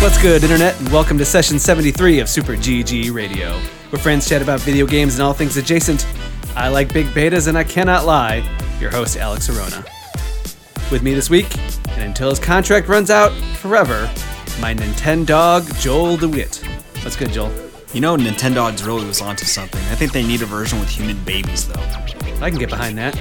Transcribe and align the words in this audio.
What's 0.00 0.20
good, 0.20 0.42
Internet, 0.42 0.78
and 0.78 0.90
welcome 0.90 1.16
to 1.16 1.24
session 1.24 1.58
73 1.58 2.20
of 2.20 2.28
Super 2.28 2.52
GG 2.52 3.14
Radio, 3.14 3.52
where 3.88 4.00
friends 4.00 4.28
chat 4.28 4.42
about 4.42 4.60
video 4.60 4.86
games 4.86 5.14
and 5.14 5.22
all 5.22 5.32
things 5.32 5.56
adjacent. 5.56 6.06
I 6.54 6.68
like 6.68 6.92
big 6.92 7.06
betas, 7.06 7.48
and 7.48 7.56
I 7.56 7.64
cannot 7.64 8.04
lie. 8.04 8.46
Your 8.80 8.90
host, 8.90 9.16
Alex 9.16 9.48
Arona. 9.48 9.84
With 10.92 11.02
me 11.02 11.14
this 11.14 11.30
week, 11.30 11.56
and 11.90 12.02
until 12.02 12.28
his 12.28 12.38
contract 12.38 12.88
runs 12.88 13.10
out 13.10 13.32
forever, 13.56 14.02
my 14.60 14.74
Nintendo 14.74 15.26
dog, 15.26 15.74
Joel 15.76 16.18
DeWitt. 16.18 16.62
What's 17.02 17.16
good, 17.16 17.32
Joel? 17.32 17.67
You 17.92 18.00
know, 18.02 18.16
Nintendogs 18.16 18.84
really 18.86 19.06
was 19.06 19.20
onto 19.22 19.44
something. 19.46 19.80
I 19.90 19.94
think 19.94 20.12
they 20.12 20.26
need 20.26 20.42
a 20.42 20.46
version 20.46 20.78
with 20.78 20.88
human 20.90 21.16
babies, 21.24 21.66
though. 21.66 21.80
I 22.40 22.50
can 22.50 22.58
get 22.58 22.68
behind 22.68 22.98
that. 22.98 23.14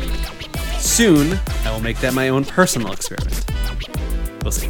Soon, 0.79 1.39
I 1.63 1.71
will 1.71 1.79
make 1.79 1.97
that 1.99 2.13
my 2.13 2.29
own 2.29 2.43
personal 2.43 2.91
experiment. 2.91 3.45
We'll 4.43 4.51
see. 4.51 4.69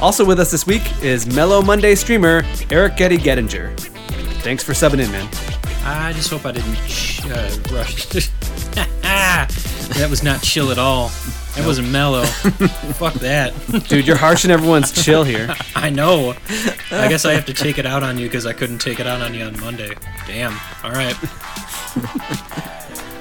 Also 0.00 0.24
with 0.24 0.38
us 0.40 0.50
this 0.50 0.66
week 0.66 0.82
is 1.02 1.26
Mellow 1.34 1.60
Monday 1.62 1.94
streamer 1.94 2.44
Eric 2.70 2.96
Getty 2.96 3.18
Gettinger. 3.18 3.78
Thanks 4.42 4.62
for 4.62 4.72
subbing 4.72 5.04
in, 5.04 5.10
man. 5.10 5.28
I 5.84 6.12
just 6.12 6.30
hope 6.30 6.46
I 6.46 6.52
didn't 6.52 6.76
ch- 6.86 7.24
uh, 7.26 7.50
rush. 7.72 8.30
that 9.94 10.08
was 10.10 10.22
not 10.22 10.42
chill 10.42 10.70
at 10.70 10.78
all. 10.78 11.08
That 11.56 11.64
wasn't 11.66 11.88
mellow. 11.90 12.24
Fuck 12.96 13.14
that. 13.14 13.54
Dude, 13.88 14.06
you're 14.06 14.16
harshing 14.16 14.50
everyone's 14.50 14.90
chill 14.90 15.22
here. 15.24 15.54
I 15.76 15.90
know. 15.90 16.34
I 16.90 17.08
guess 17.08 17.24
I 17.24 17.32
have 17.32 17.46
to 17.46 17.54
take 17.54 17.78
it 17.78 17.86
out 17.86 18.02
on 18.02 18.18
you 18.18 18.26
because 18.26 18.44
I 18.46 18.52
couldn't 18.52 18.78
take 18.78 18.98
it 19.00 19.06
out 19.06 19.20
on 19.20 19.34
you 19.34 19.44
on 19.44 19.58
Monday. 19.60 19.94
Damn. 20.26 20.58
All 20.82 20.90
right. 20.92 21.16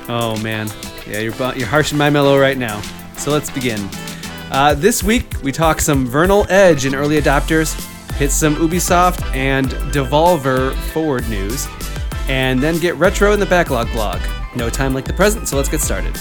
Oh 0.10 0.38
man, 0.44 0.68
yeah, 1.08 1.20
you're 1.20 1.34
you're 1.56 1.68
harshing 1.68 1.98
my 1.98 2.10
mellow 2.10 2.38
right 2.38 2.58
now. 2.58 2.82
So 3.18 3.32
let's 3.32 3.50
begin. 3.50 3.88
Uh, 4.52 4.74
this 4.74 5.02
week 5.02 5.42
we 5.42 5.52
talk 5.52 5.80
some 5.80 6.06
Vernal 6.06 6.46
Edge 6.50 6.86
and 6.86 6.94
early 6.94 7.20
adopters, 7.22 7.74
hit 8.16 8.30
some 8.30 8.56
Ubisoft 8.58 9.24
and 9.34 9.68
Devolver 9.94 10.76
forward 10.92 11.28
news, 11.30 11.68
and 12.28 12.60
then 12.60 12.80
get 12.80 12.96
retro 12.96 13.32
in 13.32 13.40
the 13.40 13.46
backlog 13.46 13.90
blog. 13.94 14.20
No 14.58 14.70
time 14.70 14.94
like 14.94 15.06
the 15.06 15.14
present, 15.14 15.48
so 15.48 15.56
let's 15.56 15.70
get 15.70 15.80
started. 15.80 16.20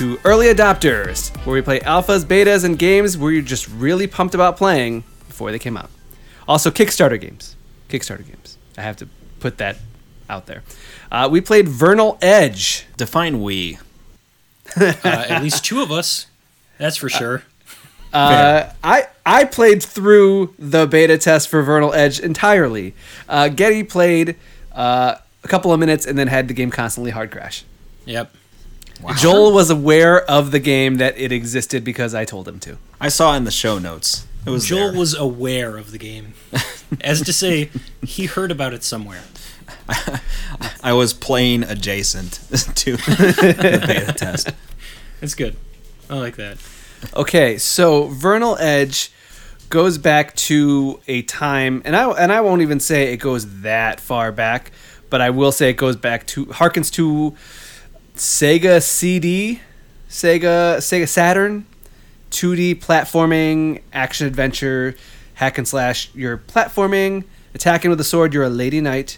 To 0.00 0.18
early 0.24 0.46
adopters, 0.46 1.28
where 1.44 1.52
we 1.52 1.60
play 1.60 1.78
alphas, 1.80 2.24
betas, 2.24 2.64
and 2.64 2.78
games 2.78 3.18
where 3.18 3.30
you're 3.30 3.42
just 3.42 3.68
really 3.68 4.06
pumped 4.06 4.34
about 4.34 4.56
playing 4.56 5.04
before 5.28 5.52
they 5.52 5.58
came 5.58 5.76
out. 5.76 5.90
Also, 6.48 6.70
Kickstarter 6.70 7.20
games. 7.20 7.54
Kickstarter 7.90 8.26
games. 8.26 8.56
I 8.78 8.80
have 8.80 8.96
to 8.96 9.08
put 9.40 9.58
that 9.58 9.76
out 10.30 10.46
there. 10.46 10.62
Uh, 11.12 11.28
we 11.30 11.42
played 11.42 11.68
Vernal 11.68 12.16
Edge. 12.22 12.86
Define 12.96 13.42
we. 13.42 13.78
Uh, 14.74 14.94
at 15.04 15.42
least 15.42 15.66
two 15.66 15.82
of 15.82 15.92
us. 15.92 16.28
That's 16.78 16.96
for 16.96 17.10
sure. 17.10 17.42
Uh, 18.10 18.72
I 18.82 19.08
I 19.26 19.44
played 19.44 19.82
through 19.82 20.54
the 20.58 20.86
beta 20.86 21.18
test 21.18 21.50
for 21.50 21.60
Vernal 21.60 21.92
Edge 21.92 22.20
entirely. 22.20 22.94
Uh, 23.28 23.50
Getty 23.50 23.82
played 23.82 24.36
uh, 24.72 25.16
a 25.44 25.48
couple 25.48 25.74
of 25.74 25.78
minutes 25.78 26.06
and 26.06 26.16
then 26.16 26.28
had 26.28 26.48
the 26.48 26.54
game 26.54 26.70
constantly 26.70 27.10
hard 27.10 27.30
crash. 27.30 27.64
Yep. 28.06 28.32
Joel 29.16 29.52
was 29.52 29.70
aware 29.70 30.22
of 30.22 30.50
the 30.50 30.58
game 30.58 30.96
that 30.96 31.16
it 31.18 31.32
existed 31.32 31.84
because 31.84 32.14
I 32.14 32.24
told 32.24 32.46
him 32.46 32.58
to. 32.60 32.78
I 33.00 33.08
saw 33.08 33.34
in 33.34 33.44
the 33.44 33.50
show 33.50 33.78
notes. 33.78 34.26
It 34.46 34.50
was 34.50 34.66
Joel 34.66 34.90
there. 34.90 34.98
was 34.98 35.14
aware 35.14 35.76
of 35.76 35.92
the 35.92 35.98
game. 35.98 36.34
As 37.00 37.20
to 37.22 37.32
say, 37.32 37.70
he 38.02 38.26
heard 38.26 38.50
about 38.50 38.72
it 38.72 38.82
somewhere. 38.82 39.22
I 40.82 40.92
was 40.92 41.12
playing 41.12 41.62
adjacent 41.64 42.32
to 42.76 42.96
the 42.96 43.84
beta 43.86 44.12
test. 44.12 44.50
That's 45.20 45.34
good. 45.34 45.56
I 46.08 46.14
like 46.16 46.36
that. 46.36 46.58
Okay, 47.14 47.58
so 47.58 48.08
Vernal 48.08 48.56
Edge 48.58 49.10
goes 49.68 49.98
back 49.98 50.34
to 50.34 51.00
a 51.06 51.22
time, 51.22 51.82
and 51.84 51.94
I 51.94 52.10
and 52.10 52.32
I 52.32 52.40
won't 52.40 52.62
even 52.62 52.80
say 52.80 53.12
it 53.12 53.18
goes 53.18 53.60
that 53.62 54.00
far 54.00 54.32
back, 54.32 54.72
but 55.08 55.20
I 55.20 55.30
will 55.30 55.52
say 55.52 55.70
it 55.70 55.76
goes 55.76 55.96
back 55.96 56.26
to 56.28 56.46
harkens 56.46 56.90
to 56.92 57.36
Sega 58.20 58.82
CD, 58.82 59.60
Sega 60.06 60.76
Sega 60.76 61.08
Saturn, 61.08 61.64
2D 62.30 62.78
platforming 62.78 63.80
action 63.94 64.26
adventure, 64.26 64.94
hack 65.32 65.56
and 65.56 65.66
slash. 65.66 66.10
You're 66.14 66.36
platforming, 66.36 67.24
attacking 67.54 67.88
with 67.88 67.98
a 67.98 68.04
sword. 68.04 68.34
You're 68.34 68.44
a 68.44 68.50
lady 68.50 68.82
knight, 68.82 69.16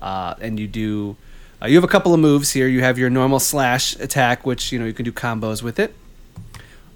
uh, 0.00 0.36
and 0.40 0.58
you 0.58 0.66
do. 0.66 1.18
Uh, 1.60 1.66
you 1.66 1.74
have 1.74 1.84
a 1.84 1.88
couple 1.88 2.14
of 2.14 2.20
moves 2.20 2.52
here. 2.52 2.66
You 2.66 2.80
have 2.80 2.96
your 2.96 3.10
normal 3.10 3.40
slash 3.40 3.94
attack, 3.96 4.46
which 4.46 4.72
you 4.72 4.78
know 4.78 4.86
you 4.86 4.94
can 4.94 5.04
do 5.04 5.12
combos 5.12 5.62
with 5.62 5.78
it 5.78 5.94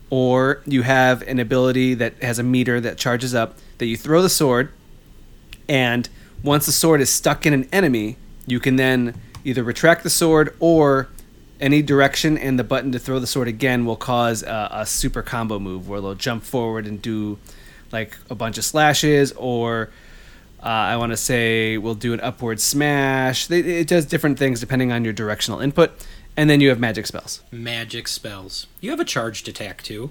or 0.08 0.62
you 0.64 0.80
have 0.80 1.20
an 1.22 1.38
ability 1.38 1.92
that 1.92 2.14
has 2.22 2.38
a 2.38 2.42
meter 2.42 2.80
that 2.80 2.96
charges 2.96 3.34
up 3.34 3.58
that 3.78 3.86
you 3.86 3.96
throw 3.96 4.22
the 4.22 4.28
sword 4.28 4.70
and 5.66 6.08
once 6.42 6.66
the 6.66 6.72
sword 6.72 7.00
is 7.00 7.10
stuck 7.10 7.46
in 7.46 7.54
an 7.54 7.66
enemy 7.72 8.16
you 8.46 8.60
can 8.60 8.76
then 8.76 9.18
either 9.44 9.62
retract 9.62 10.02
the 10.02 10.10
sword 10.10 10.54
or 10.60 11.08
any 11.64 11.80
direction 11.80 12.36
and 12.36 12.58
the 12.58 12.64
button 12.64 12.92
to 12.92 12.98
throw 12.98 13.18
the 13.18 13.26
sword 13.26 13.48
again 13.48 13.86
will 13.86 13.96
cause 13.96 14.42
a, 14.42 14.68
a 14.70 14.86
super 14.86 15.22
combo 15.22 15.58
move 15.58 15.88
where 15.88 16.00
they'll 16.00 16.14
jump 16.14 16.44
forward 16.44 16.86
and 16.86 17.00
do 17.00 17.38
like 17.90 18.18
a 18.28 18.34
bunch 18.34 18.58
of 18.58 18.64
slashes 18.64 19.32
or 19.32 19.88
uh, 20.62 20.66
I 20.66 20.96
want 20.98 21.12
to 21.12 21.16
say 21.16 21.78
we'll 21.78 21.94
do 21.94 22.12
an 22.12 22.20
upward 22.20 22.60
smash. 22.60 23.46
They, 23.46 23.60
it 23.60 23.88
does 23.88 24.04
different 24.04 24.38
things 24.38 24.60
depending 24.60 24.92
on 24.92 25.04
your 25.04 25.14
directional 25.14 25.60
input. 25.60 25.90
And 26.36 26.50
then 26.50 26.60
you 26.60 26.68
have 26.68 26.78
magic 26.80 27.06
spells. 27.06 27.42
Magic 27.50 28.08
spells. 28.08 28.66
You 28.80 28.90
have 28.90 29.00
a 29.00 29.04
charged 29.04 29.48
attack 29.48 29.82
too. 29.82 30.10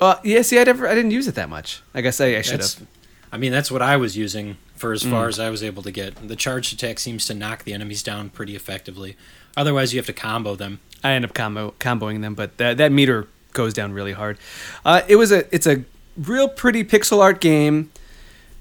Uh, 0.00 0.16
yeah, 0.24 0.40
see, 0.40 0.58
I 0.58 0.64
never, 0.64 0.88
I 0.88 0.94
didn't 0.94 1.10
use 1.10 1.28
it 1.28 1.34
that 1.34 1.50
much. 1.50 1.82
I 1.92 2.00
guess 2.00 2.20
I, 2.20 2.36
I 2.36 2.40
should 2.40 2.60
have. 2.60 2.86
I 3.32 3.36
mean, 3.36 3.52
that's 3.52 3.70
what 3.70 3.82
I 3.82 3.96
was 3.96 4.16
using 4.16 4.56
for 4.76 4.92
as 4.92 5.02
far 5.02 5.28
as 5.28 5.38
I 5.38 5.50
was 5.50 5.62
able 5.62 5.82
to 5.82 5.90
get. 5.90 6.26
The 6.26 6.36
charged 6.36 6.72
attack 6.72 6.98
seems 6.98 7.26
to 7.26 7.34
knock 7.34 7.64
the 7.64 7.74
enemies 7.74 8.02
down 8.02 8.30
pretty 8.30 8.56
effectively. 8.56 9.16
Otherwise, 9.56 9.92
you 9.92 9.98
have 9.98 10.06
to 10.06 10.12
combo 10.12 10.54
them. 10.54 10.80
I 11.02 11.12
end 11.12 11.24
up 11.24 11.34
combo 11.34 11.74
comboing 11.78 12.20
them, 12.20 12.34
but 12.34 12.56
that 12.58 12.76
that 12.76 12.92
meter 12.92 13.26
goes 13.52 13.74
down 13.74 13.92
really 13.92 14.12
hard. 14.12 14.38
Uh, 14.84 15.02
it 15.08 15.16
was 15.16 15.32
a, 15.32 15.52
it's 15.54 15.66
a 15.66 15.84
real 16.16 16.48
pretty 16.48 16.84
pixel 16.84 17.20
art 17.20 17.40
game, 17.40 17.90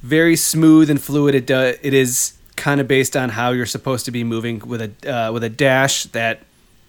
very 0.01 0.35
smooth 0.35 0.89
and 0.89 1.01
fluid. 1.01 1.35
It 1.35 1.45
do, 1.45 1.59
it 1.81 1.93
is 1.93 2.33
kind 2.55 2.81
of 2.81 2.87
based 2.87 3.15
on 3.15 3.29
how 3.29 3.51
you're 3.51 3.65
supposed 3.65 4.05
to 4.05 4.11
be 4.11 4.23
moving 4.23 4.59
with 4.59 4.81
a 4.81 5.13
uh, 5.13 5.31
with 5.31 5.43
a 5.43 5.49
dash 5.49 6.05
that 6.05 6.41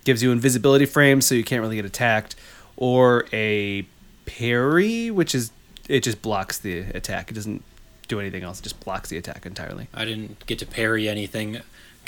gives 0.04 0.22
you 0.22 0.32
invisibility 0.32 0.86
frames, 0.86 1.26
so 1.26 1.34
you 1.34 1.44
can't 1.44 1.60
really 1.60 1.76
get 1.76 1.84
attacked, 1.84 2.36
or 2.76 3.26
a 3.32 3.86
parry, 4.24 5.10
which 5.10 5.34
is 5.34 5.50
it 5.88 6.02
just 6.02 6.22
blocks 6.22 6.58
the 6.58 6.78
attack. 6.80 7.30
It 7.30 7.34
doesn't 7.34 7.62
do 8.08 8.20
anything 8.20 8.42
else. 8.42 8.60
It 8.60 8.62
just 8.64 8.80
blocks 8.80 9.08
the 9.08 9.16
attack 9.16 9.46
entirely. 9.46 9.88
I 9.92 10.04
didn't 10.04 10.46
get 10.46 10.58
to 10.60 10.66
parry 10.66 11.08
anything. 11.08 11.60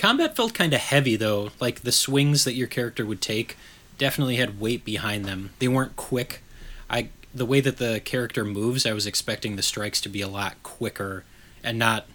Combat 0.03 0.35
felt 0.35 0.53
kind 0.53 0.75
of 0.75 0.81
heavy 0.81 1.15
though. 1.15 1.51
Like 1.61 1.83
the 1.83 1.93
swings 1.93 2.43
that 2.43 2.55
your 2.55 2.67
character 2.67 3.07
would 3.07 3.21
take 3.21 3.57
definitely 3.99 4.35
had 4.35 4.59
weight 4.59 4.85
behind 4.85 5.27
them. 5.27 5.51
They 5.61 5.69
weren't 5.69 5.95
quick. 5.95 6.43
I 6.91 7.11
the 7.33 7.47
way 7.47 7.61
that 7.61 7.77
the 7.77 8.01
character 8.05 8.45
moves, 8.45 8.85
I 8.85 8.95
was 8.95 9.07
expecting 9.07 9.55
the 9.55 9.63
strikes 9.63 10.01
to 10.01 10.09
be 10.09 10.21
a 10.21 10.27
lot 10.27 10.61
quicker 10.65 11.23
and 11.63 11.79
not 11.79 12.07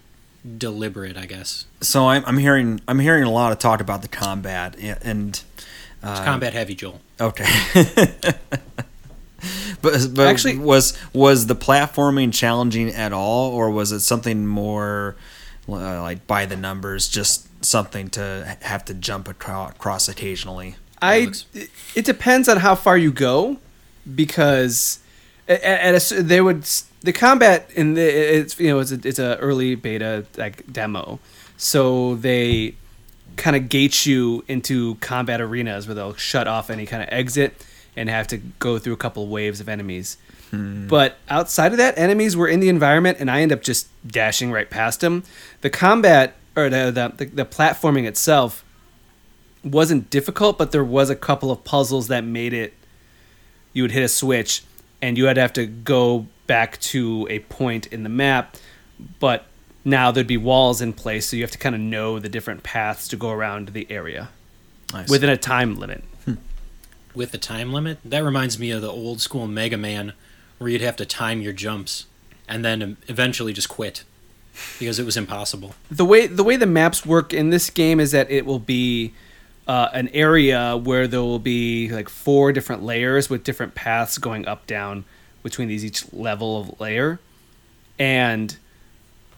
deliberate. 0.58 1.16
I 1.16 1.24
guess 1.24 1.64
So 1.80 2.10
I'm, 2.10 2.22
I'm 2.26 2.36
hearing 2.36 2.82
I'm 2.86 2.98
hearing 2.98 3.22
a 3.24 3.30
lot 3.32 3.52
of 3.52 3.58
talk 3.58 3.80
about 3.80 4.02
the 4.02 4.08
combat 4.08 4.76
and. 4.78 4.98
and 5.02 5.42
it's 6.02 6.20
combat 6.20 6.52
heavy, 6.52 6.74
Joel. 6.74 7.00
Okay. 7.18 7.46
but 9.80 10.08
but 10.12 10.26
Actually- 10.26 10.58
was 10.58 10.92
was 11.14 11.46
the 11.46 11.56
platforming 11.56 12.34
challenging 12.34 12.90
at 12.90 13.14
all, 13.14 13.50
or 13.50 13.70
was 13.70 13.92
it 13.92 14.00
something 14.00 14.46
more 14.46 15.16
uh, 15.68 16.00
like 16.02 16.26
by 16.26 16.46
the 16.46 16.56
numbers, 16.56 17.08
just 17.08 17.46
something 17.64 18.08
to 18.10 18.56
have 18.62 18.84
to 18.86 18.94
jump 18.94 19.28
across 19.28 20.08
occasionally? 20.08 20.76
I 21.00 21.20
looks- 21.20 21.46
it 21.94 22.04
depends 22.04 22.48
on 22.48 22.58
how 22.58 22.74
far 22.74 22.96
you 22.96 23.12
go 23.12 23.58
because 24.14 24.98
at, 25.48 25.62
at 25.62 26.12
a, 26.12 26.22
they 26.22 26.40
would 26.40 26.64
the 27.02 27.12
combat 27.12 27.70
in 27.74 27.94
the 27.94 28.02
it's 28.02 28.58
you 28.58 28.68
know 28.68 28.80
it's 28.80 28.90
a, 28.92 29.00
it's 29.04 29.18
a 29.18 29.36
early 29.38 29.74
beta 29.74 30.24
like 30.36 30.70
demo 30.72 31.20
so 31.56 32.16
they 32.16 32.74
kind 33.36 33.54
of 33.54 33.68
gate 33.68 34.04
you 34.06 34.44
into 34.48 34.96
combat 34.96 35.40
arenas 35.40 35.86
where 35.86 35.94
they'll 35.94 36.14
shut 36.14 36.48
off 36.48 36.70
any 36.70 36.86
kind 36.86 37.02
of 37.02 37.08
exit 37.12 37.64
and 37.98 38.08
have 38.08 38.26
to 38.26 38.36
go 38.36 38.78
through 38.78 38.92
a 38.92 38.96
couple 38.96 39.26
waves 39.28 39.60
of 39.60 39.68
enemies 39.68 40.16
hmm. 40.50 40.86
but 40.86 41.16
outside 41.28 41.72
of 41.72 41.78
that 41.78 41.96
enemies 41.98 42.36
were 42.36 42.48
in 42.48 42.60
the 42.60 42.68
environment 42.68 43.18
and 43.20 43.30
i 43.30 43.40
end 43.40 43.52
up 43.52 43.62
just 43.62 43.88
dashing 44.06 44.50
right 44.50 44.70
past 44.70 45.00
them 45.00 45.22
the 45.60 45.70
combat 45.70 46.34
or 46.56 46.68
the, 46.68 46.90
the, 46.90 47.24
the, 47.24 47.24
the 47.26 47.44
platforming 47.44 48.04
itself 48.04 48.64
wasn't 49.64 50.10
difficult, 50.10 50.58
but 50.58 50.72
there 50.72 50.84
was 50.84 51.10
a 51.10 51.16
couple 51.16 51.50
of 51.50 51.64
puzzles 51.64 52.08
that 52.08 52.24
made 52.24 52.52
it. 52.52 52.74
You 53.72 53.82
would 53.82 53.92
hit 53.92 54.02
a 54.02 54.08
switch, 54.08 54.62
and 55.00 55.16
you 55.16 55.26
had 55.26 55.34
to 55.34 55.40
have 55.40 55.52
to 55.54 55.66
go 55.66 56.26
back 56.46 56.80
to 56.80 57.26
a 57.30 57.40
point 57.40 57.86
in 57.86 58.02
the 58.02 58.08
map, 58.08 58.56
but 59.20 59.44
now 59.84 60.10
there'd 60.10 60.26
be 60.26 60.36
walls 60.36 60.80
in 60.80 60.92
place, 60.92 61.28
so 61.28 61.36
you 61.36 61.42
have 61.42 61.50
to 61.50 61.58
kind 61.58 61.74
of 61.74 61.80
know 61.80 62.18
the 62.18 62.28
different 62.28 62.62
paths 62.62 63.08
to 63.08 63.16
go 63.16 63.30
around 63.30 63.68
the 63.68 63.86
area 63.90 64.30
within 65.08 65.30
a 65.30 65.36
time 65.36 65.76
limit. 65.76 66.02
With 67.18 67.32
the 67.32 67.38
time 67.38 67.72
limit. 67.72 67.98
That 68.04 68.20
reminds 68.20 68.58
me 68.58 68.70
of 68.70 68.80
the 68.80 68.90
old 68.90 69.20
school 69.20 69.46
Mega 69.46 69.76
Man, 69.76 70.14
where 70.56 70.70
you'd 70.70 70.80
have 70.80 70.96
to 70.96 71.04
time 71.04 71.42
your 71.42 71.52
jumps, 71.52 72.06
and 72.48 72.64
then 72.64 72.96
eventually 73.08 73.52
just 73.52 73.68
quit 73.68 74.04
because 74.78 74.98
it 74.98 75.04
was 75.04 75.16
impossible. 75.16 75.74
the 75.90 76.04
way 76.04 76.26
the 76.26 76.42
way 76.42 76.56
the 76.56 76.66
maps 76.66 77.04
work 77.04 77.34
in 77.34 77.50
this 77.50 77.68
game 77.68 78.00
is 78.00 78.12
that 78.12 78.30
it 78.30 78.46
will 78.46 78.58
be 78.58 79.12
uh, 79.66 79.88
an 79.92 80.08
area 80.08 80.76
where 80.76 81.06
there 81.06 81.20
will 81.20 81.38
be 81.38 81.90
like 81.90 82.08
four 82.08 82.52
different 82.52 82.82
layers 82.82 83.28
with 83.28 83.44
different 83.44 83.74
paths 83.74 84.16
going 84.16 84.48
up 84.48 84.66
down 84.66 85.04
between 85.42 85.68
these 85.68 85.84
each 85.84 86.12
level 86.12 86.60
of 86.60 86.80
layer 86.80 87.20
and 87.98 88.56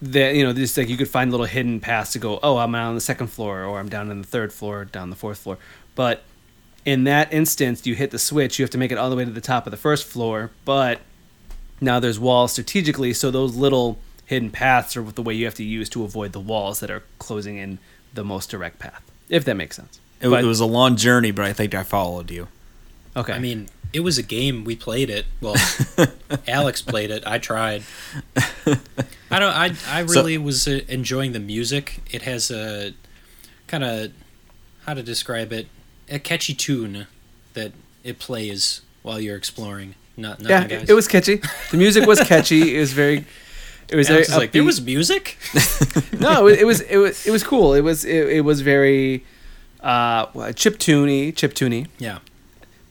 the 0.01 0.33
you 0.33 0.43
know 0.43 0.53
this 0.53 0.77
like 0.79 0.89
you 0.89 0.97
could 0.97 1.09
find 1.09 1.31
little 1.31 1.47
hidden 1.47 1.81
paths 1.81 2.13
to 2.13 2.19
go 2.19 2.39
oh 2.43 2.57
i'm 2.57 2.75
on 2.75 2.95
the 2.95 3.01
second 3.01 3.27
floor 3.27 3.65
or 3.65 3.79
i'm 3.79 3.89
down 3.89 4.11
in 4.11 4.23
the 4.23 4.27
third 4.27 4.53
floor 4.53 4.87
down 4.87 5.11
the 5.11 5.17
fourth 5.17 5.39
floor 5.39 5.59
but 5.95 6.23
in 6.85 7.05
that 7.05 7.33
instance 7.33 7.87
you 7.87 7.95
hit 7.95 8.11
the 8.11 8.19
switch 8.19 8.59
you 8.59 8.63
have 8.63 8.71
to 8.71 8.79
make 8.79 8.91
it 8.91 8.99
all 8.99 9.11
the 9.11 9.17
way 9.17 9.25
to 9.25 9.31
the 9.31 9.41
top 9.41 9.67
of 9.67 9.71
the 9.71 9.77
first 9.77 10.07
floor 10.07 10.51
but 10.65 11.01
now 11.81 12.01
there's 12.01 12.19
walls 12.19 12.53
strategically 12.53 13.13
so 13.13 13.31
those 13.31 13.55
little 13.57 13.99
hidden 14.27 14.51
paths 14.51 14.97
are 14.97 15.03
the 15.03 15.23
way 15.23 15.35
you 15.35 15.45
have 15.45 15.55
to 15.55 15.65
use 15.65 15.89
to 15.89 16.05
avoid 16.05 16.33
the 16.33 16.41
walls 16.41 16.81
that 16.81 16.91
are 16.91 17.03
closing 17.19 17.57
in 17.59 17.79
the 18.15 18.25
most 18.25 18.51
direct 18.51 18.79
path 18.79 19.03
if 19.29 19.45
that 19.45 19.55
makes 19.55 19.77
sense 19.77 20.01
it, 20.21 20.29
but- 20.29 20.43
it 20.45 20.47
was 20.47 20.61
a 20.61 20.67
long 20.67 20.97
journey, 20.97 21.31
but 21.31 21.45
I 21.47 21.53
think 21.53 21.75
I 21.75 21.83
followed 21.83 22.31
you. 22.31 22.49
okay 23.17 23.33
I 23.33 23.39
mean, 23.39 23.69
it 23.93 24.01
was 24.01 24.19
a 24.19 24.23
game. 24.23 24.63
We 24.65 24.77
played 24.77 25.11
it. 25.11 25.25
Well, 25.41 25.57
Alex 26.47 26.81
played 26.81 27.11
it. 27.11 27.27
I 27.27 27.39
tried. 27.39 27.83
I 28.37 29.39
don't. 29.39 29.53
I 29.53 29.73
I 29.89 30.07
So- 30.07 30.15
really 30.21 30.39
was 30.39 30.69
uh, 30.69 30.81
enjoying 30.89 31.33
the 31.33 31.41
music. 31.41 32.01
It 32.11 32.23
has 32.23 32.51
a 32.53 32.95
kind 33.67 33.83
of 33.83 34.13
how 34.87 34.95
to 34.95 35.03
describe 35.03 35.53
it 35.53 35.67
a 36.11 36.19
catchy 36.19 36.55
tune 36.55 37.07
that 37.55 37.73
it 38.05 38.19
plays 38.19 38.83
while 39.03 39.21
you're 39.21 39.37
exploring. 39.37 39.95
Not 40.17 40.41
yeah 40.43 40.67
guys. 40.67 40.91
it, 40.91 40.93
was 40.93 41.09
catchy 41.09 41.41
the 41.71 41.79
music 41.79 42.07
was 42.07 42.21
catchy 42.21 42.77
it 42.77 42.81
was 42.81 42.93
very 42.93 43.25
it 43.91 43.97
was 43.97 44.09
very 44.09 44.21
is 44.23 44.37
like 44.37 44.53
there 44.53 44.65
was 44.65 44.81
music. 44.81 45.37
no, 46.19 46.47
it, 46.47 46.61
it 46.61 46.65
was 46.65 46.81
it 46.83 46.97
was 46.97 47.27
it 47.27 47.31
was 47.31 47.43
cool. 47.43 47.75
It 47.75 47.81
was 47.81 48.05
it, 48.05 48.29
it 48.29 48.41
was 48.43 48.61
very 48.61 49.25
uh 49.81 50.53
chip 50.53 50.79
tuney, 50.79 51.35
chip 51.35 51.55
tuney, 51.55 51.89
yeah. 51.99 52.19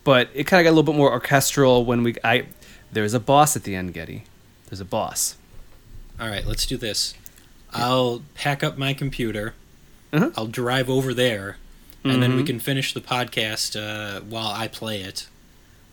but 0.03 0.29
it 0.33 0.45
kind 0.45 0.59
of 0.59 0.65
got 0.65 0.71
a 0.71 0.75
little 0.75 0.91
bit 0.91 0.95
more 0.95 1.11
orchestral 1.11 1.85
when 1.85 2.03
we 2.03 2.15
I 2.23 2.47
there's 2.91 3.13
a 3.13 3.19
boss 3.19 3.55
at 3.55 3.63
the 3.63 3.75
end, 3.75 3.93
Getty. 3.93 4.25
There's 4.67 4.81
a 4.81 4.85
boss. 4.85 5.37
All 6.19 6.27
right, 6.27 6.45
let's 6.45 6.65
do 6.65 6.75
this. 6.75 7.13
I'll 7.71 8.21
pack 8.35 8.63
up 8.63 8.77
my 8.77 8.93
computer. 8.93 9.53
Uh-huh. 10.11 10.31
I'll 10.35 10.47
drive 10.47 10.89
over 10.89 11.13
there, 11.13 11.57
and 12.03 12.21
then 12.23 12.35
we 12.35 12.43
Mhm. 12.43 12.47
can 12.47 12.59
finish 12.59 12.93
the 12.93 13.01
podcast 13.01 13.75
uh, 13.79 14.21
while 14.21 14.47
I 14.47 14.67
play 14.67 15.01
it. 15.01 15.27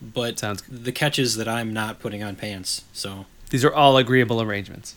But 0.01 0.39
Sounds 0.39 0.63
good. 0.63 0.85
the 0.85 0.93
catch 0.93 1.19
is 1.19 1.37
that 1.37 1.49
I'm 1.49 1.73
not 1.73 2.01
putting 2.01 2.23
on 2.23 2.37
pants. 2.37 2.83
So, 2.93 3.27
These 3.51 3.65
are 3.65 3.73
all 3.75 3.97
agreeable 3.97 4.41
arrangements. 4.43 4.95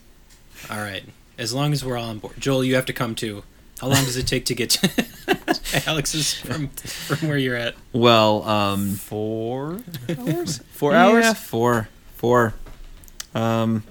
all 0.69 0.77
right, 0.79 1.03
as 1.38 1.53
long 1.53 1.71
as 1.73 1.83
we're 1.85 1.97
all 1.97 2.09
on 2.09 2.19
board. 2.19 2.33
Joel, 2.39 2.63
you 2.63 2.75
have 2.75 2.85
to 2.88 2.94
come 2.94 3.15
too. 3.15 3.44
How 3.79 3.88
long 3.88 4.03
does 4.03 4.17
it 4.17 4.27
take 4.27 4.44
to 4.47 4.53
get 4.56 4.69
to 4.71 5.83
Alex's 5.88 6.33
from 6.33 6.67
from 6.67 7.29
where 7.29 7.38
you're 7.38 7.55
at? 7.55 7.75
Well, 7.94 8.44
um, 8.44 8.95
Four 8.95 9.79
hours? 10.09 10.57
Four 10.73 10.94
hours. 10.94 11.23
yeah, 11.23 11.29
hours? 11.29 11.38
Four. 11.39 11.89
Four. 12.17 12.53
Um, 13.33 13.83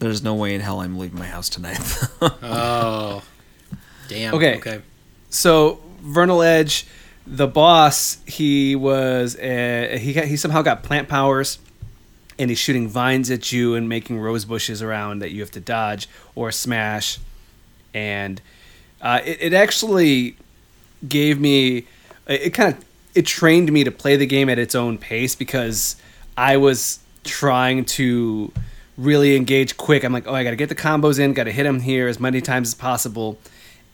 there's 0.00 0.22
no 0.22 0.34
way 0.34 0.54
in 0.54 0.60
hell 0.60 0.80
I'm 0.80 0.98
leaving 0.98 1.18
my 1.18 1.26
house 1.26 1.48
tonight. 1.48 1.78
Oh, 2.42 3.22
damn. 4.08 4.34
Okay. 4.34 4.56
Okay. 4.58 4.80
So 5.30 5.80
Vernal 6.02 6.42
Edge, 6.42 6.86
the 7.26 7.46
boss, 7.46 8.18
he 8.26 8.74
was 8.74 9.38
uh, 9.38 9.96
he 10.00 10.12
got, 10.12 10.24
he 10.24 10.36
somehow 10.36 10.62
got 10.62 10.82
plant 10.82 11.08
powers, 11.08 11.58
and 12.38 12.50
he's 12.50 12.58
shooting 12.58 12.88
vines 12.88 13.30
at 13.30 13.52
you 13.52 13.74
and 13.74 13.88
making 13.88 14.18
rose 14.18 14.44
bushes 14.44 14.82
around 14.82 15.20
that 15.20 15.30
you 15.30 15.40
have 15.40 15.52
to 15.52 15.60
dodge 15.60 16.08
or 16.34 16.50
smash, 16.50 17.18
and 17.94 18.42
uh, 19.00 19.20
it, 19.24 19.38
it 19.40 19.54
actually 19.54 20.36
gave 21.08 21.40
me 21.40 21.78
it, 22.26 22.42
it 22.42 22.50
kind 22.50 22.74
of 22.74 22.84
it 23.14 23.26
trained 23.26 23.70
me 23.70 23.84
to 23.84 23.90
play 23.90 24.16
the 24.16 24.26
game 24.26 24.48
at 24.48 24.58
its 24.58 24.74
own 24.74 24.98
pace 24.98 25.34
because 25.34 25.96
I 26.36 26.56
was 26.56 26.98
trying 27.24 27.84
to 27.84 28.50
really 28.98 29.36
engage 29.36 29.76
quick. 29.76 30.02
I'm 30.02 30.12
like, 30.12 30.26
oh, 30.26 30.34
I 30.34 30.42
got 30.44 30.50
to 30.50 30.56
get 30.56 30.68
the 30.68 30.74
combos 30.74 31.18
in, 31.18 31.34
got 31.34 31.44
to 31.44 31.52
hit 31.52 31.66
him 31.66 31.80
here 31.80 32.08
as 32.08 32.18
many 32.18 32.40
times 32.40 32.68
as 32.68 32.74
possible, 32.74 33.38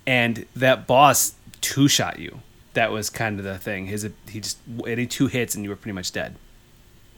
and 0.07 0.47
that 0.57 0.87
boss 0.87 1.35
two 1.61 1.89
shot 1.89 2.19
you. 2.19 2.41
That 2.75 2.93
was 2.93 3.11
kind 3.11 3.39
of 3.39 3.45
the 3.45 3.59
thing. 3.59 3.87
His 3.87 4.09
he 4.29 4.41
just 4.41 4.59
any 4.87 5.07
two 5.07 5.27
hits 5.27 5.55
and 5.55 5.65
you 5.65 5.71
were 5.71 5.77
pretty 5.77 5.95
much 5.95 6.13
dead. 6.13 6.37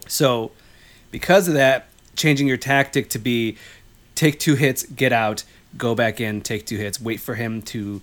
So, 0.07 0.53
because 1.11 1.49
of 1.49 1.55
that, 1.55 1.89
changing 2.17 2.47
your 2.47 2.57
tactic 2.57 3.09
to 3.11 3.19
be 3.19 3.57
take 4.15 4.39
two 4.39 4.55
hits, 4.55 4.83
get 4.85 5.13
out, 5.13 5.45
go 5.77 5.95
back 5.95 6.21
in, 6.21 6.41
take 6.41 6.67
two 6.67 6.77
hits, 6.77 7.01
wait 7.01 7.21
for 7.21 7.35
him 7.35 7.63
to 7.63 8.03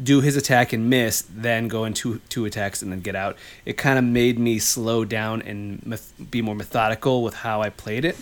do 0.00 0.20
his 0.20 0.36
attack 0.36 0.72
and 0.72 0.88
miss, 0.88 1.22
then 1.22 1.66
go 1.66 1.84
in 1.84 1.92
two 1.92 2.44
attacks 2.44 2.82
and 2.82 2.92
then 2.92 3.00
get 3.00 3.16
out. 3.16 3.36
It 3.64 3.76
kind 3.76 3.98
of 3.98 4.04
made 4.04 4.38
me 4.38 4.58
slow 4.60 5.04
down 5.04 5.42
and 5.42 5.98
be 6.30 6.40
more 6.40 6.54
methodical 6.54 7.22
with 7.22 7.34
how 7.34 7.62
I 7.62 7.70
played 7.70 8.04
it, 8.04 8.16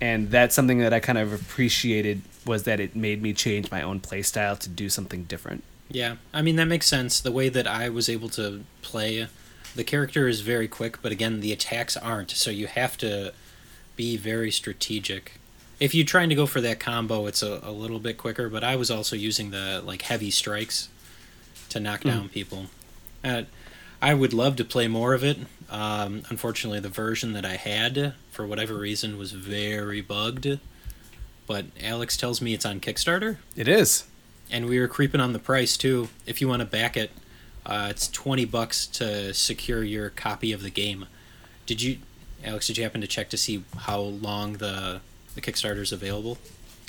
and 0.00 0.30
that's 0.30 0.54
something 0.54 0.78
that 0.78 0.92
I 0.92 1.00
kind 1.00 1.18
of 1.18 1.32
appreciated 1.32 2.22
was 2.46 2.64
that 2.64 2.80
it 2.80 2.96
made 2.96 3.22
me 3.22 3.32
change 3.32 3.70
my 3.70 3.82
own 3.82 4.00
play 4.00 4.22
style 4.22 4.56
to 4.56 4.68
do 4.68 4.88
something 4.88 5.24
different. 5.24 5.62
Yeah, 5.88 6.16
I 6.32 6.42
mean 6.42 6.56
that 6.56 6.66
makes 6.66 6.86
sense. 6.86 7.20
The 7.20 7.32
way 7.32 7.48
that 7.48 7.66
I 7.66 7.88
was 7.88 8.08
able 8.08 8.28
to 8.30 8.64
play, 8.82 9.28
the 9.74 9.84
character 9.84 10.28
is 10.28 10.40
very 10.40 10.68
quick, 10.68 11.00
but 11.02 11.12
again, 11.12 11.40
the 11.40 11.52
attacks 11.52 11.96
aren't. 11.96 12.30
So 12.30 12.50
you 12.50 12.66
have 12.66 12.96
to 12.98 13.32
be 13.96 14.16
very 14.16 14.50
strategic. 14.50 15.40
If 15.80 15.94
you're 15.94 16.06
trying 16.06 16.28
to 16.28 16.34
go 16.34 16.46
for 16.46 16.60
that 16.60 16.80
combo, 16.80 17.26
it's 17.26 17.42
a, 17.42 17.60
a 17.62 17.72
little 17.72 17.98
bit 17.98 18.16
quicker. 18.16 18.48
But 18.48 18.64
I 18.64 18.76
was 18.76 18.90
also 18.90 19.16
using 19.16 19.50
the 19.50 19.82
like 19.84 20.02
heavy 20.02 20.30
strikes 20.30 20.88
to 21.70 21.80
knock 21.80 22.02
down 22.02 22.28
people. 22.28 22.66
Uh, 23.22 23.42
I 24.00 24.14
would 24.14 24.32
love 24.32 24.56
to 24.56 24.64
play 24.64 24.86
more 24.86 25.14
of 25.14 25.24
it. 25.24 25.38
Um, 25.70 26.22
unfortunately, 26.28 26.80
the 26.80 26.88
version 26.88 27.32
that 27.32 27.44
I 27.44 27.56
had, 27.56 28.14
for 28.30 28.46
whatever 28.46 28.74
reason, 28.74 29.18
was 29.18 29.32
very 29.32 30.00
bugged. 30.00 30.58
But 31.46 31.66
Alex 31.82 32.16
tells 32.16 32.40
me 32.40 32.54
it's 32.54 32.64
on 32.64 32.80
Kickstarter 32.80 33.38
It 33.56 33.68
is. 33.68 34.04
And 34.50 34.66
we 34.66 34.78
were 34.78 34.88
creeping 34.88 35.20
on 35.20 35.32
the 35.32 35.38
price 35.38 35.76
too. 35.76 36.08
If 36.26 36.40
you 36.40 36.48
want 36.48 36.60
to 36.60 36.66
back 36.66 36.96
it, 36.96 37.10
uh, 37.66 37.88
it's 37.90 38.08
twenty 38.08 38.44
bucks 38.44 38.86
to 38.86 39.32
secure 39.34 39.82
your 39.82 40.10
copy 40.10 40.52
of 40.52 40.62
the 40.62 40.70
game. 40.70 41.06
Did 41.66 41.82
you, 41.82 41.98
Alex? 42.44 42.66
Did 42.66 42.78
you 42.78 42.84
happen 42.84 43.00
to 43.00 43.06
check 43.06 43.28
to 43.30 43.36
see 43.36 43.64
how 43.78 44.00
long 44.00 44.54
the 44.54 45.00
the 45.34 45.40
Kickstarter 45.40 45.80
is 45.80 45.92
available? 45.92 46.38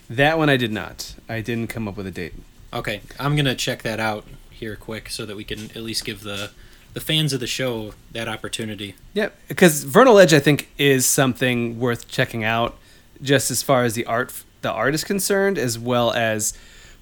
That 0.09 0.37
one 0.37 0.49
I 0.49 0.57
did 0.57 0.71
not. 0.71 1.15
I 1.27 1.41
didn't 1.41 1.67
come 1.67 1.87
up 1.87 1.97
with 1.97 2.07
a 2.07 2.11
date. 2.11 2.33
Okay, 2.73 3.01
I'm 3.19 3.35
gonna 3.35 3.55
check 3.55 3.81
that 3.83 3.99
out 3.99 4.25
here 4.49 4.75
quick 4.75 5.09
so 5.09 5.25
that 5.25 5.35
we 5.35 5.43
can 5.43 5.65
at 5.71 5.77
least 5.81 6.05
give 6.05 6.21
the 6.21 6.51
the 6.93 7.01
fans 7.01 7.33
of 7.33 7.39
the 7.39 7.47
show 7.47 7.93
that 8.11 8.27
opportunity. 8.27 8.95
Yeah, 9.13 9.29
because 9.47 9.83
Vernal 9.83 10.17
Edge, 10.17 10.33
I 10.33 10.39
think, 10.39 10.69
is 10.77 11.05
something 11.05 11.77
worth 11.79 12.07
checking 12.07 12.43
out, 12.43 12.77
just 13.21 13.51
as 13.51 13.61
far 13.61 13.83
as 13.83 13.95
the 13.95 14.05
art 14.05 14.43
the 14.61 14.71
art 14.71 14.93
is 14.93 15.03
concerned, 15.03 15.57
as 15.57 15.77
well 15.77 16.11
as 16.11 16.53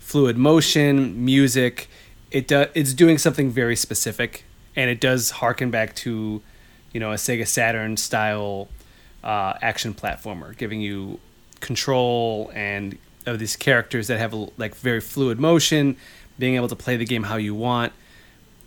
fluid 0.04 0.38
motion, 0.38 1.24
music. 1.24 1.90
It 2.32 2.48
do, 2.48 2.66
it's 2.74 2.94
doing 2.94 3.18
something 3.18 3.50
very 3.50 3.76
specific, 3.76 4.46
and 4.76 4.90
it 4.90 5.00
does 5.00 5.32
harken 5.32 5.72
back 5.72 5.96
to, 5.98 6.42
you 6.92 7.00
know, 7.00 7.12
a 7.12 7.16
Sega 7.16 7.48
Saturn 7.48 7.98
style 7.98 8.68
uh, 9.24 9.54
action 9.62 9.94
platformer, 9.94 10.56
giving 10.58 10.82
you 10.82 11.20
control 11.60 12.52
and 12.54 12.98
of 13.26 13.40
these 13.40 13.56
characters 13.56 14.08
that 14.08 14.20
have 14.20 14.34
a, 14.34 14.48
like 14.58 14.76
very 14.76 15.00
fluid 15.00 15.40
motion, 15.40 15.96
being 16.38 16.56
able 16.56 16.68
to 16.68 16.76
play 16.76 16.98
the 16.98 17.06
game 17.06 17.24
how 17.24 17.38
you 17.38 17.56
want 17.56 17.94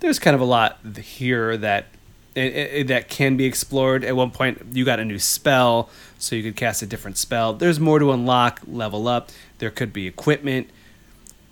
there's 0.00 0.18
kind 0.18 0.34
of 0.34 0.40
a 0.40 0.44
lot 0.44 0.78
here 0.96 1.56
that 1.56 1.86
it, 2.34 2.54
it, 2.54 2.86
that 2.88 3.08
can 3.08 3.36
be 3.36 3.46
explored. 3.46 4.04
At 4.04 4.14
one 4.14 4.30
point, 4.30 4.62
you 4.72 4.84
got 4.84 5.00
a 5.00 5.04
new 5.04 5.18
spell, 5.18 5.88
so 6.18 6.36
you 6.36 6.42
could 6.42 6.56
cast 6.56 6.82
a 6.82 6.86
different 6.86 7.16
spell. 7.16 7.54
There's 7.54 7.80
more 7.80 7.98
to 7.98 8.12
unlock, 8.12 8.60
level 8.66 9.08
up. 9.08 9.30
There 9.58 9.70
could 9.70 9.92
be 9.92 10.06
equipment. 10.06 10.68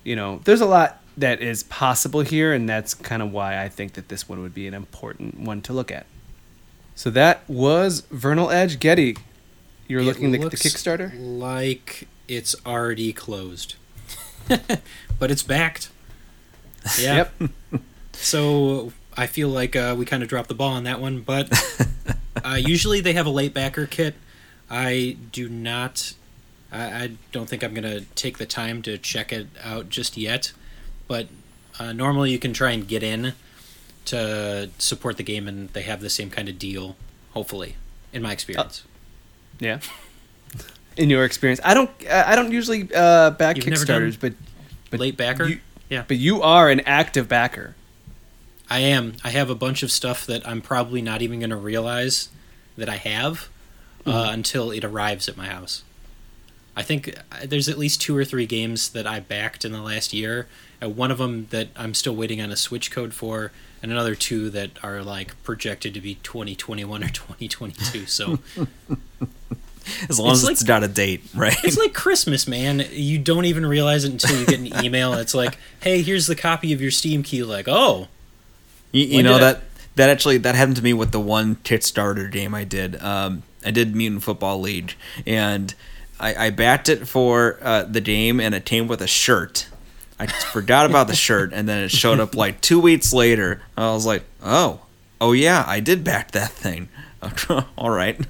You 0.04 0.16
know, 0.16 0.40
there's 0.44 0.60
a 0.60 0.66
lot 0.66 1.00
that 1.16 1.40
is 1.40 1.62
possible 1.64 2.20
here, 2.20 2.52
and 2.52 2.68
that's 2.68 2.94
kind 2.94 3.22
of 3.22 3.32
why 3.32 3.62
I 3.62 3.68
think 3.68 3.94
that 3.94 4.08
this 4.08 4.28
one 4.28 4.42
would 4.42 4.54
be 4.54 4.66
an 4.66 4.74
important 4.74 5.38
one 5.40 5.60
to 5.62 5.72
look 5.72 5.90
at. 5.90 6.06
So 6.94 7.10
that 7.10 7.42
was 7.48 8.00
Vernal 8.10 8.50
Edge. 8.50 8.78
Getty, 8.78 9.16
you're 9.88 10.00
It 10.00 10.04
looking 10.04 10.26
at 10.34 10.40
the 10.40 10.44
looks 10.44 10.62
Kickstarter. 10.62 11.12
like 11.16 12.06
it's 12.28 12.54
already 12.64 13.12
closed, 13.12 13.74
but 14.48 15.30
it's 15.30 15.42
backed. 15.42 15.88
Yeah. 16.98 17.26
Yep. 17.40 17.50
So 18.12 18.92
I 19.16 19.26
feel 19.26 19.48
like 19.48 19.74
uh, 19.74 19.94
we 19.98 20.04
kind 20.04 20.22
of 20.22 20.28
dropped 20.28 20.48
the 20.48 20.54
ball 20.54 20.72
on 20.72 20.84
that 20.84 21.00
one, 21.00 21.20
but 21.22 21.50
uh, 22.44 22.54
usually 22.54 23.00
they 23.00 23.14
have 23.14 23.26
a 23.26 23.30
late 23.30 23.54
backer 23.54 23.86
kit. 23.86 24.14
I 24.70 25.16
do 25.32 25.48
not. 25.48 26.14
I, 26.74 27.02
I 27.04 27.10
don't 27.32 27.48
think 27.48 27.62
I'm 27.62 27.72
gonna 27.72 28.00
take 28.14 28.38
the 28.38 28.46
time 28.46 28.82
to 28.82 28.98
check 28.98 29.32
it 29.32 29.46
out 29.62 29.88
just 29.88 30.16
yet, 30.16 30.52
but 31.08 31.28
uh, 31.78 31.92
normally 31.92 32.30
you 32.30 32.38
can 32.38 32.52
try 32.52 32.72
and 32.72 32.86
get 32.86 33.02
in 33.02 33.32
to 34.06 34.70
support 34.78 35.16
the 35.16 35.22
game, 35.22 35.48
and 35.48 35.68
they 35.70 35.82
have 35.82 36.00
the 36.00 36.10
same 36.10 36.30
kind 36.30 36.48
of 36.48 36.58
deal. 36.58 36.96
Hopefully, 37.32 37.76
in 38.12 38.22
my 38.22 38.32
experience. 38.32 38.84
Yeah. 39.60 39.80
In 40.96 41.10
your 41.10 41.24
experience, 41.24 41.60
I 41.64 41.74
don't. 41.74 41.90
I 42.08 42.36
don't 42.36 42.52
usually 42.52 42.88
uh, 42.94 43.30
back 43.30 43.56
You've 43.56 43.66
Kickstarters, 43.66 44.16
but 44.20 44.34
but 44.90 45.00
Late 45.00 45.16
backer. 45.16 45.44
you- 45.46 45.60
yeah, 45.90 46.04
but 46.06 46.18
you 46.18 46.40
are 46.40 46.70
an 46.70 46.80
active 46.80 47.28
backer. 47.28 47.74
I 48.70 48.78
am. 48.78 49.14
I 49.24 49.30
have 49.30 49.50
a 49.50 49.56
bunch 49.56 49.82
of 49.82 49.90
stuff 49.90 50.24
that 50.26 50.46
I'm 50.48 50.62
probably 50.62 51.02
not 51.02 51.20
even 51.20 51.40
gonna 51.40 51.56
realize 51.56 52.28
that 52.76 52.88
I 52.88 52.96
have 52.96 53.48
uh, 54.06 54.28
until 54.30 54.70
it 54.70 54.84
arrives 54.84 55.28
at 55.28 55.36
my 55.36 55.46
house. 55.48 55.82
I 56.76 56.82
think 56.82 57.16
uh, 57.32 57.46
there's 57.46 57.68
at 57.68 57.78
least 57.78 58.00
two 58.00 58.16
or 58.16 58.24
three 58.24 58.46
games 58.46 58.88
that 58.90 59.06
I 59.06 59.20
backed 59.20 59.64
in 59.64 59.72
the 59.72 59.82
last 59.82 60.12
year. 60.12 60.46
Uh, 60.82 60.88
one 60.88 61.10
of 61.10 61.18
them 61.18 61.46
that 61.50 61.68
I'm 61.76 61.94
still 61.94 62.16
waiting 62.16 62.40
on 62.40 62.50
a 62.50 62.56
Switch 62.56 62.90
code 62.90 63.14
for, 63.14 63.52
and 63.82 63.92
another 63.92 64.14
two 64.14 64.50
that 64.50 64.70
are 64.82 65.02
like 65.02 65.40
projected 65.44 65.94
to 65.94 66.00
be 66.00 66.16
2021 66.16 67.04
or 67.04 67.08
2022. 67.08 68.06
So 68.06 68.38
As 70.08 70.18
long 70.18 70.30
It's 70.30 70.38
as 70.40 70.44
like- 70.44 70.52
it's 70.52 70.64
not 70.64 70.82
a 70.82 70.88
date, 70.88 71.22
right? 71.34 71.56
it's 71.62 71.76
like 71.76 71.92
Christmas, 71.92 72.48
man. 72.48 72.82
You 72.90 73.18
don't 73.18 73.44
even 73.44 73.66
realize 73.66 74.04
it 74.04 74.12
until 74.12 74.40
you 74.40 74.46
get 74.46 74.58
an 74.60 74.84
email. 74.84 75.12
It's 75.24 75.34
like, 75.34 75.58
hey, 75.80 76.00
here's 76.02 76.26
the 76.26 76.34
copy 76.34 76.72
of 76.72 76.80
your 76.80 76.90
Steam 76.90 77.22
key. 77.22 77.42
Like, 77.42 77.66
oh, 77.68 78.08
You, 78.92 79.04
you 79.04 79.22
know 79.22 79.34
did 79.34 79.42
I- 79.42 79.52
that 79.52 79.62
that 79.96 80.10
actually 80.10 80.38
that 80.38 80.54
happened 80.54 80.76
to 80.78 80.82
me 80.82 80.92
with 80.94 81.12
the 81.12 81.20
one 81.20 81.56
Kickstarter 81.56 82.32
game 82.32 82.54
I 82.54 82.64
did. 82.64 83.00
Um, 83.02 83.42
I 83.64 83.70
did 83.70 83.94
Mutant 83.94 84.22
Football 84.22 84.60
League, 84.60 84.94
and 85.26 85.72
I, 86.18 86.46
I 86.46 86.50
backed 86.50 86.88
it 86.88 87.08
for 87.08 87.58
uh, 87.62 87.84
the 87.84 88.00
game, 88.00 88.40
and 88.40 88.54
it 88.54 88.64
came 88.64 88.86
with 88.88 89.02
a 89.02 89.06
shirt. 89.06 89.68
I 90.18 90.26
forgot 90.26 90.86
about 90.86 91.08
the 91.08 91.16
shirt, 91.16 91.52
and 91.52 91.68
then 91.68 91.82
it 91.82 91.90
showed 91.90 92.20
up 92.20 92.34
like 92.34 92.60
two 92.60 92.80
weeks 92.80 93.12
later. 93.12 93.60
I 93.76 93.92
was 93.92 94.06
like, 94.06 94.22
oh, 94.42 94.80
oh 95.20 95.32
yeah, 95.32 95.64
I 95.66 95.80
did 95.80 96.04
back 96.04 96.30
that 96.32 96.50
thing. 96.50 96.88
All 97.76 97.90
right, 97.90 98.20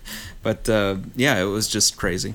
but 0.42 0.68
uh, 0.68 0.96
yeah, 1.14 1.40
it 1.40 1.46
was 1.46 1.68
just 1.68 1.96
crazy. 1.96 2.34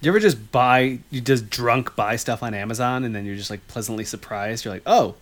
You 0.00 0.10
ever 0.10 0.20
just 0.20 0.50
buy? 0.52 0.98
You 1.10 1.20
just 1.20 1.48
drunk 1.48 1.94
buy 1.96 2.16
stuff 2.16 2.42
on 2.42 2.54
Amazon, 2.54 3.04
and 3.04 3.14
then 3.14 3.24
you're 3.24 3.36
just 3.36 3.50
like 3.50 3.66
pleasantly 3.68 4.04
surprised. 4.04 4.64
You're 4.64 4.74
like, 4.74 4.82
oh, 4.84 5.14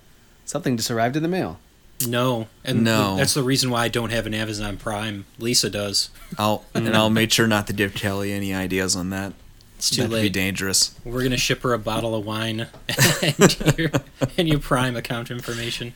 something 0.45 0.77
just 0.77 0.91
arrived 0.91 1.17
in 1.17 1.23
the 1.23 1.29
mail. 1.29 1.59
No. 2.07 2.49
And 2.65 2.85
No. 2.85 3.17
that's 3.17 3.35
the 3.35 3.43
reason 3.43 3.71
why 3.71 3.85
I 3.85 3.89
don't 3.89 4.11
have 4.11 4.27
an 4.27 4.35
Amazon 4.35 4.77
Prime. 4.77 5.25
Lisa 5.39 5.69
does. 5.71 6.11
I'll 6.39 6.65
and 6.75 6.89
I'll 6.97 7.11
make 7.11 7.31
sure 7.33 7.47
not 7.47 7.67
to 7.69 7.73
give 7.73 7.95
Kelly 7.95 8.33
any 8.33 8.55
ideas 8.55 8.95
on 8.97 9.11
that. 9.11 9.33
It's 9.77 9.91
too 9.91 10.03
that 10.03 10.11
could 10.11 10.23
be 10.23 10.31
dangerous. 10.31 10.95
We're 11.05 11.23
gonna 11.25 11.37
ship 11.37 11.63
her 11.63 11.73
a 11.73 11.79
bottle 11.79 12.15
of 12.15 12.25
wine 12.25 12.69
and 13.23 13.79
your, 13.79 13.91
and 14.39 14.49
your 14.49 14.59
Prime 14.61 14.95
account 14.97 15.31
information. 15.31 15.95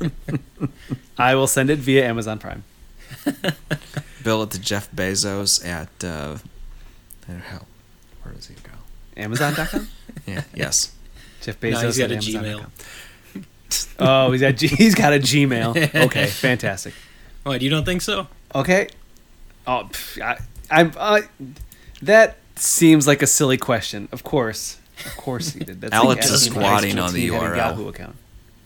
I 1.18 1.34
will 1.34 1.46
send 1.46 1.70
it 1.70 1.78
via 1.78 2.06
Amazon 2.08 2.38
Prime. 2.38 2.64
Bill 4.24 4.42
it 4.42 4.50
to 4.50 4.58
Jeff 4.60 4.90
Bezos 4.92 5.64
at 5.66 6.04
uh, 6.04 6.38
where 7.26 7.38
hell? 7.38 7.66
Where 8.22 8.34
does 8.34 8.46
he 8.46 8.54
go? 8.62 8.70
Amazon.com. 9.16 9.88
Yeah. 10.26 10.42
Yes. 10.54 10.92
Jeff 11.42 11.62
No, 11.62 11.70
Bezos. 11.70 11.84
he's 11.84 11.98
got 11.98 12.04
at 12.04 12.10
a 12.10 12.14
Amazon.com. 12.14 12.44
Gmail. 12.44 12.66
Oh, 13.98 14.32
he's 14.32 14.40
got 14.40 14.56
G- 14.56 14.66
he's 14.68 14.94
got 14.94 15.12
a 15.12 15.18
Gmail. 15.18 15.94
Okay, 16.06 16.26
fantastic. 16.28 16.94
What? 17.42 17.60
You 17.62 17.70
don't 17.70 17.84
think 17.84 18.02
so? 18.02 18.28
Okay. 18.54 18.88
Oh, 19.66 19.88
pff, 19.90 20.20
I, 20.22 20.38
I'm. 20.70 20.92
Uh, 20.96 21.20
that 22.02 22.36
seems 22.56 23.06
like 23.06 23.22
a 23.22 23.26
silly 23.26 23.56
question. 23.58 24.08
Of 24.12 24.24
course, 24.24 24.78
of 25.04 25.16
course 25.16 25.52
he 25.52 25.64
did. 25.64 25.80
That's 25.80 25.92
Alex 25.94 26.26
like 26.26 26.34
is 26.34 26.44
squatting 26.46 26.98
on 26.98 27.12
the 27.12 27.20
teen 27.28 27.32
had 27.34 27.42
a 27.42 27.46
URL. 27.46 27.56
Yahoo 27.56 27.88
account. 27.88 28.16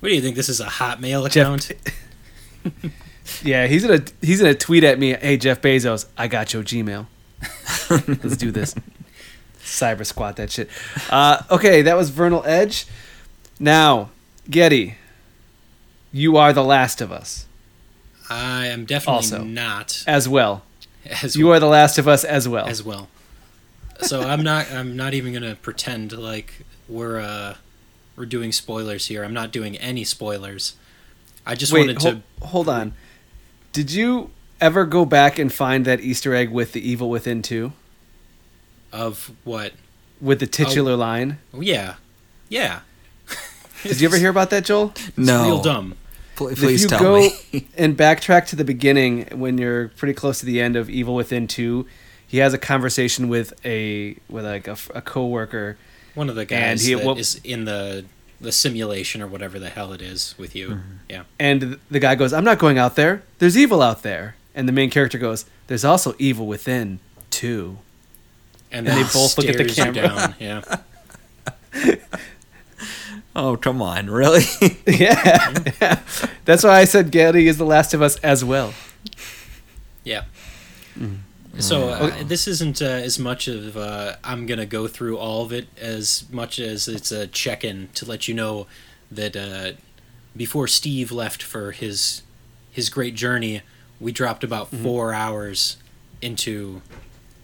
What 0.00 0.08
do 0.10 0.14
you 0.14 0.20
think? 0.20 0.36
This 0.36 0.48
is 0.48 0.60
a 0.60 0.66
Hotmail 0.66 1.28
Jeff- 1.30 1.46
account? 1.46 1.72
Yeah, 3.42 3.66
he's 3.66 3.86
gonna 3.86 4.04
he's 4.20 4.40
gonna 4.40 4.54
tweet 4.54 4.84
at 4.84 4.98
me. 4.98 5.14
Hey 5.14 5.38
Jeff 5.38 5.62
Bezos, 5.62 6.06
I 6.16 6.28
got 6.28 6.52
your 6.52 6.62
Gmail. 6.62 7.06
Let's 7.90 8.36
do 8.36 8.50
this. 8.50 8.74
Cyber 9.62 10.04
squat 10.04 10.36
that 10.36 10.50
shit. 10.50 10.68
Uh, 11.08 11.42
okay, 11.50 11.80
that 11.82 11.96
was 11.96 12.10
Vernal 12.10 12.42
Edge. 12.44 12.86
Now, 13.58 14.10
Getty, 14.50 14.96
you 16.12 16.36
are 16.36 16.52
the 16.52 16.64
Last 16.64 17.00
of 17.00 17.10
Us 17.10 17.46
I 18.30 18.66
am 18.66 18.84
definitely 18.84 19.16
Also. 19.16 19.44
not 19.44 20.02
as 20.06 20.28
well. 20.28 20.62
as 21.22 21.36
You 21.36 21.50
are 21.50 21.60
the 21.60 21.66
Last 21.68 21.98
of 21.98 22.08
Us 22.08 22.24
as 22.24 22.48
well. 22.48 22.66
as 22.66 22.82
well. 22.82 23.08
So 24.00 24.22
I'm 24.22 24.42
not. 24.42 24.70
I'm 24.72 24.96
not 24.96 25.14
even 25.14 25.32
gonna 25.32 25.54
pretend 25.54 26.12
like 26.12 26.64
we're 26.88 27.20
uh 27.20 27.54
we're 28.16 28.26
doing 28.26 28.50
spoilers 28.52 29.06
here. 29.06 29.22
I'm 29.24 29.34
not 29.34 29.50
doing 29.52 29.76
any 29.76 30.04
spoilers. 30.04 30.74
I 31.46 31.54
just 31.54 31.72
Wait, 31.72 31.80
wanted 31.96 32.00
to. 32.40 32.46
hold 32.46 32.68
on. 32.68 32.94
Did 33.72 33.92
you 33.92 34.30
ever 34.60 34.84
go 34.86 35.04
back 35.04 35.38
and 35.38 35.52
find 35.52 35.84
that 35.84 36.00
Easter 36.00 36.34
egg 36.34 36.50
with 36.50 36.72
the 36.72 36.86
Evil 36.88 37.10
Within 37.10 37.42
2? 37.42 37.72
Of 38.92 39.32
what? 39.44 39.72
With 40.20 40.40
the 40.40 40.46
titular 40.46 40.96
line? 40.96 41.38
Oh, 41.52 41.60
yeah, 41.60 41.96
yeah. 42.48 42.80
Did 43.88 44.00
you 44.00 44.08
ever 44.08 44.16
hear 44.16 44.30
about 44.30 44.50
that, 44.50 44.64
Joel? 44.64 44.92
It's 44.96 45.16
No. 45.18 45.44
real 45.44 45.62
dumb. 45.62 45.94
Pl- 46.36 46.48
if 46.48 46.60
you 46.62 46.76
tell 46.88 46.98
go 46.98 47.16
me. 47.52 47.66
and 47.78 47.96
backtrack 47.96 48.46
to 48.48 48.56
the 48.56 48.64
beginning 48.64 49.26
when 49.38 49.56
you're 49.58 49.88
pretty 49.90 50.14
close 50.14 50.40
to 50.40 50.46
the 50.46 50.60
end 50.60 50.74
of 50.76 50.90
Evil 50.90 51.14
Within 51.14 51.46
2, 51.46 51.86
he 52.26 52.38
has 52.38 52.52
a 52.52 52.58
conversation 52.58 53.28
with 53.28 53.52
a 53.64 54.16
with 54.28 54.44
like 54.44 54.66
a, 54.66 54.72
f- 54.72 54.90
a 54.94 55.00
coworker. 55.00 55.76
One 56.14 56.28
of 56.28 56.34
the 56.34 56.42
And 56.42 56.48
guys 56.50 56.84
he- 56.84 56.94
that 56.94 57.18
is 57.18 57.40
well- 57.44 57.52
in 57.52 57.64
the 57.66 58.04
the 58.40 58.50
simulation 58.52 59.22
or 59.22 59.26
whatever 59.28 59.58
the 59.60 59.70
hell 59.70 59.92
it 59.92 60.02
is 60.02 60.34
with 60.36 60.54
you. 60.56 60.68
Mm-hmm. 60.70 60.92
Yeah. 61.08 61.22
And 61.38 61.78
the 61.90 62.00
guy 62.00 62.14
goes, 62.16 62.32
"I'm 62.32 62.44
not 62.44 62.58
going 62.58 62.78
out 62.78 62.96
there. 62.96 63.22
There's 63.38 63.56
evil 63.56 63.80
out 63.80 64.02
there." 64.02 64.34
And 64.56 64.68
the 64.68 64.72
main 64.72 64.90
character 64.90 65.18
goes, 65.18 65.44
"There's 65.68 65.84
also 65.84 66.14
evil 66.18 66.46
within 66.46 66.98
too." 67.30 67.78
And, 68.72 68.88
And 68.88 68.98
they 68.98 69.02
both 69.12 69.38
look 69.38 69.46
at 69.48 69.56
the 69.56 69.64
camera. 69.66 70.08
Down. 70.08 70.34
Yeah. 70.40 72.02
Oh 73.36 73.56
come 73.56 73.82
on, 73.82 74.08
really? 74.10 74.44
yeah. 74.86 75.54
That's 76.44 76.62
why 76.64 76.78
I 76.80 76.84
said 76.84 77.10
Getty 77.10 77.48
is 77.48 77.58
the 77.58 77.64
Last 77.64 77.92
of 77.94 78.00
Us 78.02 78.16
as 78.18 78.44
well. 78.44 78.72
Yeah. 80.04 80.24
So 81.58 81.88
uh, 81.88 81.98
Okay. 82.10 82.22
this 82.24 82.46
isn't 82.48 82.80
uh, 82.82 82.84
as 82.86 83.18
much 83.18 83.48
of 83.48 83.76
uh, 83.76 84.16
I'm 84.24 84.46
gonna 84.46 84.66
go 84.66 84.86
through 84.88 85.18
all 85.18 85.42
of 85.42 85.52
it 85.52 85.66
as 85.78 86.24
much 86.30 86.58
as 86.58 86.88
it's 86.88 87.10
a 87.12 87.26
check-in 87.26 87.88
to 87.94 88.04
let 88.04 88.26
you 88.28 88.34
know 88.34 88.66
that 89.10 89.36
uh, 89.36 89.72
before 90.36 90.66
Steve 90.68 91.10
left 91.12 91.42
for 91.42 91.70
his 91.72 92.22
his 92.70 92.88
great 92.90 93.14
journey, 93.14 93.62
we 94.00 94.10
dropped 94.12 94.42
about 94.44 94.68
four 94.68 95.12
hours 95.12 95.76
into 96.20 96.82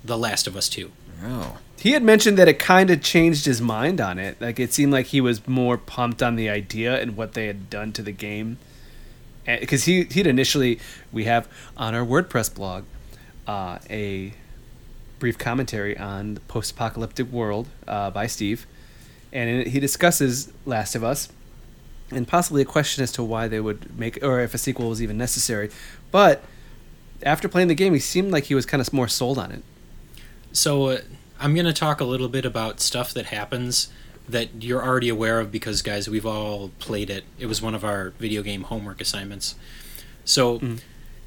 The 0.04 0.18
Last 0.18 0.46
of 0.46 0.56
Us 0.56 0.68
Two. 0.68 0.90
oh. 1.24 1.58
He 1.80 1.92
had 1.92 2.02
mentioned 2.02 2.36
that 2.36 2.46
it 2.46 2.58
kind 2.58 2.90
of 2.90 3.02
changed 3.02 3.46
his 3.46 3.60
mind 3.60 4.00
on 4.00 4.18
it. 4.18 4.40
Like 4.40 4.60
it 4.60 4.72
seemed 4.72 4.92
like 4.92 5.06
he 5.06 5.20
was 5.20 5.46
more 5.48 5.78
pumped 5.78 6.22
on 6.22 6.36
the 6.36 6.50
idea 6.50 7.00
and 7.00 7.16
what 7.16 7.32
they 7.32 7.46
had 7.46 7.70
done 7.70 7.92
to 7.92 8.02
the 8.02 8.12
game. 8.12 8.58
Because 9.46 9.84
he 9.84 10.04
he'd 10.04 10.26
initially 10.26 10.78
we 11.10 11.24
have 11.24 11.48
on 11.76 11.94
our 11.94 12.04
WordPress 12.04 12.54
blog 12.54 12.84
uh, 13.46 13.78
a 13.88 14.34
brief 15.18 15.38
commentary 15.38 15.96
on 15.98 16.34
the 16.34 16.40
post-apocalyptic 16.40 17.30
world 17.32 17.68
uh, 17.88 18.10
by 18.10 18.26
Steve, 18.26 18.66
and 19.32 19.48
it, 19.50 19.66
he 19.68 19.80
discusses 19.80 20.52
Last 20.66 20.94
of 20.94 21.02
Us 21.02 21.28
and 22.10 22.28
possibly 22.28 22.62
a 22.62 22.66
question 22.66 23.02
as 23.02 23.12
to 23.12 23.22
why 23.22 23.48
they 23.48 23.60
would 23.60 23.98
make 23.98 24.22
or 24.22 24.40
if 24.40 24.52
a 24.52 24.58
sequel 24.58 24.88
was 24.90 25.02
even 25.02 25.16
necessary. 25.16 25.70
But 26.10 26.42
after 27.22 27.48
playing 27.48 27.68
the 27.68 27.74
game, 27.74 27.94
he 27.94 28.00
seemed 28.00 28.32
like 28.32 28.44
he 28.44 28.54
was 28.54 28.66
kind 28.66 28.80
of 28.80 28.92
more 28.92 29.08
sold 29.08 29.38
on 29.38 29.50
it. 29.50 29.62
So 30.52 30.86
uh, 30.88 30.98
I'm 31.40 31.54
going 31.54 31.66
to 31.66 31.72
talk 31.72 32.00
a 32.00 32.04
little 32.04 32.28
bit 32.28 32.44
about 32.44 32.80
stuff 32.80 33.14
that 33.14 33.26
happens 33.26 33.88
that 34.28 34.62
you're 34.62 34.84
already 34.84 35.08
aware 35.08 35.40
of 35.40 35.50
because, 35.50 35.82
guys, 35.82 36.08
we've 36.08 36.26
all 36.26 36.70
played 36.78 37.10
it. 37.10 37.24
It 37.38 37.46
was 37.46 37.60
one 37.62 37.74
of 37.74 37.84
our 37.84 38.10
video 38.18 38.42
game 38.42 38.64
homework 38.64 39.00
assignments. 39.00 39.54
So, 40.24 40.60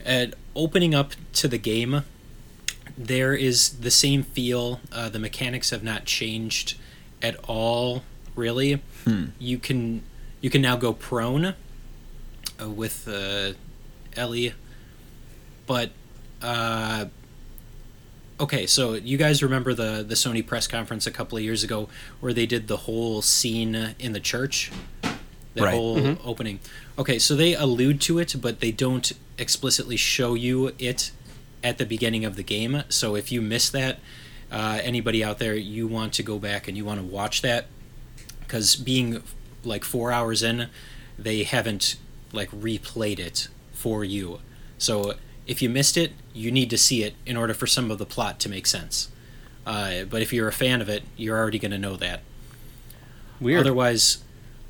at 0.05 0.35
opening 0.55 0.93
up 0.93 1.13
to 1.33 1.47
the 1.47 1.57
game, 1.57 2.03
there 2.97 3.33
is 3.33 3.79
the 3.79 3.91
same 3.91 4.23
feel. 4.23 4.79
Uh, 4.91 5.09
the 5.09 5.19
mechanics 5.19 5.71
have 5.71 5.83
not 5.83 6.05
changed 6.05 6.77
at 7.21 7.35
all, 7.47 8.03
really. 8.35 8.81
You 9.39 9.57
can 9.57 10.03
you 10.41 10.49
can 10.49 10.61
now 10.61 10.75
go 10.75 10.93
prone 10.93 11.55
uh, 12.61 12.69
with 12.69 13.07
uh, 13.07 13.53
Ellie, 14.15 14.53
but 15.65 15.91
uh, 16.41 17.05
okay, 18.39 18.65
so 18.65 18.93
you 18.93 19.17
guys 19.17 19.41
remember 19.43 19.73
the 19.73 20.03
the 20.07 20.15
Sony 20.15 20.45
press 20.45 20.67
conference 20.67 21.07
a 21.07 21.11
couple 21.11 21.37
of 21.37 21.43
years 21.43 21.63
ago 21.63 21.89
where 22.19 22.33
they 22.33 22.45
did 22.45 22.67
the 22.67 22.77
whole 22.77 23.21
scene 23.21 23.95
in 23.99 24.13
the 24.13 24.19
church, 24.19 24.71
the 25.53 25.63
Right. 25.63 25.73
whole 25.73 26.17
opening. 26.23 26.59
Okay, 26.97 27.19
so 27.19 27.35
they 27.35 27.53
allude 27.55 28.01
to 28.01 28.19
it, 28.19 28.35
but 28.39 28.59
they 28.59 28.71
don't 28.71 29.11
explicitly 29.37 29.97
show 29.97 30.33
you 30.33 30.73
it 30.79 31.11
at 31.63 31.77
the 31.77 31.85
beginning 31.85 32.25
of 32.25 32.35
the 32.35 32.43
game. 32.43 32.83
So 32.89 33.15
if 33.15 33.31
you 33.31 33.41
miss 33.41 33.69
that, 33.69 33.99
uh, 34.51 34.79
anybody 34.83 35.23
out 35.23 35.39
there, 35.39 35.55
you 35.55 35.87
want 35.87 36.13
to 36.13 36.23
go 36.23 36.37
back 36.37 36.67
and 36.67 36.75
you 36.77 36.85
want 36.85 36.99
to 36.99 37.05
watch 37.05 37.41
that 37.41 37.65
because 38.41 38.75
being 38.75 39.23
like 39.63 39.83
four 39.83 40.11
hours 40.11 40.43
in, 40.43 40.67
they 41.17 41.43
haven't 41.43 41.95
like 42.31 42.51
replayed 42.51 43.19
it 43.19 43.47
for 43.73 44.03
you. 44.03 44.39
So 44.77 45.15
if 45.47 45.61
you 45.61 45.69
missed 45.69 45.97
it, 45.97 46.13
you 46.33 46.51
need 46.51 46.69
to 46.69 46.77
see 46.77 47.03
it 47.03 47.15
in 47.25 47.37
order 47.37 47.53
for 47.53 47.67
some 47.67 47.91
of 47.91 47.97
the 47.97 48.05
plot 48.05 48.39
to 48.41 48.49
make 48.49 48.65
sense. 48.65 49.09
Uh, 49.65 50.03
but 50.03 50.21
if 50.21 50.33
you're 50.33 50.47
a 50.47 50.53
fan 50.53 50.81
of 50.81 50.89
it, 50.89 51.03
you're 51.15 51.37
already 51.37 51.59
going 51.59 51.71
to 51.71 51.77
know 51.77 51.95
that. 51.95 52.21
Weird. 53.39 53.61
Otherwise, 53.61 54.23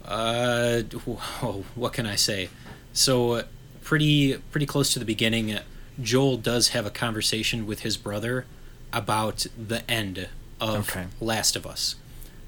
uh, 0.06 0.82
whoa, 0.82 1.65
what 1.75 1.94
can 1.94 2.06
I 2.06 2.15
say? 2.15 2.50
So, 2.94 3.44
pretty 3.82 4.38
pretty 4.51 4.65
close 4.65 4.94
to 4.94 5.00
the 5.00 5.06
beginning, 5.06 5.58
Joel 6.01 6.38
does 6.38 6.70
have 6.70 6.86
a 6.86 6.92
conversation 6.92 7.65
with 7.65 7.82
his 7.82 7.98
brother 7.98 8.46
about 8.92 9.48
the 9.58 9.89
end 9.89 10.30
of 10.62 10.89
Okay. 10.89 11.08
Last 11.20 11.56
of 11.56 11.65
Us. 11.65 11.96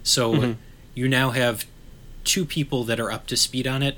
So 0.03 0.55
you 0.93 1.09
now 1.09 1.31
have 1.31 1.65
two 2.23 2.45
people 2.45 2.83
that 2.83 2.99
are 2.99 3.11
up 3.11 3.27
to 3.27 3.37
speed 3.37 3.67
on 3.67 3.81
it, 3.81 3.97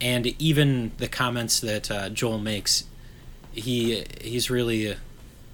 and 0.00 0.26
even 0.40 0.92
the 0.98 1.08
comments 1.08 1.58
that 1.60 1.90
uh, 1.90 2.08
Joel 2.10 2.38
makes, 2.38 2.84
he 3.60 4.04
he's 4.20 4.50
really 4.50 4.92
uh, 4.92 4.94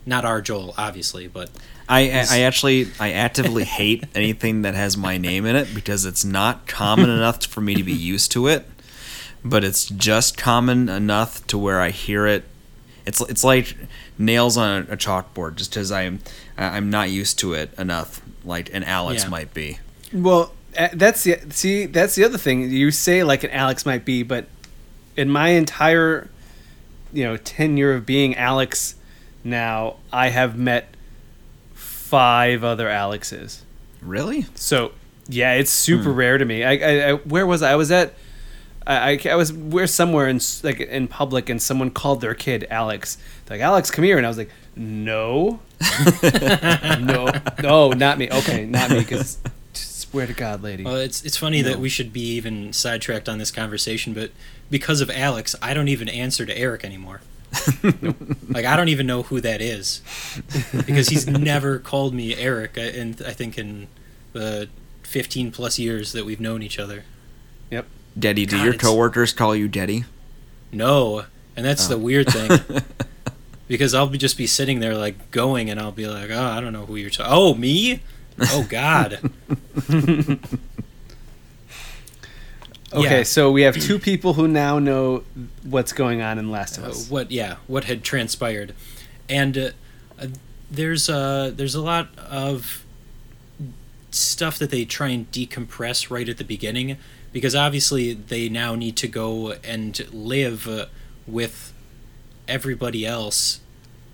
not 0.06 0.24
our 0.24 0.40
Joel, 0.40 0.74
obviously, 0.76 1.26
but 1.28 1.50
I, 1.88 2.10
I 2.10 2.26
I 2.30 2.38
actually 2.40 2.88
I 3.00 3.12
actively 3.12 3.64
hate 3.80 4.04
anything 4.14 4.62
that 4.62 4.74
has 4.74 4.96
my 4.96 5.18
name 5.18 5.46
in 5.46 5.56
it 5.56 5.74
because 5.74 6.04
it's 6.04 6.24
not 6.24 6.66
common 6.66 7.10
enough 7.10 7.44
for 7.46 7.60
me 7.60 7.74
to 7.74 7.82
be 7.82 7.92
used 7.92 8.32
to 8.32 8.46
it, 8.48 8.66
but 9.44 9.64
it's 9.64 9.86
just 9.86 10.36
common 10.36 10.88
enough 10.88 11.46
to 11.48 11.58
where 11.58 11.80
I 11.80 11.90
hear 11.90 12.26
it. 12.26 12.44
It's 13.06 13.20
it's 13.22 13.44
like 13.44 13.76
nails 14.18 14.56
on 14.56 14.86
a 14.90 14.96
chalkboard, 14.96 15.56
just 15.56 15.70
because 15.70 15.92
I'm 15.92 16.20
I'm 16.56 16.90
not 16.90 17.10
used 17.10 17.38
to 17.40 17.52
it 17.54 17.72
enough, 17.78 18.22
like 18.44 18.72
an 18.72 18.82
Alex 18.84 19.24
Yeah. 19.24 19.28
might 19.30 19.52
be. 19.52 19.78
Well, 20.12 20.52
that's 20.92 21.24
the 21.24 21.38
see. 21.50 21.86
That's 21.86 22.14
the 22.14 22.24
other 22.24 22.38
thing. 22.38 22.70
You 22.70 22.90
say 22.90 23.22
like 23.24 23.44
an 23.44 23.50
Alex 23.50 23.84
might 23.84 24.04
be, 24.04 24.22
but 24.22 24.46
in 25.16 25.28
my 25.28 25.48
entire, 25.50 26.28
you 27.14 27.24
know, 27.24 27.36
tenure 27.36 27.92
of 27.92 28.04
being 28.04 28.36
Alex, 28.36 28.96
now 29.42 29.96
I 30.12 30.28
have 30.28 30.58
met 30.58 30.94
five 31.72 32.62
other 32.62 32.88
Alexes. 32.88 33.62
Really? 34.02 34.46
So 34.54 34.92
yeah, 35.28 35.54
it's 35.54 35.70
super 35.70 36.10
hmm. 36.10 36.18
rare 36.18 36.38
to 36.38 36.44
me. 36.44 36.64
I, 36.64 36.72
I, 36.72 37.10
I 37.10 37.12
where 37.14 37.46
was 37.46 37.62
I? 37.62 37.72
I 37.72 37.76
was 37.76 37.90
at. 37.90 38.14
I, 38.86 39.12
I, 39.12 39.20
I 39.30 39.34
was 39.34 39.52
we're 39.52 39.86
somewhere 39.86 40.28
in 40.28 40.40
like 40.62 40.80
in 40.80 41.08
public 41.08 41.48
and 41.48 41.62
someone 41.62 41.90
called 41.90 42.20
their 42.20 42.34
kid 42.34 42.66
Alex. 42.70 43.16
They're 43.46 43.56
like 43.56 43.64
Alex, 43.64 43.90
come 43.90 44.04
here, 44.04 44.18
and 44.18 44.26
I 44.26 44.28
was 44.28 44.36
like, 44.36 44.50
no, 44.76 45.60
no, 47.00 47.30
no, 47.62 47.92
not 47.92 48.18
me. 48.18 48.30
Okay, 48.30 48.66
not 48.66 48.90
me, 48.90 48.98
because 48.98 49.38
swear 49.72 50.26
to 50.26 50.34
God, 50.34 50.62
lady. 50.62 50.84
Well, 50.84 50.96
it's 50.96 51.24
it's 51.24 51.36
funny 51.36 51.62
that 51.62 51.78
we 51.78 51.88
should 51.88 52.12
be 52.12 52.34
even 52.34 52.72
sidetracked 52.72 53.28
on 53.28 53.38
this 53.38 53.50
conversation, 53.50 54.12
but 54.12 54.30
because 54.70 55.00
of 55.00 55.10
Alex, 55.10 55.54
I 55.62 55.74
don't 55.74 55.88
even 55.88 56.08
answer 56.08 56.44
to 56.46 56.56
Eric 56.56 56.84
anymore. 56.84 57.20
like 58.48 58.64
I 58.64 58.74
don't 58.76 58.88
even 58.88 59.06
know 59.06 59.22
who 59.22 59.40
that 59.40 59.60
is 59.60 60.00
because 60.86 61.08
he's 61.08 61.26
never 61.26 61.78
called 61.78 62.12
me 62.12 62.34
Eric. 62.34 62.76
uh, 62.76 62.80
And 62.80 63.22
I 63.24 63.32
think 63.32 63.56
in 63.56 63.86
the 64.32 64.68
15 65.04 65.52
plus 65.52 65.78
years 65.78 66.10
that 66.12 66.24
we've 66.24 66.40
known 66.40 66.62
each 66.62 66.78
other, 66.80 67.04
Yep. 67.70 67.86
Daddy, 68.18 68.44
do 68.46 68.56
God, 68.56 68.64
your 68.64 68.74
it's- 68.74 68.82
coworkers 68.90 69.32
call 69.32 69.54
you 69.54 69.68
Daddy? 69.68 70.04
no. 70.72 71.24
And 71.56 71.64
that's 71.64 71.86
the 71.86 71.94
Oh. 71.94 71.98
weird 71.98 72.28
thing 72.30 72.82
because 73.68 73.94
I'll 73.94 74.08
be 74.08 74.18
just 74.18 74.36
be 74.36 74.48
sitting 74.48 74.80
there 74.80 74.96
like 74.96 75.30
going, 75.30 75.70
and 75.70 75.78
I'll 75.78 75.92
be 75.92 76.08
like, 76.08 76.30
oh, 76.32 76.42
I 76.46 76.60
don't 76.60 76.72
know 76.72 76.84
who 76.86 76.96
you're 76.96 77.10
talking. 77.10 77.32
Oh, 77.32 77.54
me? 77.54 78.00
Oh 78.40 78.66
God. 78.68 79.30
Okay, 82.94 83.18
Yeah. 83.18 83.22
so 83.24 83.50
we 83.50 83.62
have 83.62 83.76
two 83.76 83.98
people 83.98 84.34
who 84.34 84.46
now 84.46 84.78
know 84.78 85.24
what's 85.64 85.92
going 85.92 86.22
on 86.22 86.38
in 86.38 86.50
Last 86.50 86.78
of 86.78 86.84
uh, 86.84 86.88
Us. 86.88 87.10
what 87.10 87.30
yeah 87.30 87.56
what 87.66 87.84
had 87.84 88.04
transpired 88.04 88.74
and 89.28 89.58
uh, 89.58 89.70
uh, 90.18 90.26
there's 90.70 91.08
uh 91.08 91.50
there's 91.54 91.74
a 91.74 91.80
lot 91.82 92.08
of 92.18 92.84
stuff 94.10 94.58
that 94.58 94.70
they 94.70 94.84
try 94.84 95.08
and 95.08 95.30
decompress 95.32 96.08
right 96.10 96.28
at 96.28 96.38
the 96.38 96.44
beginning 96.44 96.96
because 97.32 97.54
obviously 97.54 98.12
they 98.12 98.48
now 98.48 98.74
need 98.76 98.96
to 98.96 99.08
go 99.08 99.52
and 99.64 100.06
live 100.12 100.68
uh, 100.68 100.86
with 101.26 101.72
everybody 102.46 103.04
else 103.04 103.60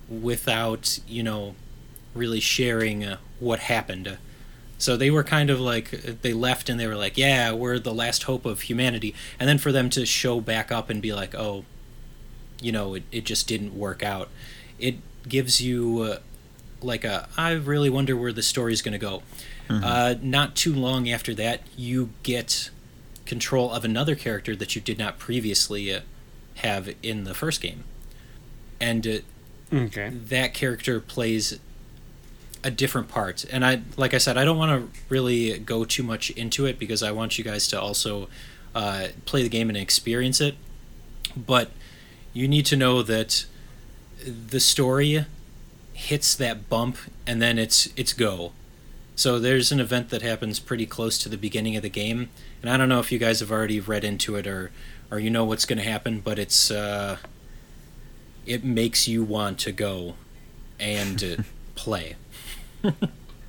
without 0.09 0.99
you 1.07 1.23
know 1.23 1.55
really 2.15 2.41
sharing 2.41 3.05
uh, 3.05 3.19
what 3.39 3.61
happened 3.61 4.17
so 4.81 4.97
they 4.97 5.11
were 5.13 5.23
kind 5.23 5.49
of 5.51 5.61
like 5.61 5.91
they 6.23 6.33
left 6.33 6.69
and 6.69 6.81
they 6.81 6.87
were 6.89 6.97
like 6.97 7.17
yeah 7.17 7.53
we're 7.53 7.79
the 7.79 7.95
last 7.95 8.25
hope 8.25 8.45
of 8.45 8.63
humanity. 8.63 9.15
And 9.39 9.49
then 9.49 9.59
for 9.59 9.71
them 9.71 9.89
to 9.91 10.05
show 10.05 10.41
back 10.41 10.73
up 10.73 10.91
and 10.91 11.01
be 11.01 11.13
like 11.13 11.35
oh 11.37 11.65
you 12.61 12.73
know 12.73 12.95
it, 12.95 13.05
it 13.13 13.25
just 13.25 13.47
didn't 13.47 13.77
work 13.79 14.03
out. 14.03 14.29
It 14.79 14.97
gives 15.29 15.61
you 15.61 16.01
uh, 16.01 16.19
like 16.83 17.05
a 17.05 17.29
i 17.37 17.53
really 17.53 17.91
wonder 17.91 18.17
where 18.17 18.33
the 18.33 18.43
story's 18.43 18.81
going 18.83 18.93
to 18.93 18.99
go 18.99 19.23
uh, 19.69 20.15
not 20.21 20.57
too 20.57 20.75
long 20.75 21.09
after 21.09 21.33
that 21.35 21.61
you 21.77 22.09
get 22.25 22.71
control 23.27 23.71
of 23.71 23.85
another 23.85 24.17
character 24.17 24.57
that 24.57 24.75
you 24.75 24.81
did 24.83 24.99
not 24.99 25.17
previously 25.19 25.95
uh, 25.95 26.01
have 26.57 26.93
in 27.05 27.23
the 27.23 27.35
first 27.35 27.61
game. 27.61 27.85
And 28.81 29.07
uh, 29.07 29.19
Okay. 29.73 30.09
that 30.09 30.53
character 30.55 30.99
plays 31.01 31.61
a 32.63 32.71
different 32.71 33.09
part. 33.09 33.45
And 33.51 33.65
i 33.65 33.83
like 33.97 34.15
i 34.15 34.19
said 34.19 34.37
i 34.37 34.45
don't 34.45 34.59
want 34.59 34.93
to 34.93 35.01
really 35.09 35.59
go 35.59 35.85
too 35.85 36.03
much 36.03 36.31
into 36.31 36.67
it 36.67 36.79
because 36.79 37.03
i 37.03 37.11
want 37.11 37.39
you 37.39 37.45
guys 37.45 37.67
to 37.69 37.81
also 37.81 38.29
uh, 38.75 39.09
play 39.25 39.43
the 39.43 39.49
game 39.49 39.69
and 39.69 39.77
experience 39.77 40.41
it. 40.41 40.55
But 41.37 41.71
you 42.33 42.47
need 42.47 42.67
to 42.67 42.77
know 42.77 43.03
that 43.03 43.47
the 44.25 44.61
story 44.61 45.25
hits 45.93 46.35
that 46.35 46.69
bump 46.69 46.97
and 47.27 47.41
then 47.43 47.59
it's 47.59 47.89
it's 47.97 48.13
go. 48.13 48.53
So 49.17 49.39
there's 49.39 49.71
an 49.71 49.81
event 49.81 50.09
that 50.11 50.23
happens 50.23 50.59
pretty 50.59 50.87
close 50.87 51.19
to 51.19 51.29
the 51.29 51.37
beginning 51.37 51.77
of 51.77 51.83
the 51.83 51.91
game. 51.91 52.31
And 52.63 52.71
i 52.71 52.77
don't 52.77 52.89
know 52.89 53.01
if 53.01 53.11
you 53.11 53.19
guys 53.19 53.41
have 53.41 53.51
already 53.51 53.81
read 53.81 54.05
into 54.05 54.37
it 54.37 54.47
or 54.47 54.71
or 55.11 55.19
you 55.19 55.31
know 55.31 55.45
what's 55.45 55.65
going 55.65 55.79
to 55.79 55.85
happen 55.85 56.21
but 56.21 56.39
it's 56.39 56.71
uh 56.71 57.17
it 58.47 58.65
makes 58.65 59.09
you 59.09 59.25
want 59.25 59.59
to 59.61 59.73
go 59.73 60.15
and 60.79 61.45
play 61.75 62.17
All 62.85 62.93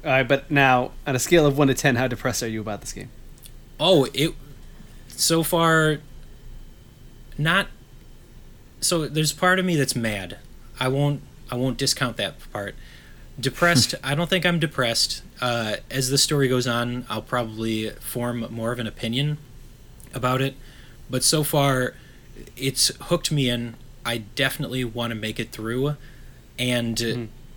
right, 0.03 0.27
but 0.27 0.49
now 0.49 0.91
on 1.05 1.15
a 1.15 1.19
scale 1.19 1.45
of 1.45 1.57
one 1.57 1.67
to 1.67 1.73
ten, 1.73 1.95
how 1.95 2.07
depressed 2.07 2.41
are 2.43 2.47
you 2.47 2.61
about 2.61 2.81
this 2.81 2.93
game? 2.93 3.09
Oh, 3.79 4.07
it 4.13 4.33
so 5.07 5.43
far 5.43 5.99
not 7.37 7.67
so 8.79 9.07
there's 9.07 9.33
part 9.33 9.59
of 9.59 9.65
me 9.65 9.75
that's 9.75 9.95
mad. 9.95 10.39
I 10.79 10.87
won't 10.87 11.21
I 11.51 11.55
won't 11.55 11.77
discount 11.77 12.17
that 12.17 12.35
part. 12.51 12.75
Depressed, 13.39 13.95
I 14.03 14.15
don't 14.15 14.29
think 14.29 14.45
I'm 14.45 14.59
depressed. 14.59 15.21
Uh, 15.39 15.77
as 15.89 16.09
the 16.09 16.17
story 16.17 16.47
goes 16.47 16.67
on, 16.67 17.05
I'll 17.09 17.21
probably 17.21 17.89
form 17.91 18.45
more 18.49 18.71
of 18.71 18.79
an 18.79 18.87
opinion 18.87 19.37
about 20.13 20.41
it. 20.41 20.55
But 21.09 21.23
so 21.23 21.43
far, 21.43 21.95
it's 22.55 22.89
hooked 23.05 23.31
me 23.31 23.49
in. 23.49 23.75
I 24.05 24.19
definitely 24.19 24.83
want 24.83 25.11
to 25.11 25.15
make 25.15 25.39
it 25.39 25.51
through, 25.51 25.95
and 26.57 27.01
uh 27.01 27.05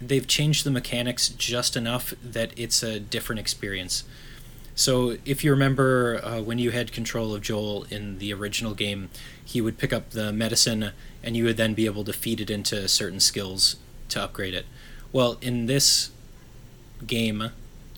they've 0.08 0.26
changed 0.26 0.64
the 0.64 0.70
mechanics 0.70 1.28
just 1.28 1.76
enough 1.76 2.14
that 2.22 2.52
it's 2.56 2.82
a 2.82 3.00
different 3.00 3.40
experience. 3.40 4.04
So, 4.76 5.18
if 5.24 5.44
you 5.44 5.52
remember 5.52 6.20
uh, 6.24 6.40
when 6.40 6.58
you 6.58 6.72
had 6.72 6.90
control 6.90 7.32
of 7.34 7.42
Joel 7.42 7.84
in 7.90 8.18
the 8.18 8.32
original 8.34 8.74
game, 8.74 9.08
he 9.44 9.60
would 9.60 9.78
pick 9.78 9.92
up 9.92 10.10
the 10.10 10.32
medicine 10.32 10.90
and 11.22 11.36
you 11.36 11.44
would 11.44 11.56
then 11.56 11.74
be 11.74 11.86
able 11.86 12.02
to 12.04 12.12
feed 12.12 12.40
it 12.40 12.50
into 12.50 12.88
certain 12.88 13.20
skills 13.20 13.76
to 14.08 14.22
upgrade 14.22 14.54
it. 14.54 14.66
Well, 15.12 15.38
in 15.40 15.66
this 15.66 16.10
game, 17.06 17.50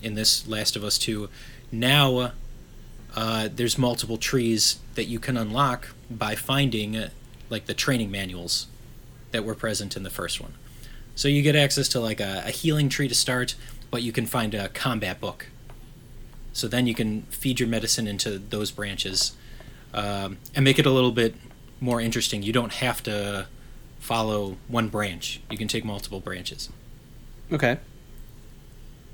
in 0.03 0.13
this 0.13 0.47
Last 0.47 0.75
of 0.75 0.83
Us 0.83 0.99
2, 0.99 1.29
now 1.71 2.33
uh, 3.15 3.49
there's 3.53 3.77
multiple 3.77 4.17
trees 4.17 4.79
that 4.93 5.05
you 5.05 5.19
can 5.19 5.35
unlock 5.35 5.89
by 6.11 6.35
finding 6.35 6.95
like 7.49 7.65
the 7.65 7.73
training 7.73 8.11
manuals 8.11 8.67
that 9.31 9.43
were 9.43 9.55
present 9.55 9.97
in 9.97 10.03
the 10.03 10.09
first 10.09 10.39
one. 10.39 10.53
So 11.17 11.27
you 11.27 11.41
get 11.41 11.55
access 11.55 11.89
to 11.89 11.99
like 11.99 12.19
a, 12.19 12.43
a 12.45 12.51
healing 12.51 12.89
tree 12.89 13.07
to 13.07 13.15
start, 13.15 13.55
but 13.89 14.03
you 14.03 14.11
can 14.11 14.27
find 14.27 14.53
a 14.53 14.69
combat 14.69 15.19
book. 15.19 15.47
So 16.53 16.67
then 16.67 16.85
you 16.85 16.93
can 16.93 17.23
feed 17.23 17.59
your 17.59 17.67
medicine 17.67 18.07
into 18.07 18.37
those 18.37 18.69
branches 18.69 19.35
um, 19.95 20.37
and 20.53 20.63
make 20.63 20.77
it 20.77 20.85
a 20.85 20.91
little 20.91 21.11
bit 21.11 21.33
more 21.81 21.99
interesting. 21.99 22.43
You 22.43 22.53
don't 22.53 22.71
have 22.73 23.01
to 23.03 23.47
follow 23.99 24.57
one 24.67 24.89
branch. 24.89 25.41
You 25.49 25.57
can 25.57 25.67
take 25.67 25.83
multiple 25.83 26.19
branches. 26.19 26.69
Okay. 27.51 27.79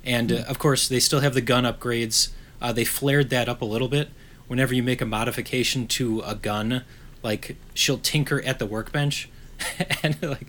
And 0.04 0.30
uh, 0.30 0.44
of 0.46 0.60
course, 0.60 0.90
they 0.90 1.00
still 1.00 1.22
have 1.22 1.34
the 1.34 1.42
gun 1.42 1.64
upgrades. 1.64 2.32
Uh, 2.62 2.74
they 2.74 2.84
flared 2.84 3.30
that 3.30 3.48
up 3.48 3.62
a 3.62 3.66
little 3.66 3.88
bit. 3.88 4.10
Whenever 4.48 4.74
you 4.74 4.84
make 4.84 5.00
a 5.02 5.06
modification 5.06 5.88
to 5.88 6.20
a 6.20 6.36
gun, 6.36 6.84
like 7.24 7.56
she'll 7.74 7.98
tinker 7.98 8.42
at 8.42 8.60
the 8.60 8.66
workbench, 8.66 9.30
and 10.04 10.22
like, 10.22 10.48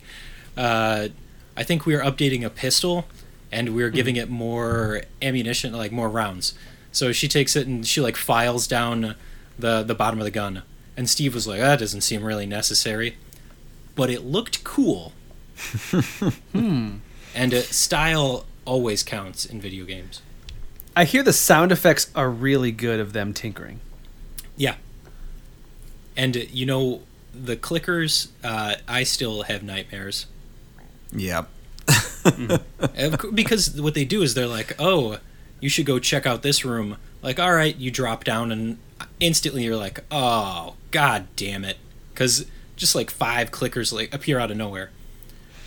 uh, 0.57 1.09
I 1.57 1.63
think 1.63 1.87
we 1.87 1.95
were 1.95 2.03
updating 2.03 2.45
a 2.45 2.51
pistol, 2.51 3.07
and 3.53 3.75
we 3.75 3.83
were 3.83 3.91
giving 3.91 4.17
it 4.17 4.29
more 4.29 5.03
ammunition, 5.23 5.73
like 5.73 5.93
more 5.93 6.09
rounds. 6.09 6.55
So 6.91 7.13
she 7.13 7.29
takes 7.29 7.57
it 7.57 7.67
and 7.67 7.87
she 7.87 8.01
like 8.01 8.17
files 8.17 8.67
down 8.67 9.17
the 9.59 9.83
the 9.83 9.95
bottom 9.95 10.19
of 10.19 10.25
the 10.25 10.31
gun, 10.31 10.63
and 10.97 11.09
Steve 11.09 11.35
was 11.35 11.47
like, 11.47 11.61
"That 11.61 11.79
doesn't 11.79 12.03
seem 12.03 12.23
really 12.25 12.47
necessary," 12.47 13.17
but 13.95 14.11
it 14.11 14.25
looked 14.25 14.65
cool. 14.65 15.13
Hmm. 16.53 16.97
And 17.35 17.53
uh, 17.53 17.63
style 17.63 18.47
always 18.65 19.03
counts 19.03 19.45
in 19.45 19.61
video 19.61 19.85
games. 19.85 20.23
I 20.97 21.05
hear 21.05 21.23
the 21.25 21.33
sound 21.33 21.73
effects 21.73 22.11
are 22.15 22.31
really 22.31 22.71
good 22.71 23.01
of 23.01 23.13
them 23.13 23.33
tinkering. 23.33 23.81
Yeah. 24.57 24.77
And 26.17 26.37
uh, 26.37 26.41
you 26.53 26.65
know 26.67 27.03
the 27.33 27.57
clickers, 27.57 28.29
uh, 28.45 28.77
I 28.87 29.03
still 29.03 29.43
have 29.43 29.63
nightmares 29.63 30.27
Yep. 31.15 31.49
Of 32.97 33.19
cou- 33.19 33.33
because 33.33 33.79
what 33.81 33.93
they 33.95 34.05
do 34.07 34.23
is 34.23 34.33
they're 34.35 34.47
like, 34.47 34.75
"Oh, 34.79 35.19
you 35.61 35.69
should 35.69 35.85
go 35.87 35.99
check 35.99 36.25
out 36.27 36.43
this 36.43 36.65
room." 36.65 36.97
Like, 37.23 37.39
all 37.39 37.53
right, 37.53 37.77
you 37.77 37.91
drop 37.91 38.25
down 38.25 38.51
and 38.51 38.79
instantly 39.21 39.65
you're 39.65 39.77
like, 39.77 40.01
"Oh, 40.11 40.75
god 40.91 41.27
damn 41.37 41.65
it!" 41.65 41.77
Because 42.13 42.47
just 42.77 42.95
like 42.95 43.11
five 43.11 43.51
clickers 43.51 43.93
like 43.93 44.13
appear 44.15 44.39
out 44.39 44.51
of 44.51 44.57
nowhere. 44.57 44.91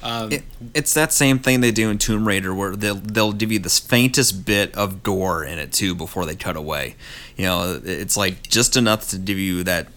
Um, 0.02 0.32
It, 0.32 0.44
it's 0.74 0.94
that 0.96 1.14
same 1.14 1.40
thing 1.40 1.62
they 1.62 1.72
do 1.72 1.90
in 1.92 1.98
Tomb 2.00 2.28
Raider, 2.28 2.54
where 2.56 2.76
they'll 2.76 2.96
they'll 2.96 3.34
give 3.34 3.52
you 3.52 3.60
the 3.60 3.70
faintest 3.70 4.46
bit 4.46 4.74
of 4.76 5.04
gore 5.04 5.44
in 5.44 5.60
it 5.60 5.72
too 5.72 5.94
before 5.94 6.26
they 6.26 6.36
cut 6.36 6.56
away. 6.56 6.96
You 7.36 7.46
know, 7.46 7.82
it's 7.84 8.18
like 8.18 8.44
just 8.44 8.76
enough 8.76 9.08
to 9.10 9.18
give 9.20 9.38
you 9.38 9.64
that 9.64 9.88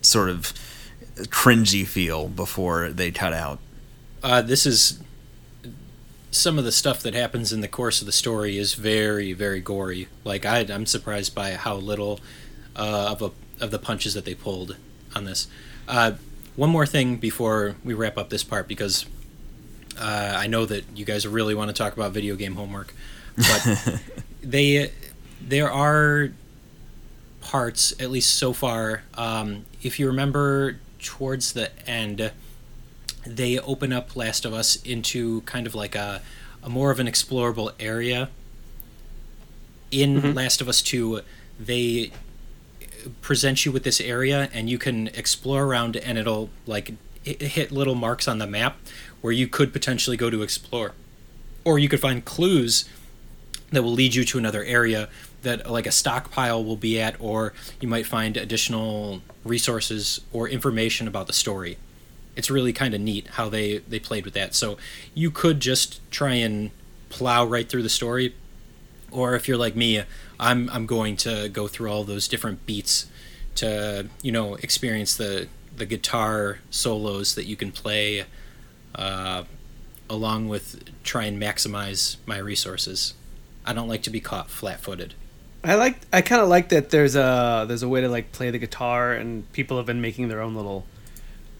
sort 0.00 0.30
of 0.30 0.52
cringy 1.28 1.86
feel 1.86 2.28
before 2.28 2.90
they 2.90 3.10
cut 3.10 3.32
out. 3.34 3.58
Uh, 4.22 4.42
this 4.42 4.66
is 4.66 5.00
some 6.30 6.58
of 6.58 6.64
the 6.64 6.72
stuff 6.72 7.02
that 7.02 7.14
happens 7.14 7.52
in 7.52 7.60
the 7.60 7.68
course 7.68 8.00
of 8.00 8.06
the 8.06 8.12
story 8.12 8.56
is 8.56 8.74
very 8.74 9.32
very 9.32 9.60
gory. 9.60 10.08
Like 10.24 10.46
I, 10.46 10.60
i'm 10.60 10.86
surprised 10.86 11.34
by 11.34 11.52
how 11.52 11.74
little 11.76 12.20
uh, 12.74 13.08
of, 13.12 13.22
a, 13.22 13.64
of 13.64 13.70
the 13.70 13.78
punches 13.78 14.14
that 14.14 14.24
they 14.24 14.34
pulled 14.34 14.76
on 15.14 15.24
this. 15.24 15.46
Uh, 15.86 16.12
one 16.56 16.70
more 16.70 16.86
thing 16.86 17.16
before 17.16 17.76
we 17.84 17.94
wrap 17.94 18.18
up 18.18 18.28
this 18.30 18.44
part 18.44 18.68
because 18.68 19.06
uh, 19.98 20.34
i 20.36 20.46
know 20.46 20.66
that 20.66 20.84
you 20.94 21.04
guys 21.04 21.26
really 21.26 21.54
want 21.54 21.68
to 21.68 21.74
talk 21.74 21.94
about 21.94 22.12
video 22.12 22.36
game 22.36 22.56
homework 22.56 22.94
but 23.36 24.00
they 24.42 24.90
there 25.40 25.70
are 25.70 26.30
parts 27.40 27.92
at 28.00 28.10
least 28.10 28.34
so 28.36 28.52
far 28.52 29.02
um, 29.14 29.64
if 29.82 29.98
you 29.98 30.06
remember 30.06 30.78
towards 31.00 31.52
the 31.54 31.70
end 31.88 32.30
they 33.26 33.58
open 33.58 33.92
up 33.92 34.16
Last 34.16 34.44
of 34.44 34.52
Us 34.52 34.76
into 34.82 35.42
kind 35.42 35.66
of 35.66 35.74
like 35.74 35.94
a, 35.94 36.22
a 36.62 36.68
more 36.68 36.90
of 36.90 36.98
an 36.98 37.06
explorable 37.06 37.72
area. 37.78 38.30
In 39.90 40.20
mm-hmm. 40.20 40.32
Last 40.32 40.60
of 40.60 40.68
Us 40.68 40.82
2, 40.82 41.20
they 41.58 42.12
present 43.20 43.64
you 43.64 43.72
with 43.72 43.84
this 43.84 44.00
area 44.00 44.48
and 44.52 44.70
you 44.70 44.78
can 44.78 45.08
explore 45.08 45.64
around 45.64 45.96
and 45.96 46.18
it'll 46.18 46.50
like 46.66 46.94
hit 47.24 47.70
little 47.72 47.94
marks 47.94 48.26
on 48.26 48.38
the 48.38 48.46
map 48.46 48.76
where 49.20 49.32
you 49.32 49.46
could 49.46 49.72
potentially 49.72 50.16
go 50.16 50.30
to 50.30 50.42
explore. 50.42 50.92
Or 51.64 51.78
you 51.78 51.88
could 51.88 52.00
find 52.00 52.24
clues 52.24 52.88
that 53.70 53.82
will 53.82 53.92
lead 53.92 54.14
you 54.14 54.24
to 54.24 54.38
another 54.38 54.64
area 54.64 55.08
that 55.42 55.68
like 55.70 55.86
a 55.86 55.92
stockpile 55.92 56.62
will 56.62 56.76
be 56.76 57.00
at 57.00 57.20
or 57.20 57.52
you 57.80 57.88
might 57.88 58.06
find 58.06 58.36
additional 58.36 59.22
resources 59.44 60.20
or 60.32 60.48
information 60.48 61.08
about 61.08 61.26
the 61.26 61.32
story 61.32 61.78
it's 62.36 62.50
really 62.50 62.72
kind 62.72 62.94
of 62.94 63.00
neat 63.00 63.26
how 63.32 63.48
they 63.48 63.78
they 63.78 63.98
played 63.98 64.24
with 64.24 64.34
that 64.34 64.54
so 64.54 64.76
you 65.14 65.30
could 65.30 65.60
just 65.60 66.00
try 66.10 66.34
and 66.34 66.70
plow 67.08 67.44
right 67.44 67.68
through 67.68 67.82
the 67.82 67.88
story 67.88 68.34
or 69.10 69.34
if 69.34 69.46
you're 69.46 69.56
like 69.56 69.76
me 69.76 70.02
i'm 70.40 70.68
i'm 70.70 70.86
going 70.86 71.16
to 71.16 71.48
go 71.48 71.68
through 71.68 71.90
all 71.90 72.04
those 72.04 72.28
different 72.28 72.64
beats 72.66 73.06
to 73.54 74.08
you 74.22 74.32
know 74.32 74.54
experience 74.56 75.16
the 75.16 75.46
the 75.76 75.86
guitar 75.86 76.58
solos 76.70 77.34
that 77.34 77.44
you 77.44 77.56
can 77.56 77.72
play 77.72 78.24
uh, 78.94 79.44
along 80.10 80.48
with 80.48 80.84
try 81.02 81.24
and 81.24 81.40
maximize 81.40 82.16
my 82.26 82.38
resources 82.38 83.14
i 83.64 83.72
don't 83.72 83.88
like 83.88 84.02
to 84.02 84.10
be 84.10 84.20
caught 84.20 84.50
flat-footed 84.50 85.14
I 85.64 85.76
like. 85.76 85.96
I 86.12 86.22
kind 86.22 86.42
of 86.42 86.48
like 86.48 86.70
that. 86.70 86.90
There's 86.90 87.14
a 87.14 87.64
there's 87.68 87.84
a 87.84 87.88
way 87.88 88.00
to 88.00 88.08
like 88.08 88.32
play 88.32 88.50
the 88.50 88.58
guitar, 88.58 89.12
and 89.12 89.50
people 89.52 89.76
have 89.76 89.86
been 89.86 90.00
making 90.00 90.28
their 90.28 90.40
own 90.40 90.56
little 90.56 90.86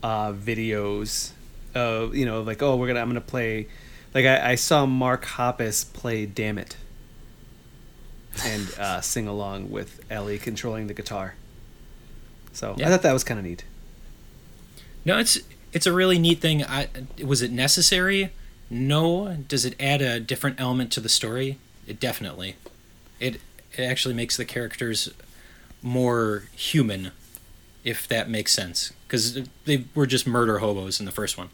uh, 0.03 0.33
videos. 0.33 1.33
Uh, 1.75 2.09
you 2.13 2.27
know, 2.27 2.43
like 2.43 2.63
oh, 2.63 2.77
we're 2.77 2.89
gonna 2.89 3.01
I'm 3.01 3.09
gonna 3.09 3.21
play. 3.21 3.69
Like 4.15 4.27
I, 4.27 4.53
I 4.53 4.55
saw 4.57 4.85
Mark 4.87 5.25
Hoppus 5.25 5.91
play 5.93 6.27
"Dammit" 6.27 6.77
and 8.45 8.69
uh, 8.79 9.01
sing 9.03 9.27
along 9.27 9.71
with 9.71 10.01
Ellie 10.11 10.39
controlling 10.39 10.87
the 10.87 10.95
guitar. 10.95 11.35
So 12.53 12.75
yeah. 12.77 12.87
I 12.87 12.91
thought 12.91 13.03
that 13.03 13.13
was 13.13 13.25
kind 13.25 13.39
of 13.39 13.47
neat. 13.47 13.65
No, 15.05 15.19
it's 15.19 15.39
it's 15.73 15.87
a 15.87 15.93
really 15.93 16.19
neat 16.19 16.41
thing. 16.41 16.65
I 16.65 16.89
was 17.25 17.43
it 17.43 17.51
necessary? 17.51 18.31
No. 18.71 19.37
Does 19.49 19.65
it 19.65 19.75
add 19.81 20.03
a 20.03 20.21
different 20.21 20.61
element 20.61 20.93
to 20.93 21.01
the 21.01 21.09
story? 21.09 21.59
It 21.87 21.99
definitely. 21.99 22.57
It 23.19 23.41
it 23.77 23.83
actually 23.83 24.15
makes 24.15 24.37
the 24.37 24.45
characters 24.45 25.11
more 25.83 26.45
human, 26.55 27.11
if 27.85 28.07
that 28.09 28.29
makes 28.29 28.53
sense. 28.53 28.93
Because 29.13 29.43
they 29.67 29.85
were 29.95 30.07
just 30.07 30.27
murder 30.27 30.61
hobos 30.61 30.99
in 30.99 31.05
the 31.05 31.13
first 31.13 31.37
one. 31.37 31.51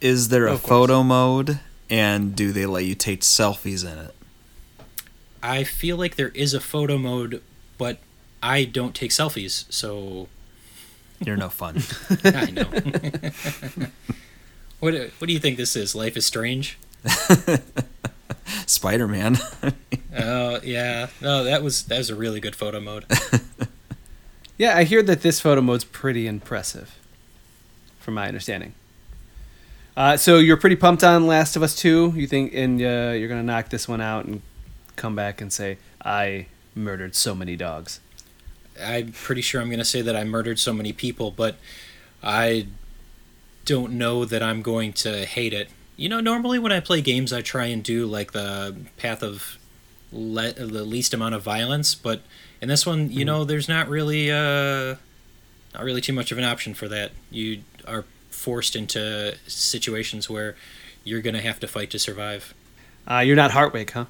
Is 0.00 0.30
there 0.30 0.48
a 0.48 0.58
photo 0.58 1.04
mode, 1.04 1.60
and 1.88 2.34
do 2.34 2.50
they 2.50 2.66
let 2.66 2.84
you 2.84 2.96
take 2.96 3.20
selfies 3.20 3.84
in 3.84 3.96
it? 3.98 4.12
I 5.40 5.62
feel 5.62 5.96
like 5.96 6.16
there 6.16 6.30
is 6.30 6.54
a 6.54 6.60
photo 6.60 6.98
mode, 6.98 7.40
but 7.78 7.98
I 8.42 8.64
don't 8.64 8.96
take 8.96 9.12
selfies, 9.12 9.72
so 9.72 10.26
You're 11.24 11.36
no 11.36 11.50
fun. 11.50 11.84
I 12.24 12.50
know. 12.50 12.64
what 14.80 14.94
what 15.18 15.28
do 15.28 15.32
you 15.32 15.38
think 15.38 15.58
this 15.58 15.76
is? 15.76 15.94
Life 15.94 16.16
is 16.16 16.26
strange. 16.26 16.80
Spider 18.66 19.06
Man. 19.06 19.38
Oh 20.16 20.58
yeah, 20.64 21.10
no, 21.20 21.44
that 21.44 21.62
was 21.62 21.84
that 21.84 21.98
was 21.98 22.10
a 22.10 22.16
really 22.16 22.40
good 22.40 22.56
photo 22.56 22.80
mode. 22.80 23.06
Yeah, 24.58 24.76
I 24.76 24.84
hear 24.84 25.02
that 25.02 25.22
this 25.22 25.40
photo 25.40 25.60
mode's 25.60 25.84
pretty 25.84 26.26
impressive, 26.26 26.98
from 27.98 28.14
my 28.14 28.28
understanding. 28.28 28.74
Uh, 29.96 30.16
so 30.16 30.38
you're 30.38 30.56
pretty 30.56 30.76
pumped 30.76 31.04
on 31.04 31.26
Last 31.26 31.56
of 31.56 31.62
Us 31.62 31.74
Two. 31.74 32.12
You 32.16 32.26
think, 32.26 32.54
and 32.54 32.80
uh, 32.80 33.12
you're 33.16 33.28
gonna 33.28 33.42
knock 33.42 33.68
this 33.70 33.88
one 33.88 34.00
out 34.00 34.24
and 34.24 34.42
come 34.96 35.14
back 35.14 35.40
and 35.40 35.52
say, 35.52 35.78
"I 36.04 36.46
murdered 36.74 37.14
so 37.14 37.34
many 37.34 37.56
dogs." 37.56 38.00
I'm 38.80 39.12
pretty 39.12 39.42
sure 39.42 39.60
I'm 39.60 39.70
to 39.70 39.84
say 39.84 40.00
that 40.02 40.16
I 40.16 40.24
murdered 40.24 40.58
so 40.58 40.72
many 40.72 40.92
people, 40.92 41.30
but 41.30 41.56
I 42.22 42.66
don't 43.64 43.92
know 43.92 44.24
that 44.24 44.42
I'm 44.42 44.62
going 44.62 44.92
to 44.94 45.24
hate 45.24 45.52
it. 45.52 45.68
You 45.96 46.08
know, 46.08 46.20
normally 46.20 46.58
when 46.58 46.72
I 46.72 46.80
play 46.80 47.00
games, 47.00 47.32
I 47.32 47.42
try 47.42 47.66
and 47.66 47.82
do 47.82 48.06
like 48.06 48.32
the 48.32 48.76
path 48.96 49.22
of 49.22 49.58
le- 50.10 50.52
the 50.52 50.84
least 50.84 51.12
amount 51.14 51.34
of 51.34 51.42
violence, 51.42 51.94
but 51.94 52.22
in 52.62 52.68
this 52.68 52.86
one, 52.86 53.10
you 53.12 53.24
know, 53.26 53.44
there's 53.44 53.68
not 53.68 53.88
really 53.88 54.30
uh, 54.30 54.94
not 55.74 55.82
really 55.84 56.00
too 56.00 56.14
much 56.14 56.32
of 56.32 56.38
an 56.38 56.44
option 56.44 56.72
for 56.72 56.88
that. 56.88 57.10
You 57.30 57.60
are 57.86 58.04
forced 58.30 58.74
into 58.76 59.36
situations 59.46 60.30
where 60.30 60.56
you're 61.04 61.20
going 61.20 61.34
to 61.34 61.42
have 61.42 61.60
to 61.60 61.66
fight 61.68 61.90
to 61.90 61.98
survive. 61.98 62.54
Uh, 63.06 63.18
you're 63.18 63.36
not 63.36 63.50
Hartwig, 63.50 63.90
huh? 63.90 64.06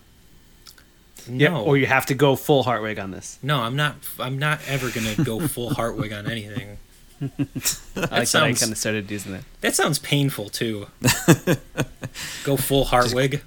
No, 1.29 1.37
Yeah, 1.39 1.59
or 1.59 1.77
you 1.77 1.87
have 1.87 2.07
to 2.07 2.15
go 2.15 2.37
full 2.37 2.65
Hartwig 2.65 2.99
on 2.99 3.11
this. 3.13 3.39
no, 3.43 3.61
I'm 3.61 3.75
not. 3.77 3.95
I'm 4.19 4.39
not 4.39 4.61
ever 4.69 4.91
going 4.91 5.15
to 5.17 5.25
go 5.25 5.41
full 5.49 5.71
Hartwig 5.75 6.13
on 6.13 6.31
anything. 6.31 6.79
I 7.23 7.27
like 7.27 7.95
that 7.95 8.13
I 8.13 8.25
sounds- 8.25 8.61
kind 8.61 8.73
of 8.73 8.79
started 8.79 9.11
using 9.11 9.33
that. 9.33 9.45
That 9.61 9.75
sounds 9.77 9.99
painful 10.01 10.49
too. 10.51 10.89
Go 12.45 12.57
full 12.57 12.85
Hartwig. 12.87 13.43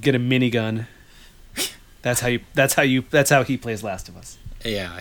Get 0.00 0.14
a 0.14 0.18
minigun. 0.18 0.86
That's 2.02 2.20
how 2.20 2.28
you. 2.28 2.40
That's 2.54 2.74
how 2.74 2.82
you. 2.82 3.04
That's 3.10 3.30
how 3.30 3.44
he 3.44 3.56
plays 3.56 3.82
Last 3.82 4.08
of 4.08 4.16
Us. 4.16 4.38
Yeah, 4.64 5.00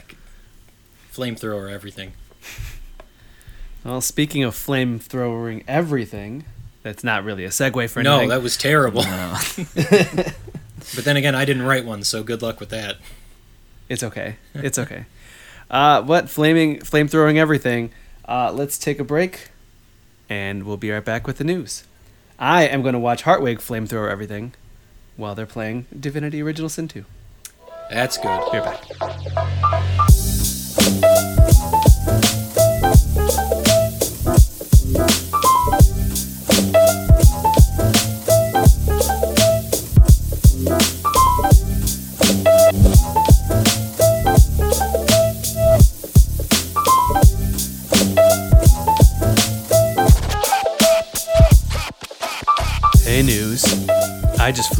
flamethrower 1.12 1.72
everything. 1.72 2.14
Well, 3.84 4.02
speaking 4.02 4.44
of 4.44 4.54
flamethrowering 4.54 5.64
everything, 5.68 6.46
that's 6.84 7.04
not 7.04 7.24
really 7.24 7.46
a 7.46 7.50
segue 7.50 7.90
for 7.90 8.00
anything. 8.00 8.04
No, 8.04 8.28
that 8.28 8.44
was 8.44 8.56
terrible. 8.58 9.04
No. 9.04 9.38
But 10.96 11.06
then 11.06 11.16
again, 11.16 11.36
I 11.36 11.46
didn't 11.46 11.64
write 11.64 11.86
one, 11.86 12.04
so 12.04 12.24
good 12.24 12.42
luck 12.42 12.60
with 12.60 12.70
that. 12.70 12.98
It's 13.88 14.04
okay. 14.04 14.38
It's 14.54 14.80
okay. 14.80 15.06
Uh, 15.70 16.02
what 16.02 16.30
flaming 16.30 16.80
flamethrowing 16.80 17.38
everything? 17.38 17.92
Uh, 18.28 18.52
let's 18.52 18.78
take 18.78 19.00
a 19.00 19.06
break, 19.06 19.52
and 20.28 20.64
we'll 20.64 20.76
be 20.76 20.92
right 20.92 21.06
back 21.06 21.26
with 21.26 21.38
the 21.38 21.46
news. 21.46 21.86
I 22.38 22.64
am 22.64 22.82
going 22.82 22.92
to 22.92 23.00
watch 23.00 23.22
Hartwig 23.22 23.60
flamethrower 23.60 24.12
everything 24.12 24.54
while 25.17 25.36
they're 25.36 25.45
playing 25.45 25.86
Divinity 25.97 26.41
Original 26.41 26.69
Sin 26.69 26.88
2. 26.88 27.06
That's 27.89 28.17
good. 28.17 28.52
Be 28.52 28.60
right 28.60 28.89
back. 29.00 30.11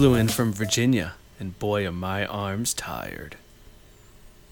Flew 0.02 0.16
in 0.16 0.28
from 0.28 0.52
Virginia, 0.52 1.14
and 1.40 1.60
boy, 1.60 1.86
are 1.86 1.92
my 1.92 2.26
arms 2.26 2.74
tired. 2.74 3.36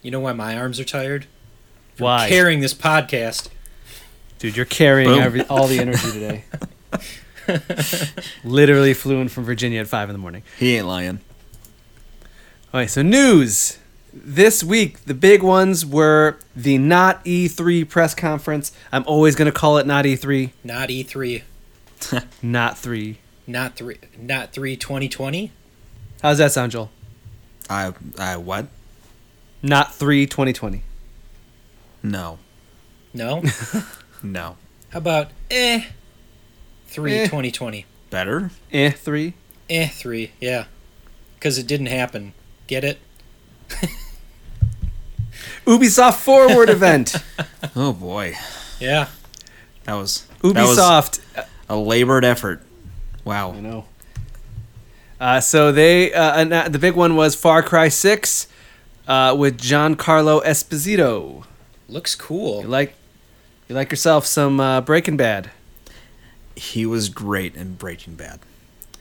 You 0.04 0.12
know 0.12 0.20
why 0.20 0.32
my 0.32 0.56
arms 0.56 0.80
are 0.80 0.84
tired? 0.84 1.26
From 1.96 2.04
Why? 2.04 2.30
Carrying 2.30 2.60
this 2.60 2.76
podcast. 2.76 3.50
Dude, 4.38 4.56
you're 4.56 4.68
carrying 4.68 5.10
Boom. 5.10 5.20
every, 5.20 5.42
all 5.46 5.66
the 5.66 5.80
energy 5.80 6.12
today. 6.12 6.44
Literally 8.44 8.94
flew 8.94 9.22
in 9.22 9.28
from 9.28 9.44
Virginia 9.44 9.80
at 9.80 9.88
5 9.88 10.10
in 10.10 10.14
the 10.14 10.20
morning. 10.20 10.44
He 10.60 10.76
ain't 10.76 10.86
lying. 10.86 11.20
All 12.72 12.82
right, 12.82 12.88
so 12.88 13.02
news. 13.02 13.80
This 14.14 14.64
week, 14.64 15.06
the 15.06 15.16
big 15.16 15.42
ones 15.42 15.84
were 15.84 16.38
the 16.56 16.78
Not 16.78 17.26
E3 17.26 17.90
press 17.90 18.14
conference. 18.14 18.72
I'm 18.92 19.04
always 19.08 19.36
going 19.36 19.52
to 19.52 19.60
call 19.60 19.80
it 19.80 19.88
Not 19.88 20.06
E3, 20.06 20.52
Not 20.64 20.90
E3. 20.90 21.42
not 22.44 22.78
3. 22.78 23.18
Not 23.50 23.76
three. 23.76 23.98
Not 24.16 24.54
three. 24.54 24.76
2020. 24.76 25.52
How's 26.22 26.38
that 26.38 26.52
sound, 26.52 26.72
Joel? 26.72 26.92
I 27.68 27.94
I 28.20 28.38
what? 28.38 28.68
Not 29.64 29.94
3 29.96 30.26
2020. 30.28 30.84
No. 32.04 32.38
No. 33.14 33.44
No. 34.22 34.58
How 34.90 34.98
about 35.00 35.30
eh? 35.50 35.84
Three. 36.88 37.14
Eh. 37.20 37.24
2020. 37.26 37.86
Better? 38.10 38.52
Eh, 38.72 38.92
3. 38.92 39.34
Eh. 39.70 39.88
Three. 39.88 40.32
Yeah. 40.42 40.66
Because 41.36 41.58
it 41.58 41.66
didn't 41.68 41.86
happen. 41.88 42.34
Get 42.68 42.84
it? 42.84 43.00
Ubisoft 45.66 46.16
Forward 46.16 46.70
event. 46.70 47.16
Oh 47.76 47.94
boy. 47.94 48.36
Yeah. 48.80 49.08
That 49.86 49.94
was 49.94 50.26
that 50.42 50.54
was 50.56 50.78
Ubisoft. 50.78 51.20
a 51.70 51.76
labored 51.78 52.26
effort. 52.26 52.62
Wow. 53.26 53.54
You 53.54 53.62
know. 53.62 53.86
Uh, 55.20 55.42
so 55.42 55.72
they 55.72 56.14
uh, 56.14 56.34
anno- 56.36 56.70
the 56.70 56.80
big 56.80 56.96
one 56.96 57.16
was 57.16 57.36
Far 57.36 57.62
Cry 57.62 57.90
6 57.90 58.48
uh, 59.08 59.36
with 59.38 59.60
Giancarlo 59.60 60.42
Esposito. 60.44 61.44
Looks 61.90 62.16
cool. 62.16 62.62
You 62.62 62.68
like 62.68 62.94
you 63.68 63.76
like 63.76 63.92
yourself 63.92 64.26
some 64.26 64.60
uh, 64.60 64.82
Breaking 64.82 65.18
Bad. 65.18 65.52
He 66.56 66.86
was 66.86 67.10
great 67.10 67.56
in 67.56 67.76
Breaking 67.76 68.16
Bad. 68.16 68.40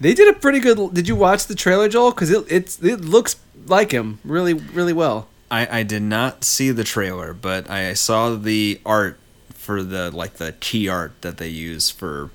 They 0.01 0.15
did 0.15 0.29
a 0.29 0.39
pretty 0.39 0.61
good. 0.61 0.95
Did 0.95 1.09
you 1.09 1.17
watch 1.17 1.47
the 1.47 1.55
trailer, 1.55 1.89
Joel? 1.89 2.11
Because 2.11 2.31
it 2.31 2.45
it's 2.51 2.83
it 2.83 3.01
looks 3.01 3.37
like 3.67 3.93
him 3.93 4.19
really 4.25 4.55
really 4.55 4.93
well. 4.93 5.29
I, 5.51 5.81
I 5.81 5.83
did 5.83 6.03
not 6.03 6.45
see 6.45 6.71
the 6.71 6.85
trailer, 6.85 7.33
but 7.33 7.71
I 7.71 7.95
saw 7.95 8.35
the 8.35 8.81
art 8.85 9.19
for 9.55 9.83
the 9.83 10.11
like 10.11 10.35
the 10.35 10.53
key 10.61 10.89
art 10.89 11.13
that 11.23 11.39
they 11.39 11.49
use 11.49 11.91
for 11.91 12.31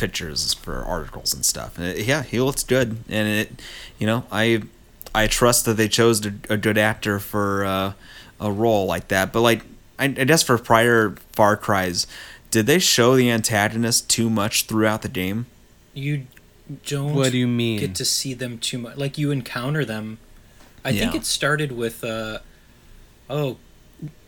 pictures 0.00 0.54
for 0.54 0.82
articles 0.82 1.34
and 1.34 1.44
stuff. 1.44 1.76
And 1.78 1.86
it, 1.86 2.06
yeah, 2.06 2.22
he 2.22 2.40
looks 2.40 2.64
good, 2.64 2.96
and 3.08 3.28
it, 3.28 3.62
you 3.98 4.06
know, 4.06 4.24
I 4.32 4.62
I 5.14 5.26
trust 5.26 5.64
that 5.66 5.74
they 5.76 5.88
chose 5.88 6.24
a, 6.24 6.32
a 6.48 6.56
good 6.56 6.78
actor 6.78 7.18
for 7.20 7.64
uh, 7.64 7.92
a 8.40 8.50
role 8.50 8.86
like 8.86 9.08
that. 9.08 9.32
But 9.32 9.42
like, 9.42 9.62
I, 9.98 10.06
I 10.06 10.08
guess 10.24 10.42
for 10.42 10.56
prior 10.58 11.10
Far 11.32 11.56
Cries, 11.56 12.06
did 12.50 12.66
they 12.66 12.78
show 12.78 13.14
the 13.16 13.30
antagonist 13.30 14.08
too 14.08 14.30
much 14.30 14.64
throughout 14.64 15.02
the 15.02 15.08
game? 15.08 15.46
You 15.94 16.26
don't. 16.86 17.14
What 17.14 17.32
do 17.32 17.38
you 17.38 17.46
mean? 17.48 17.78
Get 17.80 17.94
to 17.96 18.04
see 18.04 18.34
them 18.34 18.58
too 18.58 18.78
much. 18.78 18.96
Like 18.96 19.18
you 19.18 19.30
encounter 19.30 19.84
them. 19.84 20.18
I 20.84 20.92
think 20.92 21.14
it 21.14 21.24
started 21.26 21.72
with. 21.72 22.02
uh 22.02 22.38
Oh, 23.28 23.58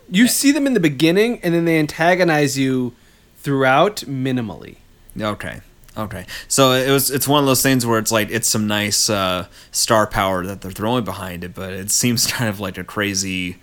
You 0.08 0.28
see 0.28 0.52
them 0.52 0.66
in 0.66 0.74
the 0.74 0.80
beginning, 0.80 1.40
and 1.42 1.52
then 1.54 1.64
they 1.64 1.78
antagonize 1.78 2.56
you 2.58 2.94
throughout 3.38 4.04
minimally. 4.06 4.76
Okay. 5.20 5.60
Okay. 5.96 6.24
So 6.48 6.72
it 6.72 6.90
was 6.90 7.10
it's 7.10 7.28
one 7.28 7.40
of 7.42 7.46
those 7.46 7.62
things 7.62 7.84
where 7.84 7.98
it's 7.98 8.10
like 8.12 8.30
it's 8.30 8.48
some 8.48 8.66
nice 8.66 9.10
uh, 9.10 9.46
star 9.70 10.06
power 10.06 10.44
that 10.46 10.62
they're 10.62 10.70
throwing 10.70 11.04
behind 11.04 11.44
it, 11.44 11.54
but 11.54 11.72
it 11.72 11.90
seems 11.90 12.26
kind 12.32 12.48
of 12.48 12.60
like 12.60 12.78
a 12.78 12.84
crazy 12.84 13.58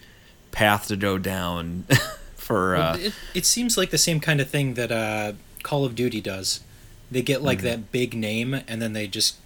path 0.52 0.88
to 0.90 0.96
go 0.96 1.18
down 1.18 1.86
for 2.36 2.74
Well, 2.76 2.94
uh, 2.94 2.98
it, 2.98 3.14
it 3.34 3.46
seems 3.46 3.78
like 3.78 3.90
the 3.90 3.98
same 3.98 4.20
kind 4.20 4.40
of 4.42 4.50
thing 4.50 4.76
that 4.76 4.92
uh, 4.92 5.34
Call 5.64 5.86
of 5.86 5.96
Duty 5.96 6.22
does. 6.22 6.62
They 7.12 7.22
get 7.24 7.38
Mm-hmm. 7.38 7.46
like 7.46 7.62
that 7.62 7.92
big 7.92 8.14
name, 8.14 8.54
and 8.68 8.80
then 8.82 8.94
they 8.94 9.08
just 9.08 9.38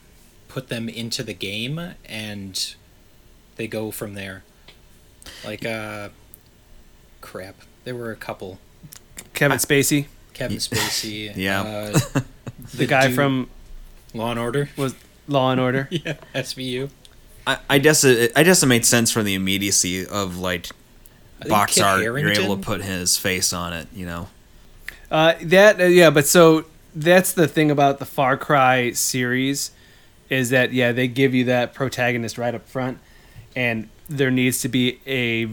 put 0.49 0.67
them 0.67 0.89
into 0.89 1.23
the 1.23 1.33
game, 1.33 1.79
and 2.05 2.75
they 3.55 3.67
go 3.67 3.89
from 3.91 4.13
there. 4.13 4.43
Like, 5.45 5.65
uh, 5.65 6.09
crap. 7.21 7.55
There 7.85 7.95
were 7.95 8.11
a 8.11 8.15
couple. 8.17 8.59
Kevin 9.33 9.57
Spacey, 9.57 10.07
Kevin 10.34 10.58
Spacey. 10.58 11.32
Yeah. 11.36 11.62
Uh, 11.62 12.00
the, 12.74 12.86
guy 12.86 13.08
dude- 13.08 13.15
from 13.15 13.50
Law 14.13 14.32
and 14.32 14.39
Order. 14.39 14.69
was 14.78 14.96
Law 15.28 15.52
and 15.52 15.60
Order. 15.62 15.88
Yeah, 15.91 16.15
SVU. 16.36 16.89
I, 17.46 17.58
I 17.69 17.78
guess 17.80 18.04
it 18.04 18.32
I 18.36 18.43
guess 18.43 18.63
it 18.63 18.67
made 18.67 18.86
sense 18.86 19.12
for 19.12 19.22
the 19.22 19.34
immediacy 19.36 20.06
of 20.06 20.38
like 20.38 20.69
box 21.48 21.76
Kit 21.76 21.84
art. 21.84 22.02
You're 22.02 22.30
able 22.30 22.56
to 22.56 22.62
put 22.63 22.82
his 22.82 23.17
face 23.17 23.52
on 23.52 23.74
it, 23.74 23.88
you 23.93 24.06
know. 24.06 24.30
Uh, 25.12 25.34
that 25.41 25.80
uh, 25.82 25.84
yeah, 25.86 26.10
but 26.10 26.26
so 26.26 26.65
that's 26.96 27.34
the 27.34 27.48
thing 27.48 27.69
about 27.69 28.00
the 28.00 28.06
Far 28.06 28.38
Cry 28.38 28.91
series 28.91 29.72
is 30.30 30.52
that 30.52 30.72
yeah 30.72 30.91
they 30.93 31.08
give 31.08 31.34
you 31.36 31.43
that 31.46 31.74
protagonist 31.74 32.38
right 32.38 32.56
up 32.56 32.67
front, 32.67 32.98
and 33.58 33.89
there 34.08 34.32
needs 34.32 34.62
to 34.62 34.69
be 34.69 35.00
a 35.06 35.50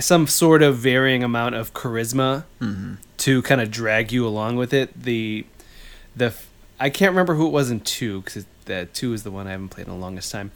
some 0.00 0.28
sort 0.28 0.62
of 0.62 0.76
varying 0.76 1.24
amount 1.24 1.56
of 1.56 1.74
charisma 1.74 2.44
to 3.18 3.42
kind 3.42 3.60
of 3.60 3.70
drag 3.70 4.12
you 4.12 4.26
along 4.26 4.56
with 4.56 4.72
it. 4.72 5.02
The 5.02 5.46
the 6.16 6.34
I 6.80 6.90
can't 6.90 7.10
remember 7.10 7.34
who 7.34 7.46
it 7.46 7.50
was 7.50 7.70
in 7.70 7.80
two 7.80 8.22
because 8.22 8.46
the 8.64 8.88
two 8.92 9.12
is 9.12 9.22
the 9.22 9.30
one 9.30 9.46
I 9.46 9.52
haven't 9.52 9.68
played 9.68 9.86
in 9.86 9.92
the 9.92 9.98
longest 9.98 10.32
time. 10.32 10.50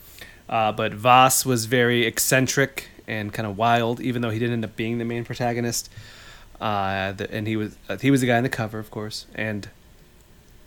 Uh, 0.48 0.72
but 0.72 0.92
Vaas 0.94 1.44
was 1.44 1.66
very 1.66 2.06
eccentric 2.06 2.88
and 3.06 3.32
kind 3.32 3.46
of 3.46 3.56
wild, 3.58 4.00
even 4.00 4.22
though 4.22 4.30
he 4.30 4.38
didn't 4.38 4.54
end 4.54 4.64
up 4.64 4.76
being 4.76 4.98
the 4.98 5.04
main 5.04 5.24
protagonist. 5.24 5.90
Uh, 6.60 7.12
the, 7.12 7.30
and 7.30 7.46
he 7.46 7.56
was 7.56 7.76
uh, 7.88 7.96
he 7.98 8.10
was 8.10 8.20
the 8.22 8.26
guy 8.26 8.36
on 8.36 8.42
the 8.42 8.48
cover, 8.48 8.78
of 8.78 8.90
course. 8.90 9.26
And 9.34 9.68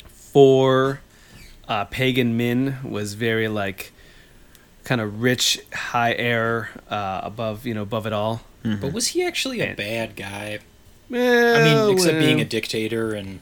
four, 0.07 1.01
uh, 1.67 1.85
Pagan 1.85 2.37
Min 2.37 2.77
was 2.83 3.13
very 3.15 3.47
like 3.47 3.91
kind 4.83 5.01
of 5.01 5.21
rich, 5.21 5.59
high 5.73 6.13
air, 6.13 6.69
uh, 6.89 7.21
above 7.23 7.65
you 7.65 7.73
know 7.73 7.81
above 7.83 8.05
it 8.05 8.13
all. 8.13 8.41
But 8.63 8.93
was 8.93 9.07
he 9.07 9.23
actually 9.25 9.59
a 9.61 9.65
And- 9.69 9.77
bad 9.77 10.15
guy? 10.15 10.59
I 11.13 11.63
mean, 11.63 11.93
except 11.93 12.19
being 12.19 12.39
a 12.41 12.45
dictator, 12.45 13.13
and 13.13 13.41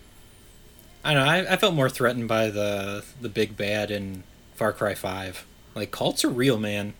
I 1.03 1.13
don't 1.13 1.25
know. 1.25 1.31
I, 1.31 1.53
I 1.53 1.55
felt 1.57 1.73
more 1.73 1.89
threatened 1.89 2.27
by 2.27 2.49
the 2.49 3.03
the 3.21 3.29
big 3.29 3.55
bad 3.55 3.91
in 3.91 4.23
Far 4.55 4.73
Cry 4.73 4.95
Five. 4.95 5.45
Like 5.75 5.91
cults 5.91 6.25
are 6.25 6.29
real, 6.29 6.57
man. 6.57 6.93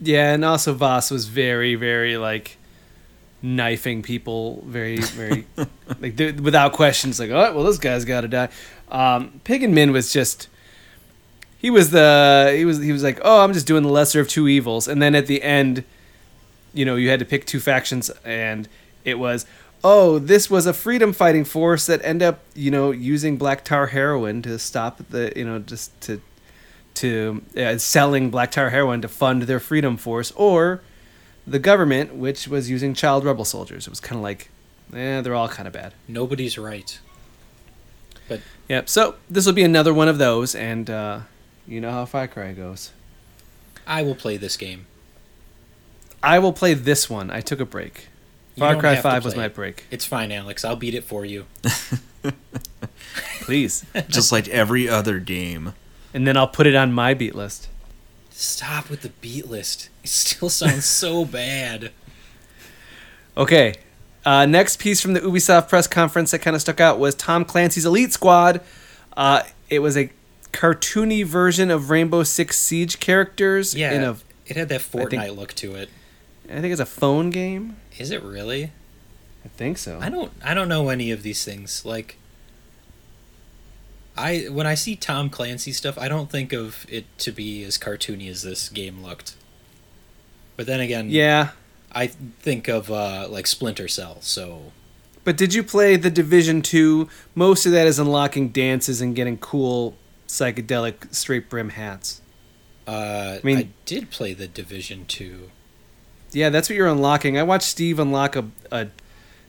yeah, 0.00 0.32
and 0.32 0.44
also 0.44 0.74
Vaas 0.74 1.10
was 1.10 1.26
very 1.26 1.74
very 1.74 2.16
like 2.16 2.56
knifing 3.42 4.02
people, 4.02 4.62
very 4.66 4.98
very 4.98 5.46
like 6.00 6.18
without 6.40 6.72
questions. 6.72 7.18
Like, 7.18 7.30
oh 7.30 7.54
well, 7.54 7.64
this 7.64 7.78
guy's 7.78 8.04
got 8.04 8.20
to 8.22 8.28
die. 8.28 8.48
Um, 8.90 9.40
Pagan 9.44 9.74
Min 9.74 9.92
was 9.92 10.12
just. 10.12 10.48
He 11.58 11.68
was 11.68 11.90
the 11.90 12.54
he 12.56 12.64
was 12.64 12.78
he 12.78 12.90
was 12.90 13.02
like 13.02 13.20
oh 13.22 13.44
I'm 13.44 13.52
just 13.52 13.66
doing 13.66 13.82
the 13.82 13.90
lesser 13.90 14.18
of 14.18 14.28
two 14.28 14.48
evils 14.48 14.88
and 14.88 15.02
then 15.02 15.14
at 15.14 15.26
the 15.26 15.42
end, 15.42 15.84
you 16.72 16.86
know 16.86 16.96
you 16.96 17.10
had 17.10 17.18
to 17.18 17.26
pick 17.26 17.44
two 17.44 17.60
factions 17.60 18.08
and 18.24 18.66
it 19.04 19.18
was 19.18 19.46
oh 19.82 20.18
this 20.18 20.50
was 20.50 20.66
a 20.66 20.72
freedom 20.72 21.12
fighting 21.12 21.44
force 21.44 21.86
that 21.86 22.04
end 22.04 22.22
up 22.22 22.40
you 22.54 22.70
know 22.70 22.90
using 22.90 23.36
black 23.36 23.64
tar 23.64 23.88
heroin 23.88 24.42
to 24.42 24.58
stop 24.58 25.00
the 25.10 25.32
you 25.34 25.44
know 25.44 25.58
just 25.58 25.98
to 26.00 26.20
to 26.94 27.42
uh, 27.56 27.78
selling 27.78 28.30
black 28.30 28.50
tar 28.50 28.70
heroin 28.70 29.00
to 29.00 29.08
fund 29.08 29.42
their 29.42 29.60
freedom 29.60 29.96
force 29.96 30.32
or 30.32 30.82
the 31.46 31.58
government 31.58 32.14
which 32.14 32.46
was 32.46 32.68
using 32.68 32.92
child 32.92 33.24
rebel 33.24 33.44
soldiers. 33.44 33.86
It 33.86 33.90
was 33.90 34.00
kind 34.00 34.18
of 34.18 34.22
like 34.22 34.50
eh, 34.94 35.22
they're 35.22 35.34
all 35.34 35.48
kind 35.48 35.66
of 35.66 35.72
bad. 35.72 35.94
Nobody's 36.06 36.58
right. 36.58 36.98
But 38.28 38.40
Yep 38.68 38.88
so 38.88 39.14
this 39.30 39.46
will 39.46 39.54
be 39.54 39.62
another 39.62 39.94
one 39.94 40.08
of 40.08 40.18
those 40.18 40.54
and 40.54 40.90
uh, 40.90 41.20
you 41.66 41.80
know 41.80 41.90
how 41.90 42.04
Far 42.04 42.28
Cry 42.28 42.52
goes. 42.52 42.92
I 43.86 44.02
will 44.02 44.14
play 44.14 44.36
this 44.36 44.58
game. 44.58 44.86
I 46.22 46.38
will 46.38 46.52
play 46.52 46.74
this 46.74 47.08
one. 47.08 47.30
I 47.30 47.40
took 47.40 47.60
a 47.60 47.64
break 47.64 48.09
Far 48.60 48.76
Cry 48.76 48.96
5 48.96 49.24
was 49.24 49.34
play 49.34 49.42
my 49.42 49.46
it. 49.46 49.54
break 49.54 49.84
It's 49.90 50.04
fine, 50.04 50.30
Alex. 50.32 50.64
I'll 50.64 50.76
beat 50.76 50.94
it 50.94 51.04
for 51.04 51.24
you. 51.24 51.46
please 53.42 53.84
Just 54.08 54.30
like 54.32 54.48
every 54.48 54.88
other 54.88 55.18
game. 55.18 55.74
and 56.14 56.26
then 56.26 56.36
I'll 56.36 56.48
put 56.48 56.66
it 56.66 56.74
on 56.74 56.92
my 56.92 57.14
beat 57.14 57.34
list 57.34 57.68
Stop 58.30 58.88
with 58.88 59.02
the 59.02 59.10
beat 59.20 59.50
list. 59.50 59.90
It 60.02 60.08
still 60.08 60.48
sounds 60.48 60.86
so 60.86 61.24
bad. 61.26 61.90
Okay. 63.36 63.74
Uh, 64.24 64.46
next 64.46 64.78
piece 64.78 64.98
from 65.02 65.12
the 65.12 65.20
Ubisoft 65.20 65.68
press 65.68 65.86
conference 65.86 66.30
that 66.30 66.38
kind 66.38 66.56
of 66.56 66.62
stuck 66.62 66.80
out 66.80 66.98
was 66.98 67.14
Tom 67.14 67.44
Clancy's 67.44 67.84
Elite 67.84 68.14
Squad. 68.14 68.62
Uh, 69.14 69.42
it 69.68 69.80
was 69.80 69.94
a 69.94 70.08
cartoony 70.54 71.22
version 71.22 71.70
of 71.70 71.90
Rainbow 71.90 72.22
Six 72.22 72.58
Siege 72.58 72.98
characters. 72.98 73.74
Yeah, 73.74 73.92
In 73.92 74.02
a, 74.04 74.16
it 74.46 74.56
had 74.56 74.70
that 74.70 74.80
think- 74.80 75.10
Fortnite 75.10 75.36
look 75.36 75.52
to 75.54 75.74
it. 75.74 75.90
I 76.50 76.60
think 76.60 76.72
it's 76.72 76.80
a 76.80 76.86
phone 76.86 77.30
game. 77.30 77.76
Is 77.98 78.10
it 78.10 78.22
really? 78.22 78.72
I 79.44 79.48
think 79.48 79.78
so. 79.78 79.98
I 80.00 80.08
don't. 80.10 80.32
I 80.44 80.52
don't 80.54 80.68
know 80.68 80.88
any 80.88 81.10
of 81.10 81.22
these 81.22 81.44
things. 81.44 81.84
Like, 81.84 82.16
I 84.16 84.46
when 84.50 84.66
I 84.66 84.74
see 84.74 84.96
Tom 84.96 85.30
Clancy 85.30 85.72
stuff, 85.72 85.96
I 85.98 86.08
don't 86.08 86.30
think 86.30 86.52
of 86.52 86.84
it 86.88 87.06
to 87.18 87.32
be 87.32 87.64
as 87.64 87.78
cartoony 87.78 88.28
as 88.28 88.42
this 88.42 88.68
game 88.68 89.02
looked. 89.02 89.36
But 90.56 90.66
then 90.66 90.80
again, 90.80 91.08
Yeah, 91.08 91.50
I 91.92 92.08
think 92.08 92.68
of 92.68 92.90
uh, 92.90 93.28
like 93.30 93.46
Splinter 93.46 93.88
Cell. 93.88 94.18
So 94.20 94.72
but 95.24 95.36
did 95.36 95.54
you 95.54 95.62
play 95.62 95.96
the 95.96 96.10
Division 96.10 96.60
Two? 96.60 97.08
Most 97.34 97.64
of 97.64 97.72
that 97.72 97.86
is 97.86 97.98
unlocking 97.98 98.48
dances 98.50 99.00
and 99.00 99.14
getting 99.16 99.38
cool 99.38 99.96
psychedelic 100.26 101.14
straight 101.14 101.48
brim 101.48 101.70
hats. 101.70 102.20
uh, 102.86 103.38
I, 103.38 103.40
mean- 103.42 103.58
I 103.58 103.68
did 103.86 104.10
play 104.10 104.34
the 104.34 104.48
Division 104.48 105.06
Two. 105.06 105.50
Yeah, 106.32 106.50
that's 106.50 106.68
what 106.68 106.76
you're 106.76 106.88
unlocking. 106.88 107.38
I 107.38 107.42
watched 107.42 107.66
Steve 107.68 107.98
unlock 107.98 108.36
a, 108.36 108.44
a 108.70 108.88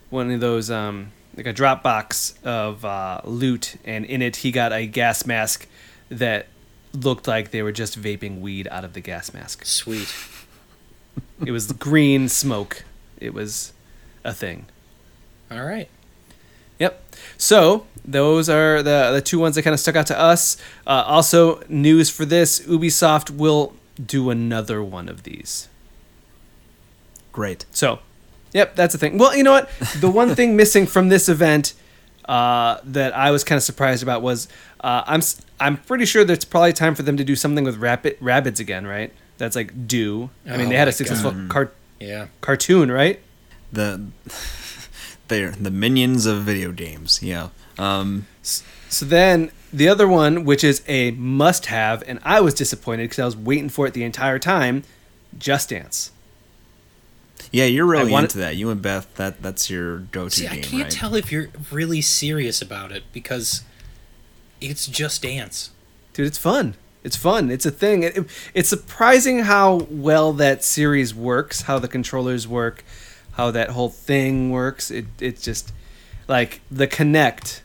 one 0.10 0.32
of 0.32 0.40
those 0.40 0.70
um 0.72 1.12
like 1.36 1.46
a 1.46 1.54
Dropbox 1.54 2.44
of 2.44 2.84
uh, 2.84 3.22
loot, 3.24 3.78
and 3.86 4.06
in 4.06 4.22
it 4.22 4.38
he 4.38 4.52
got 4.52 4.74
a 4.74 4.86
gas 4.86 5.26
mask 5.26 5.68
that 6.10 6.48
looked 6.94 7.28
like 7.28 7.52
they 7.52 7.62
were 7.62 7.72
just 7.72 8.00
vaping 8.00 8.42
weed 8.42 8.68
out 8.70 8.84
of 8.84 8.94
the 8.94 9.00
gas 9.00 9.34
mask. 9.34 9.66
Sweet. 9.66 10.14
It 11.46 11.52
was 11.52 11.72
green 11.72 12.30
smoke. 12.30 12.84
It 13.20 13.34
was 13.34 13.74
a 14.24 14.32
thing. 14.32 14.68
All 15.50 15.66
right. 15.66 15.90
Yep. 16.80 17.04
So 17.38 17.88
those 18.06 18.48
are 18.48 18.82
the 18.84 19.12
the 19.12 19.22
two 19.22 19.40
ones 19.40 19.56
that 19.56 19.64
kind 19.64 19.74
of 19.74 19.80
stuck 19.80 19.96
out 19.96 20.08
to 20.08 20.20
us. 20.20 20.56
Uh, 20.86 21.04
also, 21.06 21.62
news 21.68 22.10
for 22.10 22.26
this: 22.26 22.60
Ubisoft 22.62 23.32
will 23.32 23.74
do 24.04 24.30
another 24.30 24.84
one 24.84 25.10
of 25.10 25.24
these. 25.24 25.68
Great. 27.32 27.66
So, 27.72 28.00
yep, 28.54 28.76
that's 28.76 28.94
the 28.94 28.98
thing. 28.98 29.18
Well, 29.18 29.36
you 29.36 29.44
know 29.44 29.52
what? 29.52 29.70
The 30.00 30.10
one 30.10 30.36
thing 30.36 30.56
missing 30.56 30.86
from 30.88 31.10
this 31.10 31.30
event 31.30 31.74
uh, 32.26 32.80
that 32.84 33.16
I 33.16 33.32
was 33.32 33.44
kind 33.44 33.58
of 33.58 33.64
surprised 33.64 34.04
about 34.04 34.22
was 34.22 34.48
uh, 34.82 35.04
I'm 35.08 35.22
I'm 35.60 35.78
pretty 35.78 36.06
sure 36.06 36.24
that 36.24 36.34
it's 36.34 36.46
probably 36.46 36.74
time 36.74 36.96
for 36.96 37.04
them 37.04 37.18
to 37.18 37.24
do 37.24 37.36
something 37.36 37.64
with 37.64 37.78
rabbit 37.78 38.22
Rabbids 38.22 38.60
again, 38.60 38.86
right? 38.86 39.12
That's 39.38 39.56
like 39.56 39.88
do. 39.88 40.30
I 40.46 40.58
mean, 40.58 40.68
Oh 40.68 40.70
they 40.70 40.76
had 40.76 40.88
a 40.88 40.92
successful 40.92 41.34
car- 41.50 41.72
Yeah. 42.00 42.28
cartoon, 42.42 42.92
right? 42.92 43.20
The 43.72 44.06
they're 45.28 45.52
the 45.52 45.72
minions 45.72 46.26
of 46.26 46.44
video 46.44 46.72
games. 46.72 47.22
Yeah. 47.24 47.50
Um, 47.80 48.28
So 48.44 49.06
then 49.06 49.52
the 49.72 49.88
other 49.88 50.08
one, 50.08 50.44
which 50.44 50.64
is 50.64 50.84
a 50.88 51.12
must-have, 51.12 52.04
and 52.06 52.20
I 52.24 52.42
was 52.42 52.54
disappointed 52.54 53.04
because 53.04 53.20
I 53.20 53.26
was 53.26 53.38
waiting 53.38 53.70
for 53.70 53.88
it 53.88 53.94
the 53.94 54.04
entire 54.04 54.38
time. 54.40 54.84
Just 55.38 55.70
Dance. 55.70 56.12
Yeah, 57.52 57.66
you're 57.66 57.86
really 57.86 58.12
wanted- 58.12 58.26
into 58.32 58.38
that. 58.40 58.56
You 58.56 58.70
and 58.70 58.82
Beth, 58.82 59.14
that 59.16 59.42
that's 59.42 59.70
your 59.70 60.00
go-to 60.00 60.36
See, 60.36 60.44
game, 60.48 60.52
I 60.54 60.58
can't 60.62 60.84
right? 60.84 60.92
tell 60.92 61.16
if 61.16 61.32
you're 61.32 61.50
really 61.72 62.02
serious 62.02 62.62
about 62.62 62.92
it 62.92 63.04
because 63.12 63.64
it's 64.62 64.88
just 64.88 65.22
dance. 65.24 65.72
dude 66.14 66.28
it's 66.28 66.38
fun 66.38 66.76
it's 67.04 67.16
fun 67.16 67.50
it's 67.50 67.66
a 67.66 67.72
thing 67.72 68.04
it, 68.04 68.16
it's 68.54 68.70
surprising 68.70 69.40
how 69.40 69.88
well 69.90 70.34
that 70.34 70.64
series 70.64 71.16
works 71.16 71.64
how 71.64 71.80
the 71.80 71.88
controllers 71.88 72.48
work 72.48 72.84
how 73.34 73.50
that 73.50 73.70
whole 73.70 73.90
thing 73.90 74.52
works 74.52 74.92
it 74.92 75.06
it's 75.20 75.42
just 75.42 75.72
like 76.28 76.62
the 76.70 76.88
Kinect 76.88 77.62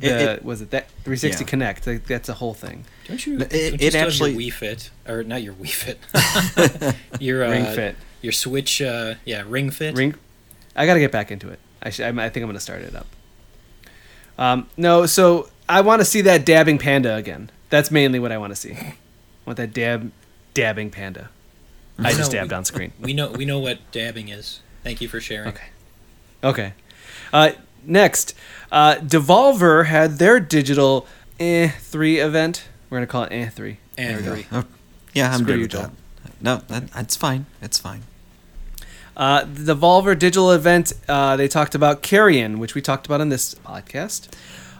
It- 0.00 0.08
the, 0.08 0.30
it- 0.34 0.44
was 0.44 0.60
it 0.60 0.70
that 0.70 0.88
360 1.04 1.44
Yeah. 1.44 1.50
Kinect 1.50 1.86
like, 1.86 2.06
that's 2.06 2.28
a 2.28 2.34
whole 2.34 2.54
thing 2.54 2.84
Don't 3.08 3.26
you? 3.26 3.34
It- 3.40 3.50
don't 3.50 3.80
you 3.82 3.88
it 3.88 3.94
actually- 3.96 4.32
your 4.32 4.40
Wii 4.40 4.52
Fit 4.52 4.90
or 5.08 5.24
not 5.24 5.42
your 5.42 5.54
Wii 5.54 5.70
Fit? 5.72 5.98
your 7.20 7.44
uh, 7.44 7.50
ring 7.50 7.64
fit 7.74 7.96
Your 8.22 8.32
Switch, 8.32 8.80
uh, 8.80 9.14
yeah, 9.24 9.42
Ring 9.46 9.70
Fit. 9.70 9.94
ring 9.96 10.14
i 10.74 10.86
gotta 10.86 11.00
get 11.00 11.12
back 11.12 11.30
into 11.30 11.48
it 11.50 11.58
i, 11.82 11.90
should, 11.90 12.06
I, 12.18 12.24
I 12.24 12.28
think 12.30 12.42
i'm 12.42 12.48
gonna 12.48 12.60
start 12.60 12.80
it 12.82 12.94
up 12.96 13.06
um, 14.38 14.68
no 14.76 15.04
so 15.06 15.50
i 15.68 15.80
want 15.82 16.00
to 16.00 16.04
see 16.04 16.20
that 16.22 16.46
dabbing 16.46 16.78
panda 16.78 17.14
again 17.16 17.50
that's 17.68 17.90
mainly 17.90 18.18
what 18.18 18.32
i 18.32 18.38
want 18.38 18.50
to 18.52 18.56
see 18.56 18.72
I 18.72 18.94
want 19.44 19.56
that 19.58 19.74
dab 19.74 20.10
dabbing 20.54 20.90
panda 20.90 21.28
i 21.98 22.10
No, 22.12 22.16
just 22.16 22.32
we- 22.32 22.38
dabbed 22.38 22.52
on 22.52 22.64
screen 22.64 22.92
We 23.00 23.12
know 23.12 23.30
we 23.32 23.44
know 23.44 23.58
what 23.58 23.78
dabbing 23.92 24.28
is. 24.28 24.60
Thank 24.82 25.00
you 25.00 25.08
for 25.08 25.20
sharing. 25.20 25.48
Okay. 25.50 25.66
Okay. 26.42 26.72
Uh, 27.32 27.52
next, 27.84 28.34
uh, 28.72 28.96
Devolver 28.96 29.86
had 29.86 30.18
their 30.18 30.40
digital 30.40 31.06
eh 31.38 31.68
three 31.68 32.18
event. 32.18 32.64
We're 32.90 32.96
gonna 32.98 33.06
call 33.06 33.22
it 33.24 33.32
eh 33.32 33.48
three. 33.48 33.78
And 33.96 34.24
There 34.24 34.34
we 34.34 34.42
three. 34.42 34.58
Oh, 34.58 34.64
yeah, 35.14 35.28
I'm 35.32 35.40
Screw 35.40 35.46
good 35.46 35.54
you, 35.56 35.62
with 35.62 35.70
Joel. 35.70 35.82
that. 35.82 35.92
No, 36.40 36.56
that, 36.66 36.84
it's 36.96 37.14
fine. 37.14 37.46
It's 37.60 37.78
fine. 37.78 38.02
Uh, 39.16 39.44
the 39.44 39.74
Devolver 39.74 40.18
digital 40.18 40.50
event. 40.52 40.92
Uh, 41.08 41.36
they 41.36 41.48
talked 41.48 41.74
about 41.74 42.02
Carrion, 42.02 42.58
which 42.58 42.74
we 42.74 42.80
talked 42.80 43.06
about 43.06 43.20
on 43.20 43.28
this 43.28 43.54
podcast. 43.56 44.28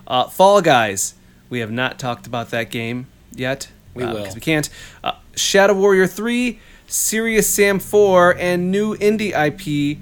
Uh, 0.06 0.24
Fall 0.28 0.60
Guys. 0.62 1.14
We 1.50 1.58
have 1.60 1.70
not 1.70 1.98
talked 1.98 2.26
about 2.26 2.50
that 2.50 2.70
game 2.70 3.06
yet. 3.34 3.70
We 3.94 4.04
uh, 4.04 4.12
will. 4.12 4.18
because 4.20 4.34
we 4.34 4.40
can't. 4.40 4.68
Uh, 5.04 5.12
Shadow 5.36 5.74
Warrior 5.74 6.06
three, 6.06 6.60
Serious 6.86 7.46
Sam 7.48 7.78
four, 7.78 8.34
and 8.38 8.70
new 8.70 8.96
indie 8.96 9.30
IP, 9.32 9.98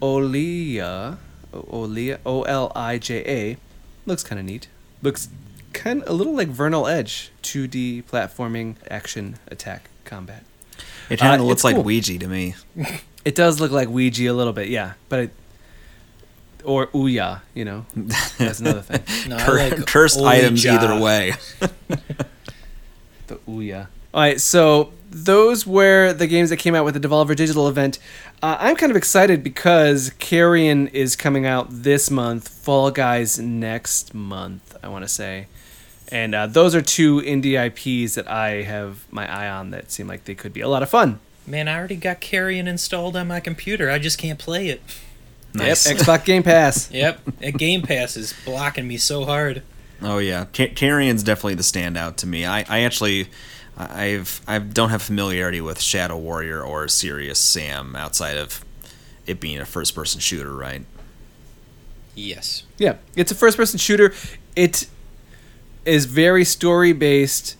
Olija, 0.00 1.16
Olija, 1.52 2.18
O 2.24 2.42
L 2.42 2.70
I 2.76 2.98
J 2.98 3.24
A. 3.26 3.56
Looks 4.06 4.22
kind 4.22 4.38
of 4.38 4.44
neat. 4.46 4.68
Looks 5.02 5.28
kind 5.72 6.02
of 6.02 6.08
a 6.08 6.12
little 6.12 6.34
like 6.36 6.48
Vernal 6.48 6.86
Edge, 6.86 7.30
2D 7.42 8.04
platforming 8.04 8.76
action 8.90 9.38
attack 9.48 9.88
combat. 10.04 10.44
It 11.10 11.18
kind 11.18 11.40
Uh, 11.40 11.42
of 11.44 11.48
looks 11.48 11.64
like 11.64 11.74
cool. 11.74 11.84
Ouija 11.84 12.18
to 12.18 12.28
me. 12.28 12.54
It 13.24 13.34
does 13.34 13.60
look 13.60 13.70
like 13.70 13.88
Ouija 13.88 14.26
a 14.28 14.32
little 14.32 14.52
bit, 14.52 14.68
yeah, 14.68 14.94
but 15.08 15.18
it, 15.20 15.30
or 16.64 16.88
Ouya, 16.88 17.40
you 17.54 17.64
know, 17.64 17.86
that's 17.96 18.60
another 18.60 18.82
thing. 18.82 19.02
No, 19.28 19.36
I 19.36 19.44
Cur- 19.44 19.58
like 19.70 19.86
cursed 19.86 20.20
items 20.20 20.64
either 20.66 20.98
way. 21.00 21.32
The 23.28 23.36
Ouya. 23.48 23.86
All 24.12 24.20
right, 24.20 24.40
so 24.40 24.92
those 25.10 25.66
were 25.66 26.12
the 26.12 26.26
games 26.26 26.50
that 26.50 26.56
came 26.56 26.74
out 26.74 26.84
with 26.84 27.00
the 27.00 27.08
Devolver 27.08 27.36
Digital 27.36 27.68
event. 27.68 27.98
Uh, 28.42 28.56
I'm 28.58 28.76
kind 28.76 28.90
of 28.90 28.96
excited 28.96 29.42
because 29.44 30.10
Carrion 30.18 30.88
is 30.88 31.14
coming 31.16 31.46
out 31.46 31.68
this 31.70 32.10
month, 32.10 32.48
Fall 32.48 32.90
Guys 32.90 33.38
next 33.38 34.12
month, 34.12 34.76
I 34.82 34.88
want 34.88 35.04
to 35.04 35.08
say. 35.08 35.46
And 36.10 36.34
uh, 36.34 36.46
those 36.46 36.74
are 36.74 36.82
two 36.82 37.20
indie 37.20 37.54
IPs 37.56 38.16
that 38.16 38.28
I 38.28 38.62
have 38.62 39.06
my 39.10 39.30
eye 39.32 39.48
on 39.48 39.70
that 39.70 39.90
seem 39.90 40.08
like 40.08 40.24
they 40.24 40.34
could 40.34 40.52
be 40.52 40.60
a 40.60 40.68
lot 40.68 40.82
of 40.82 40.90
fun. 40.90 41.20
Man, 41.46 41.68
I 41.68 41.76
already 41.76 41.96
got 41.96 42.20
Carrion 42.20 42.68
installed 42.68 43.16
on 43.16 43.28
my 43.28 43.40
computer. 43.40 43.90
I 43.90 43.98
just 43.98 44.18
can't 44.18 44.38
play 44.38 44.68
it. 44.68 44.80
Nice. 45.54 45.86
Yep, 45.86 45.98
Xbox 45.98 46.24
Game 46.24 46.42
Pass. 46.42 46.90
Yep, 46.92 47.20
that 47.40 47.58
Game 47.58 47.82
Pass 47.82 48.16
is 48.16 48.34
blocking 48.44 48.86
me 48.88 48.96
so 48.96 49.24
hard. 49.24 49.62
Oh 50.00 50.18
yeah, 50.18 50.46
Ca- 50.54 50.74
Carrion's 50.74 51.22
definitely 51.22 51.54
the 51.54 51.62
standout 51.62 52.16
to 52.16 52.26
me. 52.26 52.44
I, 52.46 52.64
I 52.68 52.80
actually, 52.80 53.28
I've 53.76 54.40
I 54.46 54.58
don't 54.58 54.90
have 54.90 55.02
familiarity 55.02 55.60
with 55.60 55.80
Shadow 55.80 56.16
Warrior 56.16 56.62
or 56.62 56.88
Serious 56.88 57.38
Sam 57.38 57.94
outside 57.96 58.36
of 58.36 58.64
it 59.26 59.40
being 59.40 59.58
a 59.58 59.64
first-person 59.66 60.20
shooter, 60.20 60.52
right? 60.54 60.84
Yes. 62.14 62.64
Yeah, 62.78 62.96
it's 63.14 63.30
a 63.30 63.34
first 63.34 63.56
person 63.56 63.78
shooter. 63.78 64.12
It 64.56 64.86
is 65.84 66.04
very 66.06 66.44
story 66.44 66.92
based, 66.92 67.56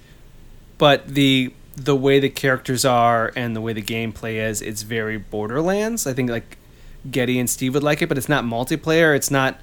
but 0.78 1.06
the 1.06 1.52
the 1.76 1.96
way 1.96 2.20
the 2.20 2.28
characters 2.28 2.84
are 2.84 3.32
and 3.34 3.56
the 3.56 3.60
way 3.60 3.72
the 3.72 3.82
gameplay 3.82 4.34
is, 4.34 4.60
it's 4.60 4.82
very 4.82 5.18
Borderlands. 5.18 6.06
I 6.06 6.12
think 6.12 6.30
like 6.30 6.58
Getty 7.10 7.38
and 7.38 7.48
Steve 7.48 7.74
would 7.74 7.82
like 7.82 8.02
it, 8.02 8.08
but 8.08 8.18
it's 8.18 8.28
not 8.28 8.44
multiplayer. 8.44 9.16
It's 9.16 9.30
not 9.30 9.60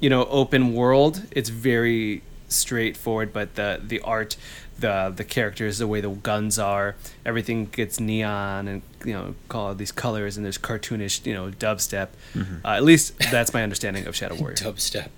you 0.00 0.10
know 0.10 0.26
open 0.26 0.74
world. 0.74 1.22
It's 1.30 1.48
very 1.48 2.22
straightforward, 2.48 3.32
but 3.32 3.54
the 3.54 3.80
the 3.82 4.00
art, 4.00 4.36
the 4.78 5.12
the 5.14 5.24
characters, 5.24 5.78
the 5.78 5.86
way 5.86 6.00
the 6.00 6.10
guns 6.10 6.58
are, 6.58 6.94
everything 7.24 7.66
gets 7.66 7.98
neon 7.98 8.68
and 8.68 8.82
you 9.04 9.12
know 9.12 9.34
call 9.48 9.74
these 9.74 9.92
colors 9.92 10.36
and 10.36 10.44
there's 10.44 10.58
cartoonish 10.58 11.24
you 11.26 11.34
know 11.34 11.50
dubstep. 11.50 12.08
Uh, 12.36 12.68
at 12.68 12.84
least 12.84 13.18
that's 13.30 13.52
my 13.54 13.62
understanding 13.62 14.06
of 14.06 14.14
Shadow 14.14 14.34
Warrior. 14.38 14.56
Dubstep. 14.56 15.08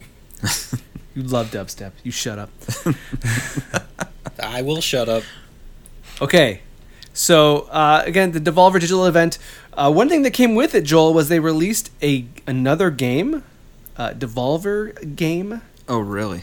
You 1.14 1.22
love 1.22 1.50
dubstep. 1.50 1.92
You 2.04 2.10
shut 2.12 2.38
up. 2.38 2.50
I 4.42 4.62
will 4.62 4.80
shut 4.80 5.08
up. 5.08 5.22
Okay. 6.20 6.60
So 7.12 7.60
uh, 7.70 8.02
again, 8.06 8.32
the 8.32 8.40
Devolver 8.40 8.74
Digital 8.80 9.06
event. 9.06 9.38
Uh, 9.72 9.92
one 9.92 10.08
thing 10.08 10.22
that 10.22 10.32
came 10.32 10.54
with 10.54 10.74
it, 10.74 10.84
Joel, 10.84 11.12
was 11.14 11.28
they 11.28 11.40
released 11.40 11.90
a 12.02 12.24
another 12.46 12.90
game, 12.90 13.42
uh, 13.96 14.10
Devolver 14.10 15.14
game 15.16 15.60
Oh 15.88 15.98
really? 15.98 16.42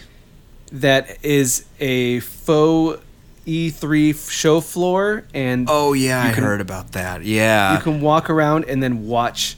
that 0.72 1.18
is 1.24 1.66
a 1.80 2.20
faux 2.22 3.00
E3 3.46 4.32
show 4.32 4.62
floor, 4.62 5.26
and 5.34 5.68
Oh 5.70 5.94
yeah, 5.94 6.24
You 6.24 6.30
I 6.32 6.34
can- 6.34 6.44
heard 6.44 6.62
about 6.62 6.94
that. 6.94 7.24
Yeah, 7.24 7.76
you 7.76 7.82
can 7.82 8.02
walk 8.02 8.30
around 8.30 8.66
and 8.66 8.82
then 8.82 9.08
watch 9.08 9.58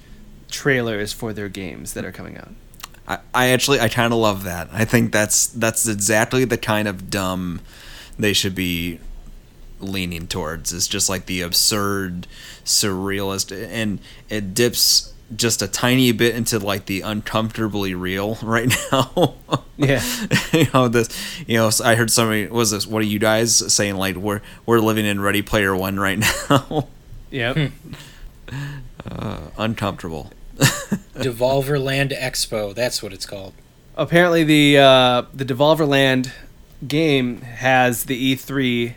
trailers 0.50 1.14
for 1.14 1.34
their 1.34 1.50
games 1.50 1.94
that 1.94 2.04
are 2.06 2.12
coming 2.12 2.38
out. 2.38 2.50
I, 3.08 3.20
I 3.34 3.48
actually 3.50 3.80
I 3.80 3.88
kind 3.90 4.12
of 4.12 4.20
love 4.20 4.44
that. 4.46 4.70
I 4.74 4.86
think 4.86 5.12
that's 5.12 5.48
that's 5.48 5.88
exactly 5.88 6.46
the 6.46 6.58
kind 6.58 6.88
of 6.88 7.10
dumb 7.10 7.62
they 8.18 8.34
should 8.34 8.56
be 8.56 9.00
leaning 9.86 10.28
towards. 10.28 10.74
is 10.74 10.88
just 10.88 11.10
like 11.10 11.26
the 11.26 11.42
absurd, 11.42 12.28
surrealist, 12.64 13.52
and 13.52 14.00
it 14.30 14.54
dips 14.54 15.14
just 15.36 15.62
a 15.62 15.68
tiny 15.68 16.12
bit 16.12 16.36
into 16.36 16.60
like 16.60 16.86
the 16.86 17.02
uncomfortably 17.02 17.96
real 17.96 18.38
right 18.44 18.74
now. 18.92 19.36
Yeah. 19.78 20.04
you 20.54 20.68
know 20.74 20.88
this. 20.88 21.10
You 21.48 21.58
know, 21.58 21.72
I 21.84 21.96
heard 21.96 22.12
somebody 22.12 22.48
was 22.48 22.72
this. 22.72 22.86
What 22.86 23.02
are 23.02 23.06
you 23.06 23.20
guys 23.20 23.74
saying? 23.74 23.96
Like 23.96 24.16
we're 24.16 24.42
we're 24.66 24.80
living 24.80 25.06
in 25.06 25.20
Ready 25.20 25.42
Player 25.42 25.76
One 25.76 26.00
right 26.00 26.20
now. 26.50 26.88
Yep. 27.32 27.72
uh, 29.10 29.40
uncomfortable. 29.58 30.32
Devolver 31.16 31.82
Land 31.82 32.12
Expo. 32.12 32.74
That's 32.74 33.04
what 33.04 33.12
it's 33.12 33.26
called. 33.26 33.54
Apparently, 33.98 34.44
the 34.44 34.78
uh, 34.78 35.24
the 35.34 35.46
Devolver 35.46 35.88
Land 35.88 36.32
game 36.88 37.42
has 37.42 38.06
the 38.06 38.36
E3 38.36 38.94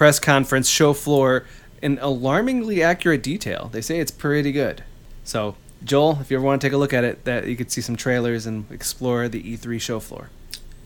press 0.00 0.18
conference 0.18 0.66
show 0.66 0.94
floor 0.94 1.44
in 1.82 1.98
alarmingly 2.00 2.82
accurate 2.82 3.22
detail. 3.22 3.68
They 3.70 3.82
say 3.82 4.00
it's 4.00 4.10
pretty 4.10 4.50
good. 4.50 4.82
So, 5.24 5.56
Joel, 5.84 6.16
if 6.22 6.30
you 6.30 6.38
ever 6.38 6.46
want 6.46 6.58
to 6.62 6.66
take 6.66 6.72
a 6.72 6.78
look 6.78 6.94
at 6.94 7.04
it, 7.04 7.24
that 7.26 7.46
you 7.46 7.54
could 7.54 7.70
see 7.70 7.82
some 7.82 7.96
trailers 7.96 8.46
and 8.46 8.64
explore 8.72 9.28
the 9.28 9.42
E3 9.42 9.78
show 9.78 10.00
floor. 10.00 10.30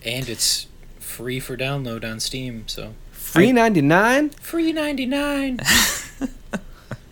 And 0.05 0.29
it's 0.29 0.67
free 0.99 1.39
for 1.39 1.57
download 1.57 2.05
on 2.05 2.19
Steam, 2.19 2.65
so 2.67 2.95
Free 3.13 3.53
ninety 3.53 3.81
nine. 3.83 4.31
free 4.31 4.73
99. 4.73 5.61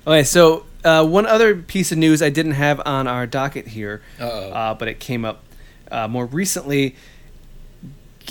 Okay, 0.04 0.24
so 0.24 0.66
uh, 0.84 1.06
one 1.06 1.26
other 1.26 1.54
piece 1.54 1.92
of 1.92 1.98
news 1.98 2.20
I 2.20 2.30
didn't 2.30 2.52
have 2.58 2.80
on 2.84 3.06
our 3.06 3.24
docket 3.24 3.68
here, 3.68 4.02
Uh-oh. 4.18 4.50
uh, 4.50 4.74
but 4.74 4.88
it 4.88 4.98
came 4.98 5.24
up 5.24 5.44
uh, 5.92 6.08
more 6.08 6.26
recently. 6.26 6.96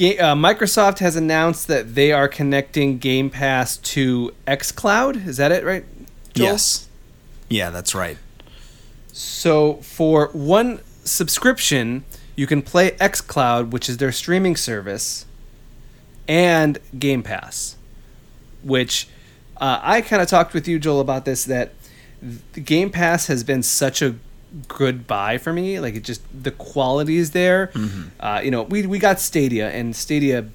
Uh, 0.02 0.34
Microsoft 0.34 0.98
has 0.98 1.16
announced 1.16 1.68
that 1.68 1.94
they 1.94 2.12
are 2.12 2.28
connecting 2.28 2.98
Game 2.98 3.30
Pass 3.30 3.78
to 3.78 4.34
xCloud. 4.48 5.28
Is 5.28 5.38
that 5.38 5.52
it, 5.52 5.64
right? 5.64 5.86
Joel? 6.34 6.48
Yes. 6.48 6.90
Yeah, 7.50 7.70
that's 7.70 7.94
right. 7.94 8.18
So 9.12 9.76
for 9.76 10.30
one 10.30 10.80
subscription, 11.04 12.04
you 12.36 12.48
can 12.48 12.64
play 12.64 12.92
xCloud, 12.92 13.70
which 13.70 13.90
is 13.90 13.98
their 13.98 14.12
streaming 14.12 14.56
service, 14.56 15.28
and 16.28 16.80
Game 16.98 17.22
Pass, 17.22 17.76
which 18.64 19.08
uh, 19.58 19.80
I 19.84 20.02
kind 20.02 20.22
of 20.24 20.28
talked 20.28 20.56
with 20.56 20.68
you, 20.68 20.80
Joel, 20.80 21.02
about 21.02 21.26
this. 21.26 21.46
That 21.46 21.74
Game 22.54 22.90
Pass 22.90 23.28
has 23.28 23.44
been 23.44 23.62
such 23.62 24.02
a 24.02 24.16
good 24.68 25.08
buy 25.08 25.38
for 25.38 25.54
me. 25.54 25.80
Like 25.80 25.96
it 25.96 26.04
just 26.04 26.22
the 26.34 26.52
quality 26.52 27.18
is 27.18 27.32
there. 27.32 27.72
Uh, 28.20 28.42
you 28.44 28.52
know, 28.52 28.64
we 28.64 28.86
we 28.86 29.00
got 29.00 29.20
Stadia, 29.20 29.70
and 29.70 29.96
Stadia, 29.96 30.48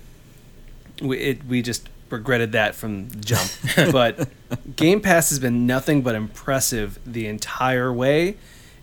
we 1.03 1.18
it, 1.18 1.44
we 1.44 1.62
just 1.62 1.88
regretted 2.11 2.53
that 2.53 2.74
from 2.74 3.09
the 3.09 3.16
jump. 3.16 3.51
but 3.92 4.28
Game 4.76 5.01
Pass 5.01 5.30
has 5.30 5.38
been 5.38 5.66
nothing 5.66 6.03
but 6.03 6.14
impressive 6.14 6.99
the 7.07 7.26
entire 7.26 7.92
way, 7.92 8.36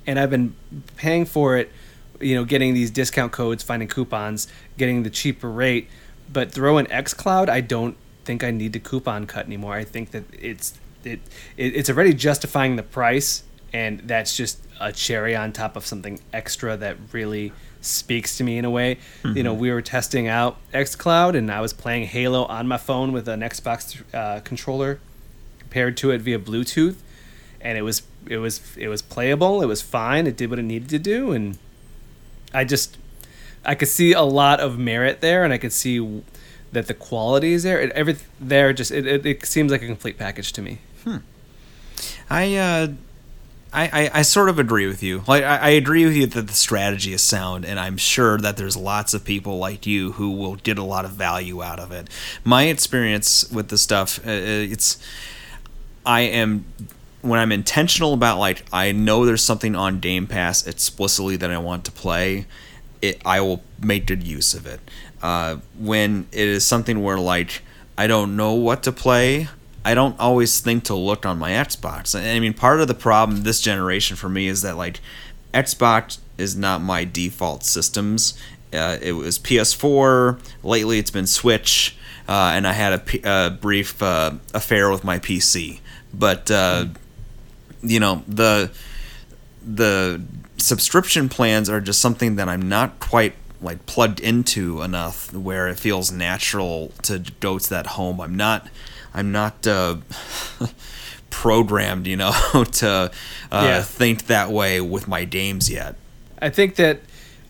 and 0.06 0.20
I've 0.20 0.30
been 0.30 0.56
paying 0.98 1.26
for 1.26 1.58
it. 1.58 1.72
You 2.20 2.36
know, 2.36 2.46
getting 2.46 2.74
these 2.74 2.90
discount 2.90 3.32
codes, 3.32 3.64
finding 3.64 3.88
coupons, 3.88 4.48
getting 4.78 5.04
the 5.04 5.10
cheaper 5.10 5.50
rate. 5.50 5.90
But 6.32 6.52
throw 6.52 6.78
in 6.78 6.86
XCloud, 6.88 7.50
I 7.50 7.62
don't 7.62 7.98
think 8.24 8.44
I 8.44 8.52
need 8.52 8.74
the 8.74 8.80
coupon 8.80 9.28
cut 9.28 9.46
anymore. 9.46 9.74
I 9.74 9.84
think 9.84 10.12
that 10.12 10.24
it's 10.32 10.80
it, 11.04 11.20
it 11.58 11.76
it's 11.76 11.90
already 11.90 12.14
justifying 12.14 12.76
the 12.76 12.84
price, 12.84 13.44
and 13.74 14.02
that's 14.02 14.38
just 14.38 14.60
a 14.80 14.92
cherry 14.92 15.36
on 15.36 15.52
top 15.52 15.76
of 15.76 15.86
something 15.86 16.20
extra 16.32 16.78
that 16.78 16.98
really 17.12 17.52
speaks 17.82 18.38
to 18.38 18.44
me 18.44 18.58
in 18.58 18.66
a 18.66 18.70
way. 18.70 18.98
You 19.36 19.44
know, 19.44 19.54
we 19.54 19.72
were 19.72 19.82
testing 19.82 20.28
out 20.28 20.58
XCloud, 20.74 21.36
and 21.36 21.52
I 21.52 21.60
was 21.60 21.74
playing 21.74 22.08
Halo 22.08 22.46
on 22.46 22.68
my 22.68 22.78
phone 22.78 23.12
with 23.12 23.28
an 23.28 23.42
Xbox 23.42 24.02
uh, 24.14 24.40
controller 24.42 25.00
paired 25.70 25.98
to 25.98 26.12
it 26.12 26.22
via 26.22 26.40
Bluetooth, 26.40 26.98
and 27.60 27.78
it 27.78 27.82
was 27.82 28.04
it 28.28 28.38
was 28.38 28.62
it 28.78 28.88
was 28.88 29.02
playable. 29.02 29.62
It 29.62 29.66
was 29.66 29.82
fine. 29.82 30.28
It 30.28 30.38
did 30.38 30.50
what 30.50 30.60
it 30.60 30.64
needed 30.64 30.90
to 30.90 31.00
do, 31.00 31.32
and 31.32 31.58
I 32.54 32.64
just 32.64 32.98
I 33.66 33.76
could 33.76 33.88
see 33.88 34.14
a 34.14 34.22
lot 34.22 34.60
of 34.60 34.78
merit 34.78 35.22
there, 35.22 35.44
and 35.44 35.52
I 35.52 35.58
could 35.58 35.74
see 35.74 36.22
that 36.72 36.88
the 36.88 36.94
quality 36.94 37.54
is 37.54 37.64
there. 37.64 37.80
It, 37.80 37.92
every 37.92 38.18
there 38.40 38.72
just 38.74 38.92
it, 38.92 39.06
it, 39.08 39.26
it 39.26 39.46
seems 39.46 39.72
like 39.72 39.82
a 39.82 39.88
complete 39.88 40.18
package 40.18 40.54
to 40.54 40.62
me. 40.62 40.80
Hmm. 41.04 41.18
I, 42.30 42.56
uh, 42.56 42.88
I, 43.74 43.90
I, 43.92 44.20
I 44.20 44.22
sort 44.22 44.50
of 44.50 44.60
agree 44.60 44.88
with 44.88 45.02
you. 45.02 45.24
Like, 45.28 45.44
I, 45.44 45.58
I 45.58 45.70
agree 45.70 46.06
with 46.06 46.16
you 46.16 46.28
that 46.28 46.48
the 46.48 46.54
strategy 46.54 47.12
is 47.14 47.22
sound, 47.22 47.66
and 47.66 47.80
I'm 47.80 47.98
sure 47.98 48.38
that 48.38 48.56
there's 48.56 48.78
lots 48.78 49.14
of 49.14 49.26
people 49.26 49.58
like 49.58 49.88
you 49.88 50.14
who 50.14 50.32
will 50.32 50.56
get 50.56 50.78
a 50.78 50.84
lot 50.84 51.06
of 51.06 51.12
value 51.12 51.64
out 51.64 51.80
of 51.80 51.92
it. 51.92 52.08
My 52.44 52.64
experience 52.64 53.50
with 53.52 53.70
the 53.70 53.78
stuff, 53.78 54.20
uh, 54.20 54.32
it's, 54.32 55.04
I 56.06 56.22
am 56.22 56.66
when 57.24 57.40
I'm 57.40 57.54
intentional 57.54 58.14
about 58.14 58.38
like 58.38 58.66
I 58.72 58.92
know 58.92 59.26
there's 59.26 59.42
something 59.42 59.76
on 59.76 60.00
Game 60.00 60.28
Pass 60.28 60.68
explicitly 60.68 61.38
that 61.38 61.50
I 61.50 61.58
want 61.58 61.86
to 61.86 61.92
play, 61.92 62.46
it 63.02 63.22
I 63.26 63.40
will 63.42 63.64
make 63.82 64.06
good 64.06 64.24
use 64.24 64.54
of 64.54 64.68
it. 64.68 64.80
Uh, 65.22 65.58
when 65.80 66.28
it 66.34 66.48
is 66.48 66.66
something 66.66 67.02
where 67.02 67.18
like 67.18 67.62
I 67.98 68.08
don't 68.08 68.36
know 68.36 68.54
what 68.54 68.84
to 68.84 68.92
play, 68.92 69.48
I 69.86 69.94
don't 69.94 70.18
always 70.20 70.60
think 70.60 70.86
to 70.86 70.96
look 70.96 71.26
on 71.26 71.38
my 71.38 71.52
Xbox. 71.52 72.18
I 72.18 72.40
mean, 72.40 72.54
part 72.54 72.80
of 72.80 72.88
the 72.88 72.94
problem 72.94 73.44
this 73.44 73.60
generation 73.60 74.16
for 74.16 74.30
me 74.30 74.48
is 74.48 74.62
that 74.62 74.78
like 74.78 75.02
Xbox 75.54 76.20
is 76.38 76.56
not 76.56 76.82
my 76.82 77.04
default 77.04 77.64
systems. 77.64 78.38
Uh, 78.72 78.98
it 79.02 79.14
was 79.14 79.38
PS4. 79.38 80.40
Lately, 80.64 81.00
it's 81.00 81.12
been 81.12 81.28
Switch, 81.28 81.96
uh, 82.28 82.54
and 82.56 82.66
I 82.66 82.74
had 82.74 82.94
a, 83.24 83.50
brief 83.52 84.02
uh, 84.02 84.34
affair 84.54 84.90
with 84.90 85.04
my 85.04 85.20
PC. 85.20 85.80
But 86.14 86.50
uh, 86.50 86.86
you 87.82 88.00
know 88.00 88.24
the 88.28 88.72
the 89.66 90.22
subscription 90.58 91.30
plans 91.30 91.70
are 91.70 91.82
just 91.82 92.00
something 92.00 92.36
that 92.38 92.48
I'm 92.48 92.68
not 92.70 93.00
quite 93.00 93.34
like 93.62 93.86
plugged 93.86 94.20
into 94.20 94.82
enough 94.82 95.34
where 95.34 95.68
it 95.68 95.80
feels 95.80 96.12
natural 96.12 96.92
to 97.04 97.20
go 97.40 97.60
to 97.60 97.70
that 97.70 97.88
home. 97.88 98.20
I'm 98.20 98.36
not 98.36 98.68
I'm 99.14 99.32
not 99.32 99.66
uh, 99.68 99.98
programmed, 101.30 102.08
you 102.08 102.18
know, 102.18 102.32
to 102.74 102.88
uh, 102.90 103.10
Yeah. 103.52 103.82
think 103.82 104.28
that 104.28 104.52
way 104.52 104.82
with 104.82 105.08
my 105.08 105.26
games 105.26 105.70
yet. 105.70 105.96
I 106.42 106.50
think 106.50 106.76
that 106.76 107.02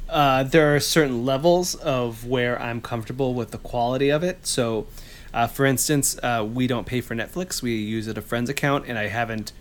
uh, 0.10 0.44
there 0.44 0.76
are 0.76 0.80
certain 0.80 1.26
levels 1.26 1.76
of 1.76 2.26
where 2.26 2.62
I'm 2.62 2.82
comfortable 2.82 3.34
with 3.34 3.52
the 3.52 3.58
quality 3.58 4.10
of 4.10 4.24
it. 4.24 4.46
So, 4.46 4.88
uh, 5.34 5.48
for 5.48 5.66
instance, 5.66 6.18
uh, 6.22 6.48
we 6.48 6.68
don't 6.68 6.86
pay 6.86 7.02
for 7.02 7.16
Netflix. 7.16 7.62
We 7.62 7.76
use 7.76 8.08
it 8.08 8.18
a 8.18 8.22
friend's 8.22 8.50
account, 8.50 8.86
and 8.88 8.98
I 9.00 9.08
haven't 9.08 9.52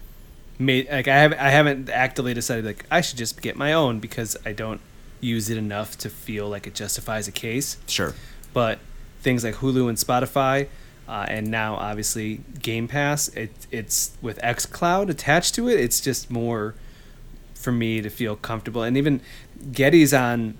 made 0.58 0.86
like 0.90 1.08
I 1.08 1.16
have 1.16 1.32
I 1.32 1.48
haven't 1.48 1.88
actively 1.88 2.34
decided 2.34 2.64
like 2.66 2.84
I 2.90 3.00
should 3.00 3.16
just 3.16 3.40
get 3.40 3.56
my 3.56 3.72
own 3.72 3.98
because 3.98 4.36
I 4.44 4.52
don't 4.52 4.80
use 5.20 5.48
it 5.48 5.56
enough 5.56 5.96
to 5.98 6.10
feel 6.10 6.48
like 6.48 6.66
it 6.66 6.74
justifies 6.74 7.26
a 7.26 7.32
case. 7.32 7.78
Sure. 7.86 8.12
But 8.52 8.78
things 9.22 9.44
like 9.44 9.54
Hulu 9.56 9.88
and 9.88 9.96
Spotify, 9.96 10.68
uh, 11.08 11.26
and 11.28 11.48
now 11.48 11.74
obviously 11.76 12.40
Game 12.60 12.88
Pass, 12.88 13.28
it, 13.28 13.50
it's 13.70 14.12
with 14.22 14.38
XCloud 14.40 15.08
attached 15.10 15.54
to 15.56 15.68
it. 15.68 15.78
It's 15.80 16.00
just 16.00 16.30
more 16.30 16.74
for 17.54 17.72
me 17.72 18.00
to 18.02 18.08
feel 18.10 18.36
comfortable. 18.36 18.82
And 18.82 18.96
even 18.96 19.20
Getty's 19.72 20.12
on 20.14 20.54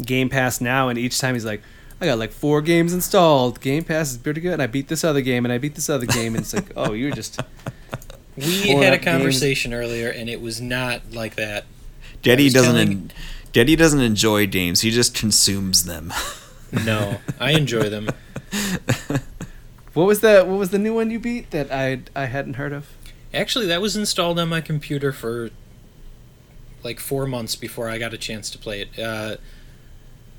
Game 0.00 0.28
Pass 0.28 0.60
now, 0.60 0.88
and 0.88 0.98
each 0.98 1.18
time 1.18 1.34
he's 1.34 1.44
like, 1.44 1.62
I 2.00 2.06
got 2.06 2.18
like 2.18 2.32
four 2.32 2.62
games 2.62 2.92
installed. 2.94 3.60
Game 3.60 3.84
Pass 3.84 4.10
is 4.12 4.18
pretty 4.18 4.40
good. 4.40 4.54
And 4.54 4.62
I 4.62 4.66
beat 4.66 4.88
this 4.88 5.04
other 5.04 5.20
game, 5.20 5.44
and 5.44 5.52
I 5.52 5.58
beat 5.58 5.74
this 5.74 5.90
other 5.90 6.06
game. 6.06 6.34
And 6.34 6.42
it's 6.42 6.54
like, 6.54 6.72
oh, 6.76 6.92
you're 6.92 7.10
just. 7.12 7.40
We 8.36 8.68
had 8.70 8.94
a 8.94 8.96
up 8.96 9.02
games. 9.02 9.04
conversation 9.04 9.74
earlier, 9.74 10.08
and 10.08 10.30
it 10.30 10.40
was 10.40 10.62
not 10.62 11.12
like 11.12 11.34
that. 11.34 11.66
Getty 12.22 12.48
doesn't 12.48 12.72
telling- 12.74 12.88
en- 12.90 13.12
Getty 13.52 13.76
doesn't 13.76 14.00
enjoy 14.00 14.46
games. 14.46 14.80
He 14.80 14.90
just 14.90 15.14
consumes 15.14 15.84
them. 15.84 16.10
No, 16.86 17.18
I 17.38 17.50
enjoy 17.52 17.90
them. 17.90 18.08
What 19.94 20.06
was 20.06 20.20
the 20.20 20.44
What 20.44 20.58
was 20.58 20.70
the 20.70 20.78
new 20.78 20.94
one 20.94 21.10
you 21.10 21.18
beat 21.18 21.50
that 21.50 21.70
I 21.72 22.02
I 22.14 22.26
hadn't 22.26 22.54
heard 22.54 22.72
of? 22.72 22.86
Actually, 23.34 23.66
that 23.66 23.80
was 23.80 23.96
installed 23.96 24.38
on 24.38 24.48
my 24.48 24.60
computer 24.60 25.12
for 25.12 25.50
like 26.82 26.98
four 27.00 27.26
months 27.26 27.56
before 27.56 27.88
I 27.88 27.98
got 27.98 28.14
a 28.14 28.18
chance 28.18 28.50
to 28.50 28.58
play 28.58 28.80
it. 28.82 28.98
Uh, 28.98 29.36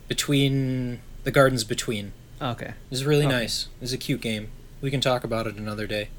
between 0.08 1.00
the 1.24 1.32
gardens 1.32 1.64
between 1.64 2.12
Okay. 2.42 2.66
it 2.70 2.74
was 2.90 3.06
really 3.06 3.26
Okay. 3.26 3.32
nice. 3.36 3.68
It 3.80 3.82
was 3.82 3.94
a 3.94 3.98
cute 3.98 4.22
game. 4.22 4.50
We 4.82 4.90
can 4.90 5.00
talk 5.00 5.24
about 5.24 5.46
it 5.48 5.56
another 5.56 5.86
day. 5.88 6.10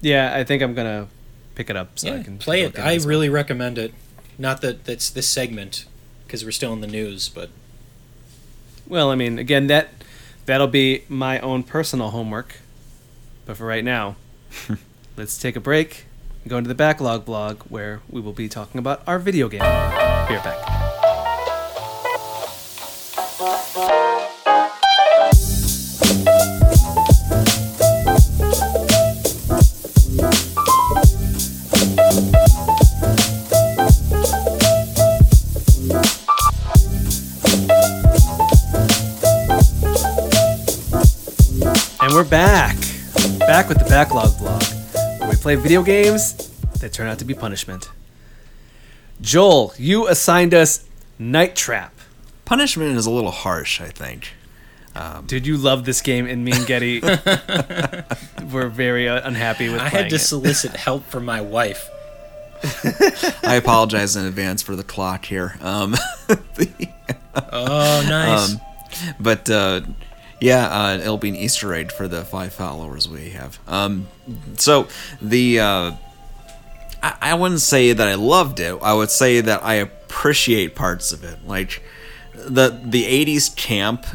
Yeah, 0.00 0.32
I 0.34 0.44
think 0.44 0.62
I'm 0.62 0.74
gonna 0.74 1.08
pick 1.54 1.68
it 1.70 1.76
up 1.76 1.98
so 1.98 2.08
yeah, 2.08 2.20
I 2.20 2.22
can 2.22 2.38
play 2.38 2.62
it. 2.62 2.78
I 2.78 2.94
really 2.96 3.28
recommend 3.28 3.78
it. 3.78 3.92
Not 4.38 4.60
that 4.62 4.84
that's 4.84 5.10
this 5.10 5.28
segment 5.28 5.84
because 6.26 6.44
we're 6.44 6.50
still 6.52 6.72
in 6.72 6.80
the 6.80 6.86
news, 6.86 7.28
but 7.28 7.50
Well, 8.86 9.10
I 9.10 9.14
mean, 9.16 9.38
again, 9.38 9.66
that 9.68 9.88
that'll 10.46 10.66
be 10.66 11.04
my 11.08 11.38
own 11.40 11.62
personal 11.62 12.10
homework. 12.10 12.56
But 13.46 13.56
for 13.56 13.66
right 13.66 13.84
now, 13.84 14.16
let's 15.16 15.38
take 15.38 15.56
a 15.56 15.60
break 15.60 16.06
and 16.42 16.50
go 16.50 16.58
into 16.58 16.68
the 16.68 16.74
backlog 16.74 17.24
blog 17.24 17.62
where 17.62 18.00
we 18.08 18.20
will 18.20 18.32
be 18.32 18.48
talking 18.48 18.78
about 18.78 19.02
our 19.06 19.18
video 19.18 19.48
game. 19.48 19.60
Be 19.60 20.34
right 20.34 20.44
back. 20.44 20.93
We're 42.14 42.22
back. 42.22 42.76
Back 43.40 43.68
with 43.68 43.80
the 43.80 43.86
Backlog 43.88 44.38
Blog, 44.38 44.62
where 45.18 45.30
we 45.30 45.34
play 45.34 45.56
video 45.56 45.82
games 45.82 46.48
that 46.78 46.92
turn 46.92 47.08
out 47.08 47.18
to 47.18 47.24
be 47.24 47.34
punishment. 47.34 47.90
Joel, 49.20 49.74
you 49.76 50.06
assigned 50.06 50.54
us 50.54 50.84
Night 51.18 51.56
Trap. 51.56 51.92
Punishment 52.44 52.96
is 52.96 53.06
a 53.06 53.10
little 53.10 53.32
harsh, 53.32 53.80
I 53.80 53.88
think. 53.88 54.32
Dude, 55.26 55.44
you 55.44 55.56
love 55.56 55.86
this 55.86 56.02
game, 56.02 56.26
and 56.26 56.44
me 56.44 56.52
and 56.52 56.64
Getty 56.64 57.00
were 58.52 58.68
very 58.68 59.08
uh, 59.08 59.26
unhappy 59.26 59.68
with 59.68 59.80
it. 59.80 59.82
I 59.82 59.88
had 59.88 60.10
to 60.10 60.16
it. 60.16 60.20
solicit 60.20 60.76
help 60.76 61.04
from 61.06 61.24
my 61.24 61.40
wife. 61.40 61.90
I 63.42 63.56
apologize 63.56 64.14
in 64.14 64.24
advance 64.24 64.62
for 64.62 64.76
the 64.76 64.84
clock 64.84 65.24
here. 65.24 65.56
Um, 65.60 65.96
Oh, 67.36 68.06
nice. 68.08 68.52
Um, 68.52 68.60
but 69.18 69.50
uh, 69.50 69.80
yeah, 70.40 70.66
uh, 70.66 70.98
it'll 70.98 71.18
be 71.18 71.30
an 71.30 71.36
Easter 71.36 71.72
egg 71.74 71.92
for 71.92 72.08
the 72.08 72.24
five 72.24 72.52
followers 72.52 73.08
we 73.08 73.30
have. 73.30 73.58
Um, 73.66 74.08
so 74.56 74.88
the 75.20 75.60
uh, 75.60 75.92
I, 77.02 77.16
I 77.20 77.34
wouldn't 77.34 77.60
say 77.60 77.92
that 77.92 78.06
I 78.06 78.14
loved 78.14 78.60
it. 78.60 78.76
I 78.82 78.94
would 78.94 79.10
say 79.10 79.40
that 79.40 79.64
I 79.64 79.74
appreciate 79.74 80.74
parts 80.74 81.12
of 81.12 81.24
it, 81.24 81.46
like 81.46 81.82
the 82.34 82.80
the 82.84 83.04
'80s 83.04 83.54
camp 83.54 84.06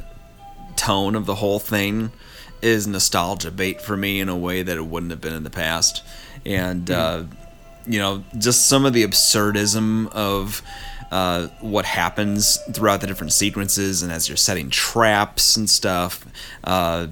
tone 0.76 1.16
of 1.16 1.26
the 1.26 1.36
whole 1.36 1.60
thing 1.60 2.12
is 2.62 2.88
nostalgia 2.88 3.52
bait 3.52 3.82
for 3.82 3.96
me 3.96 4.20
in 4.20 4.30
a 4.30 4.38
way 4.38 4.62
that 4.64 4.78
it 4.78 4.86
wouldn't 4.86 5.12
have 5.12 5.22
been 5.22 5.34
in 5.34 5.44
the 5.44 5.50
past, 5.50 6.04
and 6.46 6.90
uh, 6.92 7.24
you 7.86 8.00
know 8.00 8.24
just 8.38 8.68
some 8.68 8.86
of 8.86 8.94
the 8.94 9.04
absurdism 9.04 10.12
of 10.12 10.62
uh, 11.12 11.48
what 11.62 11.86
happens 11.86 12.58
throughout 12.72 13.02
the 13.02 13.08
different 13.08 13.34
sequences 13.34 14.04
and 14.04 14.12
as 14.12 14.28
you're 14.30 14.38
setting 14.38 14.70
traps 14.70 15.56
and 15.58 15.70
stuff 15.70 16.26
uh, 16.64 17.08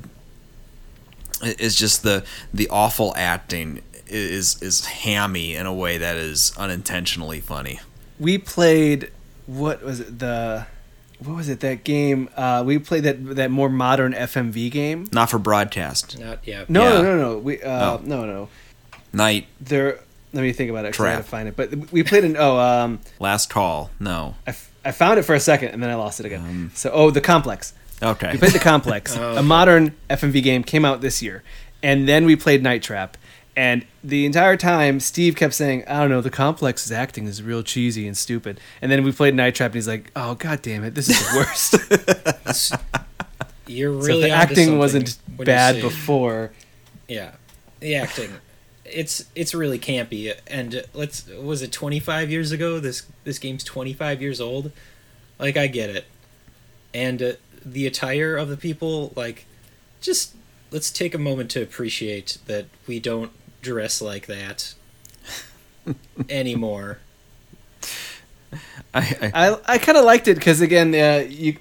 it- 1.43 1.59
it's 1.59 1.75
just 1.75 2.03
the 2.03 2.23
the 2.53 2.67
awful 2.69 3.13
acting 3.17 3.81
is 4.07 4.61
is 4.61 4.85
hammy 4.85 5.55
in 5.55 5.65
a 5.65 5.73
way 5.73 5.97
that 5.97 6.15
is 6.15 6.53
unintentionally 6.57 7.39
funny 7.41 7.79
we 8.19 8.37
played 8.37 9.11
what 9.45 9.83
was 9.83 9.99
it 9.99 10.19
the 10.19 10.65
what 11.19 11.35
was 11.35 11.49
it 11.49 11.59
that 11.61 11.83
game 11.83 12.29
uh, 12.37 12.63
we 12.65 12.77
played 12.79 13.03
that 13.03 13.35
that 13.35 13.49
more 13.51 13.69
modern 13.69 14.13
FMV 14.13 14.69
game 14.71 15.07
not 15.11 15.29
for 15.29 15.39
broadcast 15.39 16.17
Not 16.19 16.39
yeah. 16.47 16.65
no 16.69 16.83
Yeah. 16.83 17.01
no 17.01 17.03
no 17.03 17.17
no 17.33 17.37
we 17.39 17.61
uh, 17.61 17.97
Oh. 17.97 18.01
no 18.03 18.25
no 18.25 18.49
night 19.13 19.47
there 19.59 19.99
let 20.33 20.41
me 20.41 20.51
think 20.53 20.69
about 20.69 20.85
it 20.85 20.93
'cause 20.93 21.01
I 21.01 21.09
Trap. 21.09 21.17
gotta 21.19 21.29
find 21.29 21.47
it. 21.49 21.55
But 21.55 21.91
we 21.91 22.03
played 22.03 22.23
an 22.25 22.35
oh 22.37 22.57
um 22.57 22.99
last 23.19 23.49
call. 23.49 23.89
No. 23.99 24.35
I, 24.45 24.51
f- 24.51 24.71
I 24.85 24.91
found 24.91 25.19
it 25.19 25.23
for 25.23 25.35
a 25.35 25.39
second 25.39 25.69
and 25.69 25.81
then 25.81 25.89
I 25.89 25.95
lost 25.95 26.19
it 26.19 26.25
again. 26.25 26.41
Um. 26.41 26.71
so 26.75 26.89
oh 26.91 27.09
the 27.11 27.21
complex. 27.21 27.73
okay. 28.01 28.31
We 28.33 28.37
played 28.37 28.51
the 28.53 28.59
complex 28.59 29.15
Oh, 29.17 29.37
a 29.37 29.43
modern 29.43 29.95
FMV 30.09 30.43
game 30.43 30.63
came 30.63 30.85
out 30.85 31.01
this 31.01 31.21
year. 31.21 31.43
And 31.83 32.07
then 32.07 32.25
we 32.25 32.35
played 32.35 32.63
Night 32.63 32.81
Trap. 32.83 33.17
And 33.55 33.85
the 34.03 34.25
entire 34.27 34.55
time 34.57 34.99
Steve 34.99 35.35
kept 35.35 35.53
saying 35.53 35.83
I 35.87 35.99
don't 36.01 36.09
know 36.09 36.21
the 36.21 36.29
complex's 36.29 36.91
acting 36.91 37.25
is 37.25 37.41
real 37.41 37.63
cheesy 37.63 38.05
and 38.07 38.15
stupid. 38.17 38.59
And 38.81 38.91
then 38.91 39.03
we 39.03 39.11
played 39.11 39.33
Night 39.33 39.55
Trap 39.55 39.69
and 39.69 39.75
he's 39.75 39.87
like 39.87 40.11
oh 40.15 40.35
god 40.35 40.61
damn 40.61 40.83
it 40.83 40.93
this 40.93 41.09
is 41.09 41.19
the 41.19 41.37
worst. 41.37 42.71
You're 43.67 43.91
really 43.91 44.23
if 44.23 44.29
the 44.29 44.31
acting 44.31 44.77
wasn't 44.77 45.17
bad 45.27 45.81
before. 45.81 46.51
Yeah, 47.09 47.31
the 47.81 47.95
acting. 47.95 48.29
It's 48.91 49.25
it's 49.35 49.53
really 49.53 49.79
campy, 49.79 50.33
and 50.47 50.83
let's 50.93 51.27
was 51.27 51.61
it 51.61 51.71
25 51.71 52.29
years 52.29 52.51
ago? 52.51 52.79
This 52.79 53.03
this 53.23 53.39
game's 53.39 53.63
25 53.63 54.21
years 54.21 54.39
old. 54.41 54.71
Like 55.39 55.57
I 55.57 55.67
get 55.67 55.89
it, 55.89 56.05
and 56.93 57.21
uh, 57.21 57.33
the 57.65 57.85
attire 57.85 58.35
of 58.35 58.49
the 58.49 58.57
people, 58.57 59.13
like, 59.15 59.45
just 60.01 60.33
let's 60.71 60.91
take 60.91 61.13
a 61.13 61.17
moment 61.19 61.51
to 61.51 61.61
appreciate 61.61 62.37
that 62.47 62.65
we 62.87 62.99
don't 62.99 63.31
dress 63.61 64.01
like 64.01 64.25
that 64.27 64.73
anymore. 66.29 66.99
I, 68.93 69.31
I, 69.33 69.49
I 69.49 69.57
I 69.67 69.77
kind 69.77 69.97
of 69.97 70.05
liked 70.05 70.27
it 70.27 70.35
because 70.35 70.61
again, 70.61 70.93
uh, 70.95 71.25
you. 71.27 71.57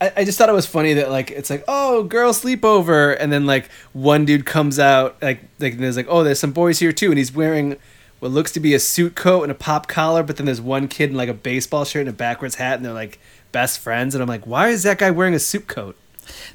I, 0.00 0.24
just 0.24 0.38
thought 0.38 0.48
it 0.48 0.52
was 0.52 0.66
funny 0.66 0.94
that 0.94 1.10
like 1.10 1.30
it's 1.30 1.50
like 1.50 1.64
oh 1.66 2.04
girl 2.04 2.32
sleepover 2.32 3.16
and 3.18 3.32
then 3.32 3.46
like 3.46 3.68
one 3.92 4.24
dude 4.24 4.46
comes 4.46 4.78
out 4.78 5.20
like 5.20 5.40
like 5.58 5.72
and 5.72 5.82
there's 5.82 5.96
like 5.96 6.06
oh 6.08 6.22
there's 6.22 6.38
some 6.38 6.52
boys 6.52 6.78
here 6.78 6.92
too. 6.92 7.08
And 7.08 7.18
he's 7.18 7.34
wearing 7.34 7.76
what 8.20 8.30
looks 8.30 8.52
to 8.52 8.60
be 8.60 8.74
a 8.74 8.78
suit 8.78 9.16
coat 9.16 9.42
and 9.42 9.50
a 9.52 9.56
pop 9.56 9.88
collar 9.88 10.22
but 10.22 10.36
then 10.36 10.46
there's 10.46 10.60
one 10.60 10.86
kid 10.88 11.10
in 11.10 11.16
like 11.16 11.28
a 11.28 11.34
baseball 11.34 11.84
shirt 11.84 12.00
and 12.00 12.10
a 12.10 12.12
backwards 12.12 12.56
hat 12.56 12.76
and 12.76 12.84
they're 12.84 12.92
like 12.92 13.18
best 13.50 13.80
friends. 13.80 14.14
And 14.14 14.22
I'm 14.22 14.28
like 14.28 14.46
why 14.46 14.68
is 14.68 14.84
that 14.84 14.98
guy 14.98 15.10
wearing 15.10 15.34
a 15.34 15.40
suit 15.40 15.66
coat 15.66 15.96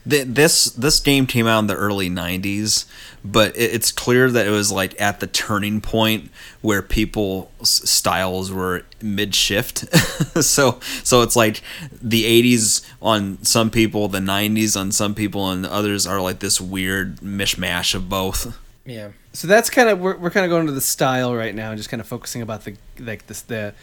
Th- 0.08 0.28
this 0.28 0.66
this 0.66 1.00
game 1.00 1.26
came 1.28 1.48
out 1.48 1.60
in 1.60 1.68
the 1.68 1.76
early 1.76 2.10
90s 2.10 2.86
but 3.26 3.56
it, 3.56 3.74
it's 3.74 3.92
clear 3.92 4.30
that 4.30 4.46
it 4.46 4.50
was 4.50 4.72
like 4.72 5.00
at 5.00 5.20
the 5.20 5.28
turning 5.28 5.82
point 5.82 6.30
where 6.62 6.82
people's 6.82 7.48
styles 7.90 8.52
were 8.52 8.84
mid 9.02 9.34
shift 9.34 9.80
so 10.44 10.80
so 11.04 11.22
it's 11.22 11.36
like 11.36 11.62
the 12.02 12.24
80s 12.24 12.86
on 13.02 13.42
some 13.44 13.70
people 13.70 14.08
the 14.08 14.20
90s 14.20 14.80
on 14.80 14.92
some 14.92 15.16
people 15.16 15.50
and 15.50 15.66
others 15.66 16.06
are 16.08 16.22
like 16.22 16.40
this 16.40 16.62
weird 16.62 17.18
mishmash 17.18 17.96
of 17.96 18.10
both. 18.10 18.58
Yeah, 18.86 19.10
so 19.32 19.48
that's 19.48 19.70
kind 19.70 19.90
of 19.90 20.00
we're, 20.00 20.18
we're 20.18 20.30
kind 20.30 20.46
of 20.46 20.50
going 20.50 20.66
to 20.68 20.74
the 20.74 20.82
style 20.82 21.34
right 21.34 21.56
now 21.56 21.70
and 21.70 21.78
just 21.78 21.90
kind 21.90 22.02
of 22.02 22.08
focusing 22.08 22.42
about 22.42 22.66
the 22.66 22.76
like 23.00 23.28
this 23.28 23.42
the 23.42 23.74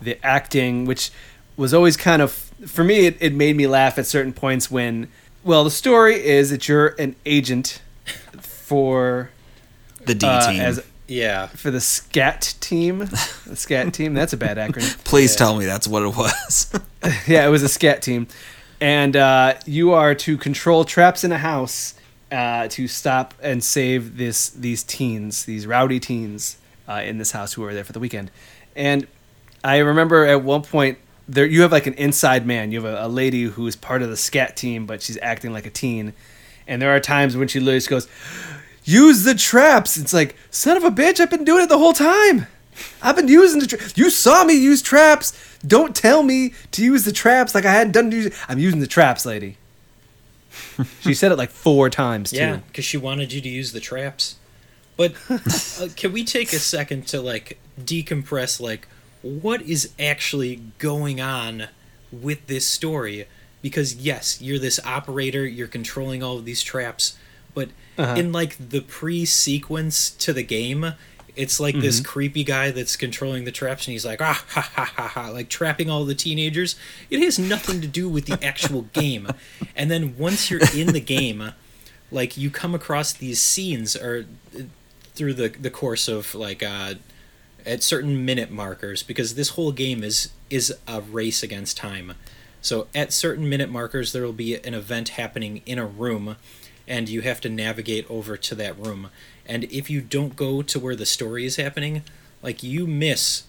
the 0.00 0.24
acting 0.24 0.84
which 0.84 1.10
was 1.56 1.74
always 1.74 1.96
kind 1.96 2.22
of 2.22 2.32
for 2.66 2.84
me 2.84 3.06
it, 3.06 3.16
it 3.20 3.34
made 3.34 3.56
me 3.56 3.66
laugh 3.66 3.98
at 3.98 4.06
certain 4.06 4.32
points 4.32 4.70
when 4.70 5.08
well 5.44 5.64
the 5.64 5.70
story 5.70 6.14
is 6.14 6.50
that 6.50 6.68
you're 6.68 6.88
an 6.98 7.16
agent 7.26 7.80
for 8.40 9.30
the 10.04 10.14
d 10.14 10.26
uh, 10.26 10.50
team 10.50 10.60
as 10.60 10.84
yeah. 11.06 11.46
for 11.46 11.70
the 11.70 11.80
scat 11.80 12.54
team 12.60 12.98
the 13.46 13.56
scat 13.56 13.94
team 13.94 14.14
that's 14.14 14.32
a 14.32 14.36
bad 14.36 14.56
acronym 14.56 14.96
please 15.04 15.32
yeah. 15.32 15.38
tell 15.38 15.56
me 15.58 15.64
that's 15.64 15.88
what 15.88 16.02
it 16.02 16.16
was 16.16 16.72
yeah, 17.26 17.46
it 17.46 17.50
was 17.50 17.62
a 17.62 17.68
scat 17.68 18.02
team, 18.02 18.26
and 18.80 19.16
uh, 19.16 19.54
you 19.66 19.92
are 19.92 20.14
to 20.14 20.36
control 20.36 20.84
traps 20.84 21.24
in 21.24 21.32
a 21.32 21.38
house 21.38 21.94
uh, 22.32 22.68
to 22.68 22.88
stop 22.88 23.34
and 23.40 23.62
save 23.62 24.16
this 24.16 24.50
these 24.50 24.82
teens, 24.82 25.44
these 25.44 25.66
rowdy 25.66 26.00
teens 26.00 26.58
uh, 26.88 27.02
in 27.04 27.18
this 27.18 27.32
house 27.32 27.52
who 27.52 27.64
are 27.64 27.72
there 27.72 27.84
for 27.84 27.92
the 27.92 28.00
weekend. 28.00 28.30
And 28.74 29.06
I 29.62 29.78
remember 29.78 30.24
at 30.24 30.42
one 30.42 30.62
point 30.62 30.98
there 31.28 31.46
you 31.46 31.62
have 31.62 31.72
like 31.72 31.86
an 31.86 31.94
inside 31.94 32.46
man. 32.46 32.72
You 32.72 32.82
have 32.82 32.92
a, 32.92 33.06
a 33.06 33.08
lady 33.08 33.44
who 33.44 33.66
is 33.66 33.76
part 33.76 34.02
of 34.02 34.08
the 34.08 34.16
scat 34.16 34.56
team, 34.56 34.86
but 34.86 35.02
she's 35.02 35.18
acting 35.20 35.52
like 35.52 35.66
a 35.66 35.70
teen. 35.70 36.14
And 36.66 36.82
there 36.82 36.94
are 36.94 37.00
times 37.00 37.36
when 37.36 37.48
she 37.48 37.60
literally 37.60 37.78
just 37.78 37.90
goes, 37.90 38.08
"Use 38.84 39.24
the 39.24 39.34
traps." 39.34 39.96
It's 39.96 40.12
like, 40.12 40.36
son 40.50 40.76
of 40.76 40.84
a 40.84 40.90
bitch, 40.90 41.20
I've 41.20 41.30
been 41.30 41.44
doing 41.44 41.62
it 41.62 41.68
the 41.68 41.78
whole 41.78 41.92
time. 41.92 42.46
I've 43.02 43.16
been 43.16 43.28
using 43.28 43.60
the 43.60 43.66
traps. 43.66 43.96
You 43.96 44.10
saw 44.10 44.44
me 44.44 44.54
use 44.54 44.82
traps. 44.82 45.32
Don't 45.66 45.94
tell 45.94 46.22
me 46.22 46.54
to 46.72 46.84
use 46.84 47.04
the 47.04 47.12
traps 47.12 47.54
like 47.54 47.64
I 47.64 47.72
hadn't 47.72 47.92
done. 47.92 48.12
Use- 48.12 48.36
I'm 48.48 48.58
using 48.58 48.80
the 48.80 48.86
traps, 48.86 49.26
lady. 49.26 49.56
she 51.00 51.14
said 51.14 51.32
it 51.32 51.36
like 51.36 51.50
four 51.50 51.90
times 51.90 52.30
too. 52.30 52.36
Yeah, 52.36 52.56
because 52.68 52.84
she 52.84 52.96
wanted 52.96 53.32
you 53.32 53.40
to 53.40 53.48
use 53.48 53.72
the 53.72 53.80
traps. 53.80 54.36
But 54.96 55.14
uh, 55.30 55.88
can 55.96 56.12
we 56.12 56.24
take 56.24 56.52
a 56.52 56.58
second 56.58 57.06
to 57.08 57.20
like 57.20 57.58
decompress? 57.80 58.60
Like, 58.60 58.88
what 59.22 59.62
is 59.62 59.90
actually 59.98 60.62
going 60.78 61.20
on 61.20 61.68
with 62.12 62.46
this 62.46 62.66
story? 62.66 63.26
Because 63.62 63.96
yes, 63.96 64.40
you're 64.40 64.58
this 64.58 64.78
operator, 64.84 65.46
you're 65.46 65.66
controlling 65.66 66.22
all 66.22 66.38
of 66.38 66.44
these 66.44 66.62
traps, 66.62 67.16
but 67.54 67.70
Uh-huh. 67.98 68.14
in 68.14 68.30
like 68.32 68.56
the 68.70 68.80
pre-sequence 68.80 70.10
to 70.10 70.32
the 70.32 70.42
game, 70.44 70.94
it's 71.36 71.60
like 71.60 71.78
this 71.80 72.00
creepy 72.00 72.42
guy 72.44 72.70
that's 72.70 72.96
controlling 72.96 73.44
the 73.44 73.52
traps, 73.52 73.86
and 73.86 73.92
he's 73.92 74.04
like 74.04 74.20
ah 74.20 74.44
ha 74.48 74.60
ha 74.74 74.84
ha 74.96 75.08
ha, 75.08 75.28
like 75.30 75.48
trapping 75.48 75.88
all 75.90 76.04
the 76.04 76.14
teenagers. 76.14 76.74
It 77.10 77.20
has 77.20 77.38
nothing 77.38 77.80
to 77.80 77.86
do 77.86 78.08
with 78.08 78.26
the 78.26 78.44
actual 78.44 78.82
game. 78.92 79.28
And 79.76 79.90
then 79.90 80.16
once 80.16 80.50
you're 80.50 80.60
in 80.74 80.88
the 80.92 81.00
game, 81.00 81.52
like 82.10 82.36
you 82.36 82.50
come 82.50 82.74
across 82.74 83.12
these 83.12 83.40
scenes 83.40 83.94
or 83.96 84.26
uh, 84.56 84.62
through 85.14 85.34
the 85.34 85.48
the 85.48 85.70
course 85.70 86.08
of 86.08 86.34
like 86.34 86.62
uh 86.62 86.94
at 87.68 87.82
certain 87.82 88.24
minute 88.24 88.50
markers 88.50 89.02
because 89.04 89.34
this 89.36 89.50
whole 89.50 89.70
game 89.72 90.02
is 90.02 90.30
is 90.50 90.74
a 90.88 91.00
race 91.00 91.42
against 91.42 91.76
time. 91.76 92.14
So 92.62 92.88
at 92.94 93.12
certain 93.12 93.48
minute 93.48 93.70
markers 93.70 94.12
there 94.12 94.22
will 94.24 94.32
be 94.32 94.56
an 94.56 94.74
event 94.74 95.10
happening 95.10 95.62
in 95.66 95.78
a 95.78 95.86
room 95.86 96.36
and 96.88 97.08
you 97.08 97.20
have 97.20 97.40
to 97.42 97.48
navigate 97.48 98.10
over 98.10 98.36
to 98.36 98.54
that 98.56 98.76
room. 98.78 99.10
And 99.46 99.64
if 99.64 99.88
you 99.90 100.00
don't 100.00 100.34
go 100.34 100.62
to 100.62 100.80
where 100.80 100.96
the 100.96 101.06
story 101.06 101.44
is 101.44 101.56
happening, 101.56 102.02
like 102.42 102.62
you 102.62 102.86
miss 102.86 103.44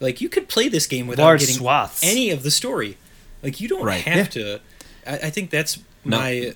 like 0.00 0.20
you 0.20 0.28
could 0.28 0.48
play 0.48 0.68
this 0.68 0.86
game 0.86 1.06
without 1.06 1.24
Large 1.24 1.40
getting 1.40 1.56
swaths. 1.56 2.02
any 2.04 2.30
of 2.30 2.42
the 2.42 2.50
story. 2.50 2.96
Like 3.42 3.60
you 3.60 3.68
don't 3.68 3.84
Right. 3.84 4.02
have 4.02 4.30
to 4.30 4.60
I, 5.06 5.14
I 5.18 5.30
think 5.30 5.50
that's 5.50 5.78
No. 6.04 6.18
my 6.18 6.54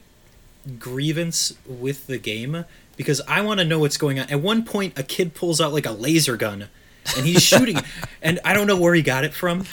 grievance 0.78 1.54
with 1.66 2.06
the 2.06 2.18
game 2.18 2.64
because 2.96 3.20
I 3.28 3.40
want 3.40 3.60
to 3.60 3.64
know 3.66 3.78
what's 3.78 3.96
going 3.96 4.18
on. 4.20 4.28
At 4.30 4.40
one 4.40 4.64
point, 4.64 4.98
a 4.98 5.02
kid 5.02 5.34
pulls 5.34 5.60
out 5.60 5.72
like 5.72 5.86
a 5.86 5.92
laser 5.92 6.36
gun 6.36 6.68
and 7.16 7.26
he's 7.26 7.42
shooting, 7.42 7.78
and 8.20 8.40
I 8.44 8.52
don't 8.54 8.66
know 8.66 8.76
where 8.76 8.94
he 8.94 9.02
got 9.02 9.24
it 9.24 9.34
from 9.34 9.64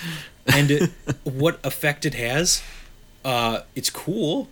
and 0.47 0.71
it, 0.71 0.91
what 1.23 1.59
effect 1.63 2.05
it 2.05 2.13
has. 2.15 2.63
Uh, 3.23 3.61
it's 3.75 3.89
cool, 3.89 4.47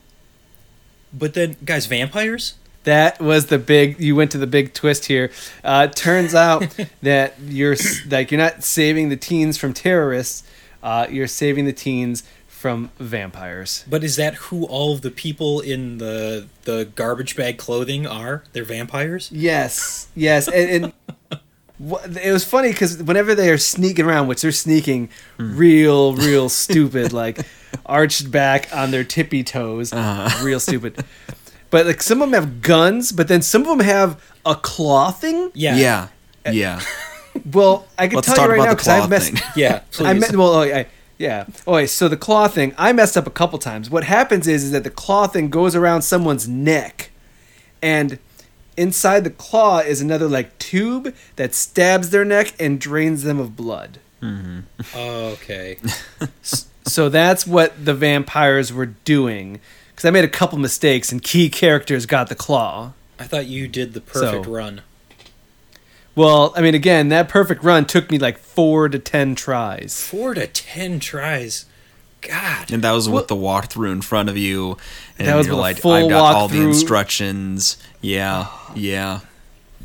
but 1.14 1.34
then, 1.34 1.56
guys, 1.64 1.86
vampires. 1.86 2.56
That 2.84 3.20
was 3.20 3.48
the 3.48 3.58
big. 3.58 4.00
You 4.00 4.16
went 4.16 4.32
to 4.32 4.38
the 4.38 4.48
big 4.48 4.74
twist 4.74 5.06
here. 5.06 5.32
Uh, 5.64 5.88
turns 5.88 6.34
out 6.34 6.78
that 7.02 7.34
you're 7.42 7.76
like 8.10 8.32
you're 8.32 8.40
not 8.40 8.64
saving 8.64 9.10
the 9.10 9.18
teens 9.18 9.58
from 9.58 9.74
terrorists. 9.74 10.44
Uh, 10.82 11.08
you're 11.10 11.28
saving 11.28 11.66
the 11.66 11.74
teens 11.74 12.24
from 12.48 12.90
vampires. 12.98 13.84
But 13.90 14.04
is 14.04 14.16
that 14.16 14.36
who 14.36 14.66
all 14.66 14.94
of 14.94 15.02
the 15.02 15.12
people 15.12 15.60
in 15.60 15.98
the 15.98 16.48
the 16.64 16.90
garbage 16.96 17.36
bag 17.36 17.58
clothing 17.58 18.08
are? 18.08 18.44
They're 18.54 18.64
vampires? 18.64 19.30
Yes, 19.32 20.08
yes, 20.16 20.48
and, 20.48 20.94
and 21.30 21.40
it 21.80 22.32
was 22.32 22.44
funny 22.44 22.72
because 22.72 23.02
whenever 23.04 23.36
they 23.36 23.50
are 23.50 23.58
sneaking 23.58 24.06
around, 24.06 24.28
which 24.28 24.42
they're 24.42 24.52
sneaking 24.52 25.10
hmm. 25.38 25.58
real, 25.58 26.16
real 26.16 26.50
stupid, 26.64 27.14
like 27.14 27.40
arched 27.86 28.32
back 28.32 28.74
on 28.76 28.92
their 28.92 29.04
tippy 29.04 29.44
toes, 29.44 29.94
uh-huh. 29.94 30.44
real 30.44 30.60
stupid. 30.60 31.04
But 31.70 31.86
like 31.86 32.02
some 32.02 32.22
of 32.22 32.32
them 32.32 32.42
have 32.42 32.62
guns, 32.62 33.12
but 33.12 33.28
then 33.28 33.42
some 33.42 33.62
of 33.64 33.68
them 33.68 33.80
have 33.82 34.22
a 34.46 34.56
claw 34.56 35.12
thing. 35.12 35.52
Yeah. 35.54 35.76
Yeah. 35.76 36.08
Uh, 36.46 36.52
yeah. 36.52 36.82
Well, 37.54 37.86
I 38.00 38.08
can 38.08 38.16
Let's 38.16 38.26
tell 38.26 38.36
talk 38.36 38.46
you 38.46 38.50
right 38.50 38.58
about 38.58 38.66
now 38.66 38.74
because 38.74 38.88
I 38.88 38.98
claw 38.98 39.08
messed. 39.08 39.32
thing. 39.32 39.42
Yeah. 39.56 39.82
Please. 39.92 40.08
I 40.08 40.14
meant 40.14 40.36
well, 40.36 40.54
oh, 40.56 40.62
I, 40.64 40.88
yeah. 41.20 41.46
Oh, 41.68 41.74
wait, 41.74 41.92
so 41.92 42.08
the 42.08 42.18
claw 42.18 42.48
thing, 42.48 42.74
I 42.80 42.94
messed 42.94 43.16
up 43.16 43.28
a 43.28 43.32
couple 43.32 43.60
times. 43.60 43.92
What 43.92 44.04
happens 44.06 44.48
is, 44.48 44.64
is 44.64 44.72
that 44.72 44.84
the 44.84 44.90
claw 44.90 45.28
thing 45.28 45.52
goes 45.52 45.76
around 45.76 46.02
someone's 46.02 46.48
neck, 46.48 47.12
and 47.80 48.18
inside 48.78 49.24
the 49.24 49.30
claw 49.30 49.80
is 49.80 50.00
another 50.02 50.28
like 50.28 50.58
tube 50.60 51.14
that 51.36 51.54
stabs 51.54 52.12
their 52.12 52.24
neck 52.24 52.54
and 52.60 52.80
drains 52.80 53.24
them 53.24 53.40
of 53.40 53.56
blood. 53.56 54.00
Mm-hmm. 54.22 54.60
okay. 54.98 55.78
So 56.88 57.10
that's 57.10 57.46
what 57.46 57.84
the 57.84 57.94
vampires 57.94 58.72
were 58.72 58.86
doing. 58.86 59.60
Because 59.90 60.06
I 60.06 60.10
made 60.10 60.24
a 60.24 60.30
couple 60.30 60.58
mistakes, 60.58 61.12
and 61.12 61.22
key 61.22 61.50
characters 61.50 62.06
got 62.06 62.30
the 62.30 62.36
claw. 62.36 62.94
I 63.20 63.26
thought 63.26 63.46
you 63.48 63.68
did 63.68 63.94
the 63.94 64.00
perfect 64.00 64.46
So- 64.46 64.52
run. 64.52 64.82
Well, 66.16 66.54
I 66.56 66.62
mean, 66.62 66.76
again, 66.76 67.10
that 67.10 67.28
perfect 67.30 67.64
run 67.64 67.86
took 67.86 68.10
me 68.10 68.18
like 68.18 68.38
four 68.38 68.88
to 68.90 69.00
ten 69.00 69.36
tries. 69.36 70.02
Four 70.02 70.34
to 70.36 70.48
ten 70.48 71.00
tries. 71.02 71.66
God. 72.22 72.72
And 72.72 72.82
that 72.84 72.94
was 72.94 73.08
Well- 73.08 73.18
with 73.18 73.28
the 73.28 73.36
walkthrough 73.36 73.92
in 73.92 74.02
front 74.02 74.30
of 74.30 74.38
you. 74.38 74.78
And 75.20 75.28
That 75.28 75.36
was 75.36 75.48
you're 75.48 75.56
like, 75.56 75.80
full 75.80 75.92
I've 75.94 76.10
got 76.10 76.36
all 76.36 76.48
the 76.48 76.62
instructions. 76.62 77.78
Yeah, 78.02 78.48
yeah. 78.76 79.22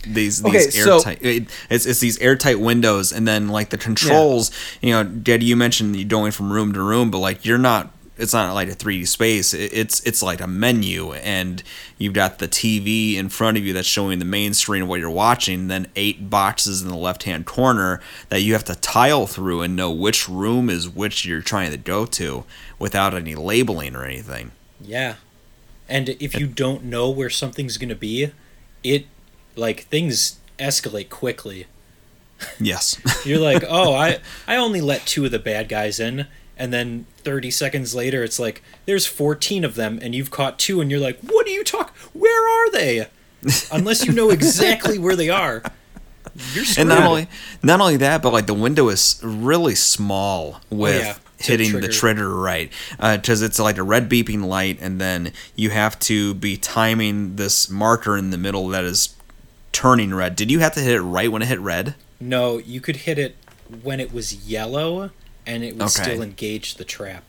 These 0.07 0.45
Okay, 0.45 0.59
these 0.64 0.83
so- 0.85 0.97
airtight. 0.97 1.22
It, 1.22 1.49
it's 1.70 1.87
it's 1.87 2.01
these 2.01 2.18
airtight 2.18 2.59
windows, 2.61 3.12
and 3.12 3.26
then 3.26 3.49
like 3.49 3.70
the 3.70 3.78
controls. 3.78 4.51
You 4.80 4.91
know, 4.91 5.05
Daddy, 5.05 5.47
you 5.47 5.57
mentioned 5.57 5.95
you 5.97 6.05
going 6.05 6.33
from 6.33 6.53
room 6.53 6.72
to 6.72 6.83
room, 6.83 7.11
but 7.11 7.18
like 7.18 7.45
you're 7.45 7.59
not. 7.59 7.91
It's 8.18 8.35
not 8.35 8.53
like 8.53 8.68
a 8.68 8.74
3D 8.74 9.09
space. 9.09 9.55
It, 9.55 9.72
it's 9.72 10.01
it's 10.01 10.22
like 10.22 10.41
a 10.41 10.47
menu, 10.47 11.12
and 11.12 11.62
you've 11.99 12.12
got 12.12 12.41
the 12.41 12.47
TV 12.49 13.14
in 13.14 13.28
front 13.30 13.57
of 13.57 13.64
you 13.64 13.72
that's 13.72 13.89
showing 13.89 14.18
the 14.18 14.24
main 14.24 14.53
screen 14.55 14.83
of 14.83 14.89
what 14.89 15.01
you're 15.01 15.09
watching. 15.09 15.68
Then 15.68 15.87
eight 15.97 16.28
boxes 16.28 16.83
in 16.83 16.89
the 16.89 16.97
left 16.97 17.22
hand 17.22 17.47
corner 17.47 18.01
that 18.28 18.41
you 18.43 18.53
have 18.53 18.64
to 18.64 18.74
tile 18.74 19.26
through 19.26 19.62
and 19.62 19.74
know 19.76 19.91
which 19.91 20.28
room 20.28 20.68
is 20.68 20.89
which 20.89 21.24
you're 21.24 21.41
trying 21.43 21.70
to 21.70 21.78
go 21.78 22.05
to 22.07 22.45
without 22.78 23.14
any 23.14 23.35
labeling 23.35 23.97
or 23.97 24.05
anything. 24.05 24.51
Yeah. 24.83 25.16
And 25.89 26.11
if 26.20 26.39
you 26.39 26.47
don't 26.47 26.85
know 26.85 27.11
where 27.11 27.30
something's 27.30 27.76
gonna 27.76 27.95
be, 27.95 28.33
it 28.83 29.07
like 29.57 29.85
things 29.85 30.39
escalate 30.59 31.11
quickly. 31.11 31.66
Yes. 32.59 33.01
You're 33.26 33.39
like, 33.39 33.64
oh, 33.68 33.95
I 33.95 34.18
I 34.47 34.57
only 34.57 34.80
let 34.80 35.07
two 35.07 35.24
of 35.24 35.30
the 35.30 35.39
bad 35.39 35.68
guys 35.68 36.01
in, 36.01 36.26
and 36.57 36.72
then 36.72 37.07
30 37.18 37.51
seconds 37.51 37.95
later, 37.95 38.22
it's 38.22 38.39
like 38.39 38.62
there's 38.87 39.07
14 39.07 39.64
of 39.64 39.74
them, 39.74 39.99
and 40.03 40.14
you've 40.14 40.30
caught 40.30 40.59
two, 40.59 40.80
and 40.80 40.91
you're 40.91 41.01
like, 41.01 41.20
what 41.20 41.47
are 41.47 41.51
you 41.51 41.64
talk? 41.64 41.97
Where 42.12 42.49
are 42.49 42.70
they? 42.70 43.07
Unless 43.72 44.07
you 44.07 44.12
know 44.12 44.30
exactly 44.30 44.99
where 44.99 45.16
they 45.16 45.28
are, 45.28 45.62
you're 46.55 46.64
and 46.78 46.89
not 46.89 47.03
only 47.03 47.26
not 47.62 47.80
only 47.80 47.97
that, 47.97 48.22
but 48.22 48.33
like 48.33 48.47
the 48.47 48.55
window 48.55 48.89
is 48.89 49.20
really 49.22 49.74
small 49.74 50.61
oh, 50.70 50.76
with 50.76 51.03
Oh, 51.03 51.07
yeah, 51.07 51.16
to 51.43 51.53
hitting 51.53 51.72
the 51.72 51.88
trigger. 51.88 51.93
trigger 51.93 52.34
right 52.36 52.72
uh, 52.99 53.16
because 53.16 53.43
it's 53.43 53.59
like 53.59 53.78
a 53.78 53.82
red 53.82 54.09
beeping 54.09 54.45
light, 54.45 54.78
and 54.80 55.01
then 55.01 55.32
you 55.57 55.70
have 55.70 55.99
to 56.01 56.34
be 56.34 56.57
timing 56.57 57.36
this 57.36 57.68
marker 57.70 58.16
in 58.16 58.30
the 58.30 58.38
middle 58.38 58.68
that 58.68 58.84
is 58.84 59.14
turning 59.72 60.12
red. 60.14 60.36
Did 60.36 60.51
you 60.51 60.61
have 60.61 60.72
to 60.74 60.80
hit 60.80 60.95
it 60.95 61.01
right 61.03 61.30
when 61.30 61.43
it 61.43 61.49
hit 61.49 61.61
red? 61.61 61.95
no, 62.20 62.59
you 62.59 62.80
could 62.80 62.97
hit 62.97 63.18
it 63.18 63.34
when 63.82 63.99
it 63.99 64.12
was 64.12 64.32
yellow, 64.49 65.11
and 65.47 65.64
it 65.64 65.72
would 65.74 65.82
Okay. 65.82 66.03
still 66.05 66.22
engage 66.22 66.76
the 66.76 66.84
trap. 66.84 67.24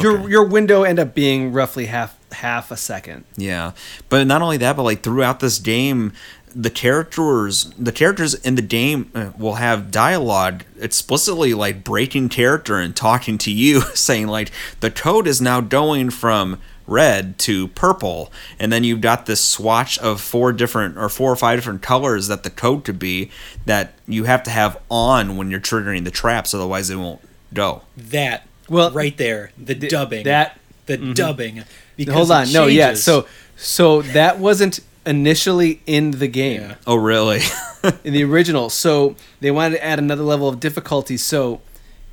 Your 0.00 0.18
Okay. 0.20 0.30
your 0.30 0.44
window 0.44 0.82
end 0.84 0.98
up 0.98 1.14
being 1.14 1.52
roughly 1.52 1.86
half 1.86 2.16
half 2.32 2.70
a 2.70 2.76
second. 2.76 3.24
Yeah, 3.36 3.72
but 4.08 4.26
not 4.26 4.42
only 4.42 4.56
that, 4.58 4.76
but 4.76 4.82
like 4.82 5.02
throughout 5.02 5.40
this 5.40 5.58
game, 5.58 6.12
the 6.54 6.70
characters, 6.70 7.72
the 7.78 7.92
characters 7.92 8.34
in 8.34 8.54
the 8.54 8.62
game 8.62 9.10
uh, 9.14 9.30
will 9.38 9.54
have 9.54 9.90
dialogue 9.90 10.64
explicitly 10.78 11.54
like 11.54 11.84
breaking 11.84 12.28
character 12.28 12.78
and 12.78 12.94
talking 12.94 13.38
to 13.38 13.50
you, 13.50 13.80
saying 13.94 14.26
like 14.28 14.50
the 14.80 14.90
code 14.90 15.26
is 15.26 15.40
now 15.40 15.60
going 15.60 16.10
from 16.10 16.58
red 16.86 17.38
to 17.38 17.68
purple, 17.68 18.32
and 18.58 18.72
then 18.72 18.84
you've 18.84 19.00
got 19.00 19.26
this 19.26 19.42
swatch 19.42 19.98
of 20.00 20.20
four 20.20 20.52
different 20.52 20.96
or 20.98 21.08
four 21.08 21.32
or 21.32 21.36
five 21.36 21.58
different 21.58 21.80
colors 21.82 22.26
that 22.28 22.42
the 22.42 22.50
code 22.50 22.84
could 22.84 22.98
be 22.98 23.30
that 23.66 23.94
you 24.06 24.24
have 24.24 24.42
to 24.42 24.50
have 24.50 24.78
on 24.90 25.36
when 25.36 25.50
you're 25.50 25.60
triggering 25.60 26.04
the 26.04 26.10
traps, 26.10 26.52
otherwise 26.52 26.90
it 26.90 26.96
won't 26.96 27.20
go. 27.54 27.82
That 27.96 28.46
Well, 28.68 28.90
right 28.90 29.16
there, 29.16 29.52
the 29.56 29.74
th- 29.74 29.90
dubbing. 29.90 30.24
that- 30.24 30.58
the 30.86 30.96
dubbing. 30.96 31.62
Because 31.96 32.14
Hold 32.14 32.30
it 32.30 32.34
on, 32.48 32.52
no, 32.52 32.66
yeah. 32.66 32.94
So 32.94 33.26
so 33.56 34.02
that 34.02 34.40
wasn't 34.40 34.80
initially 35.06 35.80
in 35.86 36.12
the 36.12 36.28
game. 36.28 36.60
Yeah. 36.60 36.74
Oh, 36.86 36.96
really? 36.96 37.40
in 38.04 38.12
the 38.12 38.24
original. 38.24 38.70
So 38.70 39.16
they 39.40 39.50
wanted 39.50 39.76
to 39.76 39.84
add 39.84 39.98
another 39.98 40.22
level 40.22 40.48
of 40.48 40.60
difficulty. 40.60 41.16
So 41.16 41.60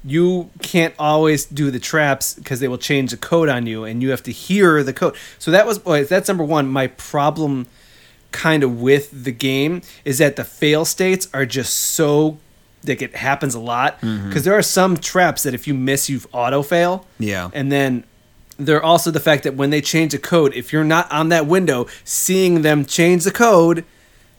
you 0.03 0.49
can't 0.61 0.93
always 0.97 1.45
do 1.45 1.71
the 1.71 1.79
traps 1.79 2.33
because 2.33 2.59
they 2.59 2.67
will 2.67 2.77
change 2.77 3.11
the 3.11 3.17
code 3.17 3.49
on 3.49 3.65
you, 3.65 3.83
and 3.83 4.01
you 4.01 4.11
have 4.11 4.23
to 4.23 4.31
hear 4.31 4.83
the 4.83 4.93
code. 4.93 5.15
So 5.37 5.51
that 5.51 5.65
was 5.65 5.83
well, 5.83 6.03
that's 6.03 6.27
number 6.27 6.43
one. 6.43 6.69
My 6.69 6.87
problem, 6.87 7.67
kind 8.31 8.63
of 8.63 8.81
with 8.81 9.23
the 9.25 9.31
game, 9.31 9.81
is 10.05 10.17
that 10.19 10.35
the 10.35 10.43
fail 10.43 10.85
states 10.85 11.27
are 11.33 11.45
just 11.45 11.73
so 11.73 12.37
like 12.87 13.01
it 13.01 13.15
happens 13.15 13.55
a 13.55 13.59
lot 13.59 13.99
mm-hmm. 13.99 14.29
because 14.29 14.45
there 14.45 14.57
are 14.57 14.61
some 14.61 14.95
traps 14.95 15.43
that 15.43 15.53
if 15.53 15.67
you 15.67 15.73
miss, 15.73 16.09
you 16.09 16.21
auto 16.31 16.61
fail. 16.63 17.05
Yeah. 17.19 17.49
and 17.53 17.71
then. 17.71 18.03
There 18.59 18.77
are 18.77 18.83
also 18.83 19.09
the 19.09 19.19
fact 19.19 19.43
that 19.43 19.55
when 19.55 19.69
they 19.69 19.81
change 19.81 20.11
the 20.11 20.19
code, 20.19 20.53
if 20.53 20.73
you're 20.73 20.83
not 20.83 21.11
on 21.11 21.29
that 21.29 21.45
window 21.47 21.87
seeing 22.03 22.61
them 22.61 22.85
change 22.85 23.23
the 23.23 23.31
code, 23.31 23.85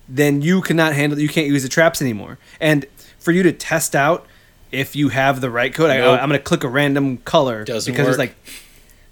then 0.08 0.42
you 0.42 0.60
cannot 0.60 0.92
handle 0.92 1.18
you 1.18 1.28
can't 1.28 1.46
use 1.46 1.62
the 1.62 1.68
traps 1.68 2.02
anymore. 2.02 2.38
And 2.60 2.84
for 3.18 3.32
you 3.32 3.42
to 3.42 3.52
test 3.52 3.96
out 3.96 4.26
if 4.72 4.94
you 4.94 5.08
have 5.08 5.40
the 5.40 5.50
right 5.50 5.74
code 5.74 5.88
Nope. 5.90 6.18
I, 6.18 6.22
i'm 6.22 6.28
going 6.28 6.38
to 6.38 6.44
click 6.44 6.62
a 6.62 6.68
random 6.68 7.16
color 7.18 7.64
Doesn't 7.64 7.92
because 7.92 8.06
work. 8.06 8.16
there's 8.16 8.18
like 8.18 8.36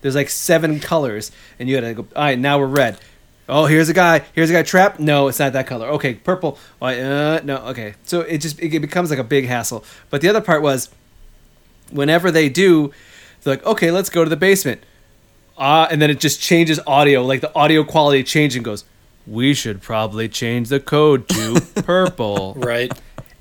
there's 0.03 0.15
like 0.15 0.29
seven 0.29 0.79
colors 0.79 1.33
and 1.59 1.69
you 1.69 1.77
gotta 1.81 1.95
go 1.95 2.07
all 2.15 2.23
right 2.23 2.39
now 2.39 2.59
we're 2.61 2.67
red. 2.67 2.99
Oh 3.49 3.67
here's 3.67 3.89
a 3.89 3.95
guy 3.95 4.25
here's 4.35 4.51
a 4.51 4.53
guy 4.53 4.63
trap. 4.63 4.99
No 5.01 5.29
it's 5.29 5.39
not 5.39 5.53
that 5.55 5.67
color. 5.67 5.89
Okay 5.89 6.15
purple. 6.15 6.59
Uh, 6.81 7.41
no 7.43 7.57
okay. 7.69 7.95
So 8.05 8.21
it 8.21 8.39
just 8.39 8.61
it 8.61 8.79
becomes 8.81 9.11
like 9.11 9.19
a 9.19 9.25
big 9.25 9.47
hassle. 9.47 9.85
But 10.11 10.21
the 10.21 10.29
other 10.29 10.41
part 10.41 10.63
was 10.63 10.91
whenever 11.91 12.31
they 12.31 12.49
do 12.49 12.93
they're 13.43 13.55
like 13.55 13.65
okay 13.67 13.91
let's 13.91 14.11
go 14.11 14.23
to 14.23 14.31
the 14.31 14.37
basement 14.37 14.83
uh, 15.59 15.89
and 15.91 16.01
then 16.01 16.11
it 16.11 16.21
just 16.21 16.41
changes 16.41 16.81
audio 16.87 17.23
like 17.25 17.41
the 17.41 17.55
audio 17.55 17.85
quality 17.85 18.23
changes 18.23 18.57
and 18.57 18.65
goes 18.65 18.85
we 19.27 19.53
should 19.53 19.83
probably 19.83 20.29
change 20.29 20.69
the 20.69 20.81
code 20.81 21.29
to 21.29 21.61
purple 21.85 22.55
right. 22.57 22.91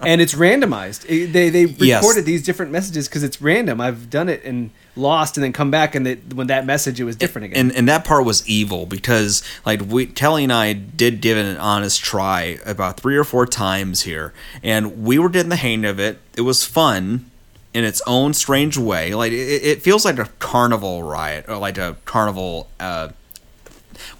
and 0.01 0.20
it's 0.22 0.34
randomized 0.34 1.05
It- 1.07 1.32
they 1.32 1.49
they 1.49 1.65
Yes. 1.65 2.01
recorded 2.03 2.26
these 2.26 2.43
different 2.43 2.72
messages 2.72 3.07
because 3.07 3.24
it's 3.24 3.41
random 3.41 3.80
i've 3.80 4.09
done 4.09 4.28
it 4.30 4.43
and 4.43 4.72
lost 4.95 5.38
and 5.38 5.43
then 5.43 5.53
come 5.53 5.70
back 5.70 5.93
and 5.93 6.05
they, 6.07 6.15
when 6.15 6.47
that 6.47 6.65
message 6.65 6.99
it 6.99 7.03
was 7.03 7.15
different 7.15 7.45
again 7.45 7.68
and 7.68 7.72
and 7.78 7.88
that 7.88 8.03
part 8.03 8.26
was 8.26 8.47
evil 8.49 8.86
because 8.88 9.43
like 9.65 9.80
we 9.88 10.07
Telly 10.07 10.43
and 10.43 10.51
I 10.51 10.74
did 10.74 11.22
give 11.22 11.38
it 11.38 11.45
an 11.45 11.57
honest 11.57 12.03
try 12.03 12.57
about 12.65 12.99
three 12.99 13.15
or 13.15 13.24
four 13.24 13.45
times 13.45 14.01
here, 14.01 14.34
and 14.63 15.03
we 15.03 15.20
were 15.20 15.30
getting 15.30 15.49
the 15.49 15.55
hang 15.55 15.86
of 15.86 15.99
it. 15.99 16.18
It 16.36 16.41
was 16.41 16.65
fun 16.65 17.30
in 17.74 17.84
its 17.84 18.01
own 18.07 18.34
strange 18.34 18.78
way. 18.78 19.13
Like 19.13 19.32
it, 19.32 19.63
it 19.63 19.82
feels 19.82 20.05
like 20.05 20.20
a 20.20 20.30
carnival 20.39 21.03
riot 21.03 21.45
or 21.47 21.57
like 21.57 21.78
a 21.78 21.97
carnival. 22.05 22.70
Uh, 22.80 23.09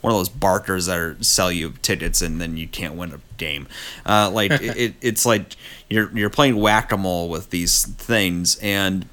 one 0.02 0.12
of 0.12 0.20
those 0.20 0.30
barkers 0.30 0.88
that 0.88 0.98
are, 0.98 1.18
sell 1.22 1.52
you 1.52 1.74
tickets 1.82 2.22
and 2.22 2.42
then 2.42 2.58
you 2.58 2.68
can't 2.68 2.96
win 2.96 3.14
a 3.14 3.20
game. 3.38 3.68
Uh, 4.06 4.30
like 4.32 4.52
it, 4.52 4.62
it, 4.78 4.94
it's 5.02 5.26
like 5.26 5.56
you're 5.90 6.16
you're 6.18 6.30
playing 6.30 6.58
whack 6.58 6.92
a 6.92 6.98
mole 6.98 7.30
with 7.30 7.50
these 7.50 7.86
things, 7.86 8.58
and 8.62 9.08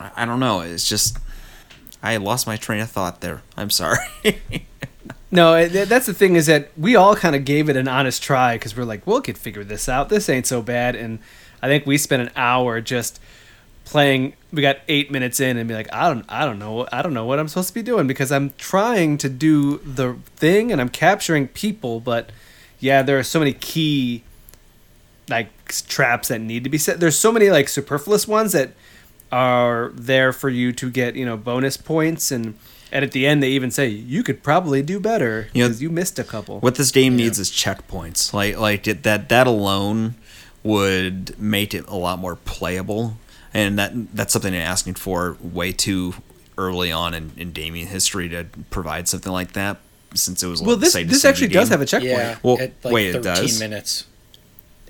I, 0.00 0.10
I 0.16 0.24
don't 0.24 0.40
know. 0.40 0.60
It's 0.60 0.88
just 0.88 1.18
I 2.02 2.16
lost 2.18 2.46
my 2.46 2.56
train 2.56 2.80
of 2.80 2.90
thought 2.90 3.20
there. 3.20 3.42
I'm 3.56 3.70
sorry. 3.70 3.98
no 5.30 5.66
that's 5.66 6.06
the 6.06 6.14
thing 6.14 6.36
is 6.36 6.46
that 6.46 6.70
we 6.78 6.94
all 6.94 7.16
kind 7.16 7.34
of 7.34 7.44
gave 7.44 7.68
it 7.68 7.76
an 7.76 7.88
honest 7.88 8.22
try 8.22 8.54
because 8.54 8.76
we're 8.76 8.84
like 8.84 9.04
we'll 9.06 9.20
get 9.20 9.36
figure 9.36 9.64
this 9.64 9.88
out 9.88 10.08
this 10.08 10.28
ain't 10.28 10.46
so 10.46 10.62
bad 10.62 10.94
and 10.94 11.18
i 11.60 11.66
think 11.66 11.84
we 11.84 11.98
spent 11.98 12.22
an 12.22 12.30
hour 12.36 12.80
just 12.80 13.20
playing 13.86 14.34
we 14.52 14.60
got 14.60 14.78
8 14.88 15.10
minutes 15.10 15.40
in 15.40 15.56
and 15.56 15.66
be 15.66 15.74
like 15.74 15.88
I 15.92 16.12
don't 16.12 16.26
I 16.28 16.44
don't 16.44 16.58
know 16.58 16.86
I 16.92 17.00
don't 17.02 17.14
know 17.14 17.24
what 17.24 17.38
I'm 17.38 17.48
supposed 17.48 17.68
to 17.68 17.74
be 17.74 17.82
doing 17.82 18.06
because 18.06 18.30
I'm 18.30 18.52
trying 18.58 19.16
to 19.18 19.28
do 19.28 19.78
the 19.78 20.16
thing 20.36 20.70
and 20.70 20.80
I'm 20.80 20.90
capturing 20.90 21.48
people 21.48 22.00
but 22.00 22.30
yeah 22.80 23.02
there 23.02 23.18
are 23.18 23.22
so 23.22 23.38
many 23.38 23.52
key 23.54 24.22
like 25.28 25.48
traps 25.88 26.28
that 26.28 26.40
need 26.40 26.64
to 26.64 26.70
be 26.70 26.78
set. 26.78 27.00
There's 27.00 27.18
so 27.18 27.32
many 27.32 27.50
like 27.50 27.68
superfluous 27.68 28.28
ones 28.28 28.52
that 28.52 28.70
are 29.32 29.90
there 29.94 30.32
for 30.32 30.48
you 30.48 30.72
to 30.72 30.90
get 30.90 31.16
you 31.16 31.24
know 31.26 31.36
bonus 31.36 31.76
points 31.76 32.30
and 32.30 32.54
and 32.92 33.04
at 33.04 33.10
the 33.10 33.26
end 33.26 33.42
they 33.42 33.50
even 33.50 33.70
say 33.72 33.88
you 33.88 34.22
could 34.22 34.40
probably 34.42 34.82
do 34.82 35.00
better 35.00 35.48
You 35.52 35.62
know, 35.64 35.68
because 35.68 35.82
you 35.82 35.90
missed 35.90 36.18
a 36.18 36.24
couple. 36.24 36.60
What 36.60 36.76
this 36.76 36.92
game 36.92 37.16
needs 37.16 37.38
is 37.38 37.50
checkpoints. 37.50 38.32
Like 38.32 38.56
like 38.56 38.86
it, 38.86 39.02
that 39.02 39.28
that 39.28 39.46
alone 39.46 40.14
would 40.62 41.38
make 41.40 41.74
it 41.74 41.86
a 41.88 41.96
lot 41.96 42.18
more 42.18 42.36
playable, 42.36 43.16
and 43.56 43.78
that 43.78 43.92
that's 44.14 44.32
something 44.32 44.52
they're 44.52 44.62
asking 44.66 44.94
for 44.94 45.36
way 45.40 45.72
too 45.72 46.14
early 46.58 46.90
on 46.92 47.14
in, 47.14 47.32
in 47.36 47.52
gaming 47.52 47.86
history 47.86 48.28
to 48.28 48.46
provide 48.70 49.08
something 49.08 49.32
like 49.32 49.52
that. 49.52 49.78
Since 50.14 50.42
it 50.42 50.46
was 50.48 50.62
well 50.62 50.76
this 50.76 50.94
this 50.94 51.24
actually 51.24 51.48
does 51.48 51.68
have 51.68 51.80
a 51.80 51.86
checkpoint 51.86 52.12
Yeah. 52.12 52.38
Well, 52.42 52.58
at 52.60 52.72
like 52.84 52.94
wait, 52.94 53.14
it 53.14 53.22
13 53.22 53.22
does? 53.44 53.60
minutes. 53.60 54.04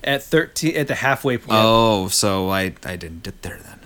at 0.04 0.22
13 0.22 0.76
at 0.76 0.86
the 0.88 0.94
halfway 0.94 1.38
point 1.38 1.50
Oh, 1.52 2.08
so 2.08 2.50
I 2.50 2.74
I 2.84 2.96
didn't 2.96 3.22
get 3.24 3.42
there 3.42 3.58
then. 3.66 3.78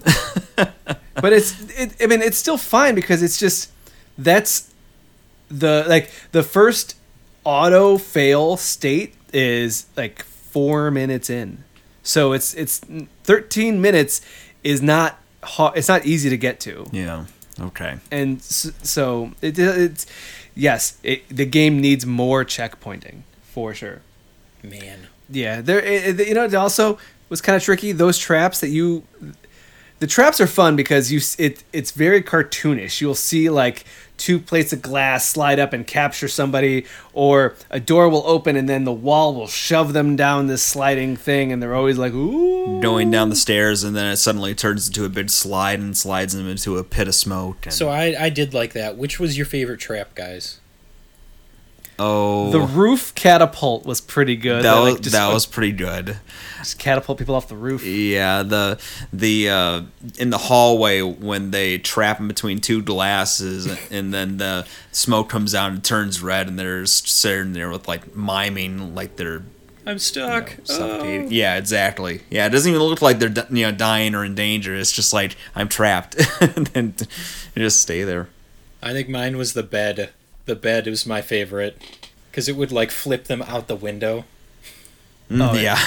but 1.14 1.33
it's 1.33 1.55
it, 1.78 1.95
i 2.03 2.07
mean 2.07 2.22
it's 2.22 2.39
still 2.39 2.57
fine 2.59 2.95
because 2.95 3.22
it's 3.22 3.39
just 3.39 3.70
that's 4.18 4.72
the 5.51 5.85
like 5.89 6.11
the 6.33 6.43
first 6.43 6.97
auto 7.45 7.97
fail 7.99 8.57
state 8.57 9.14
is 9.33 9.87
like 9.97 10.22
four 10.24 10.91
minutes 10.91 11.28
in 11.31 11.64
so 12.03 12.33
it's 12.33 12.55
it's 12.55 12.81
13 13.24 13.81
minutes 13.81 14.20
is 14.65 14.81
not 14.83 15.19
ha- 15.43 15.73
it's 15.77 15.89
not 15.89 16.05
easy 16.07 16.29
to 16.31 16.37
get 16.37 16.61
to 16.61 16.87
yeah. 16.93 17.27
Okay. 17.61 17.99
and 18.11 18.39
s- 18.39 18.73
so 18.83 19.33
it, 19.43 19.59
it's 19.59 20.07
yes 20.55 20.99
it, 21.03 21.29
the 21.29 21.47
game 21.47 21.81
needs 21.81 22.05
more 22.07 22.45
checkpointing 22.45 23.23
for 23.43 23.75
sure 23.75 24.01
Man. 24.63 25.07
yeah, 25.31 25.61
there. 25.63 25.81
It, 25.81 26.21
it- 26.21 26.29
you 26.29 26.35
know, 26.35 26.45
it 26.45 26.55
also 26.55 26.99
was 27.31 27.41
kind 27.41 27.57
of 27.57 27.63
tricky. 27.63 27.93
Those 27.93 28.19
traps 28.19 28.61
that 28.61 28.69
you, 28.69 29.05
the 30.01 30.07
traps 30.07 30.39
are 30.41 30.47
fun 30.47 30.77
because 30.77 31.11
you. 31.11 31.21
It 31.39 31.65
it's 31.73 31.93
very 31.93 32.23
cartoonish. 32.23 33.01
You'll 33.01 33.15
see 33.15 33.49
like 33.49 33.85
two 34.21 34.39
plates 34.39 34.73
of 34.73 34.83
glass 34.83 35.29
slide 35.29 35.59
up 35.59 35.73
and 35.73 35.87
capture 35.87 36.29
somebody, 36.29 36.85
or 37.12 37.55
a 37.71 37.81
door 37.81 38.09
will 38.09 38.23
open 38.27 38.55
and 38.55 38.68
then 38.68 38.85
the 38.85 38.93
wall 38.93 39.35
will 39.35 39.49
shove 39.49 39.93
them 39.93 40.14
down 40.14 40.47
this 40.47 40.62
sliding 40.62 41.16
thing, 41.16 41.51
and 41.53 41.62
they're 41.62 41.75
always 41.75 41.99
like, 41.99 42.12
ooh. 42.12 42.81
Going 42.81 43.11
down 43.11 43.31
the 43.31 43.37
stairs, 43.37 43.83
and 43.83 43.97
then 43.97 44.07
it 44.12 44.18
suddenly 44.18 44.55
turns 44.55 44.87
into 44.87 45.05
a 45.05 45.09
big 45.09 45.31
slide 45.31 45.81
and 45.81 45.97
slides 45.97 46.35
them 46.35 46.47
into 46.47 46.77
a 46.79 46.85
pit 46.85 47.09
of 47.09 47.14
smoke. 47.14 47.64
And, 47.64 47.73
So 47.73 47.89
I, 47.89 48.14
I 48.27 48.29
did 48.29 48.55
like 48.55 48.75
that. 48.75 48.97
Which 48.97 49.18
was 49.18 49.37
your 49.37 49.47
favorite 49.47 49.81
trap, 49.81 50.14
guys? 50.14 50.60
Oh, 52.01 52.51
The 52.51 52.61
roof 52.61 53.15
catapult 53.15 53.85
was 53.87 54.01
pretty 54.01 54.35
good. 54.37 54.65
that 54.65 54.75
They, 54.75 54.81
was 54.81 54.93
like, 54.95 55.03
just, 55.03 55.13
that 55.15 55.33
was 55.33 55.47
pretty 55.47 55.73
good. 55.73 56.19
just 56.59 56.79
catapult 56.79 57.19
people 57.19 57.35
off 57.35 57.49
the 57.49 57.57
roof. 57.57 57.85
Yeah, 57.85 58.43
the 58.43 58.81
the 59.13 59.49
uh, 59.51 59.83
in 60.19 60.31
the 60.31 60.39
hallway 60.39 61.01
when 61.03 61.51
they 61.53 61.79
trap 61.79 62.17
them 62.19 62.27
between 62.29 62.61
two 62.61 62.83
glasses, 62.83 63.67
and 63.91 64.13
then 64.13 64.39
the 64.39 64.67
smoke 64.93 65.29
comes 65.29 65.55
out 65.55 65.71
and 65.71 65.85
turns 65.85 66.23
red, 66.23 66.49
and 66.49 66.59
they're 66.59 66.83
s- 66.83 67.09
sitting 67.09 67.53
there 67.53 67.69
with 67.71 67.87
like 67.87 68.17
miming 68.17 68.95
like 68.95 69.17
they're 69.17 69.43
I'm 69.87 69.99
stuck. 69.99 70.57
suffocating. 70.65 71.33
Yeah, 71.33 71.57
exactly. 71.57 72.23
Yeah, 72.31 72.47
it 72.47 72.51
doesn't 72.51 72.69
even 72.71 72.83
look 72.83 73.01
like 73.03 73.19
they're 73.19 73.47
you 73.51 73.67
know 73.67 73.73
dying 73.73 74.15
or 74.15 74.25
in 74.25 74.35
danger. 74.35 74.75
It's 74.75 74.93
just 74.93 75.13
like 75.13 75.37
I'm 75.55 75.69
trapped, 75.69 76.17
and 76.41 76.67
then 76.69 76.95
just 77.57 77.81
stay 77.81 78.05
there. 78.05 78.29
I 78.83 78.93
think 78.93 79.09
mine 79.09 79.37
was 79.37 79.53
the 79.55 79.63
bed. 79.63 80.11
The 80.51 80.57
bed 80.57 80.87
it 80.89 80.91
was 80.91 81.07
my 81.07 81.23
favorite 81.23 81.81
because 82.31 82.49
it 82.49 82.57
would 82.57 82.73
like 82.73 82.91
flip 82.91 83.25
them 83.25 83.41
out 83.43 83.69
the 83.69 83.77
window. 83.77 84.25
Mm, 85.31 85.51
Oh, 85.51 85.55
yeah. 85.55 85.79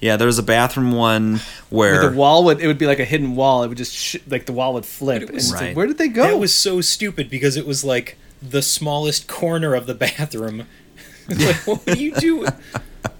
yeah, 0.00 0.16
there 0.20 0.26
was 0.26 0.38
a 0.38 0.42
bathroom 0.42 0.92
one 0.92 1.40
where 1.68 2.00
Where 2.00 2.10
the 2.10 2.16
wall 2.16 2.44
would 2.44 2.60
it 2.60 2.66
would 2.66 2.78
be 2.78 2.86
like 2.86 3.00
a 3.00 3.04
hidden 3.04 3.36
wall. 3.36 3.62
It 3.64 3.68
would 3.68 3.76
just 3.76 3.94
sh- 3.94 4.16
like 4.28 4.46
the 4.46 4.52
wall 4.54 4.72
would 4.74 4.86
flip. 4.86 5.16
But 5.16 5.22
it 5.24 5.28
and 5.28 5.34
was- 5.36 5.52
it's 5.52 5.60
like, 5.60 5.76
where 5.76 5.86
did 5.86 5.98
they 5.98 6.08
go? 6.08 6.22
That 6.22 6.38
was 6.38 6.54
so 6.54 6.80
stupid 6.80 7.28
because 7.28 7.56
it 7.58 7.66
was 7.66 7.84
like 7.84 8.16
the 8.40 8.62
smallest 8.62 9.28
corner 9.28 9.74
of 9.74 9.86
the 9.86 9.94
bathroom. 9.94 10.66
like, 11.28 11.56
what 11.66 11.86
are 11.88 11.96
you 11.96 12.14
do? 12.14 12.46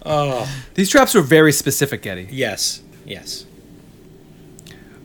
Oh, 0.07 0.49
These 0.75 0.89
traps 0.89 1.13
were 1.15 1.21
very 1.21 1.53
specific, 1.53 2.07
Eddie. 2.07 2.29
yes, 2.31 2.81
yes. 3.05 3.45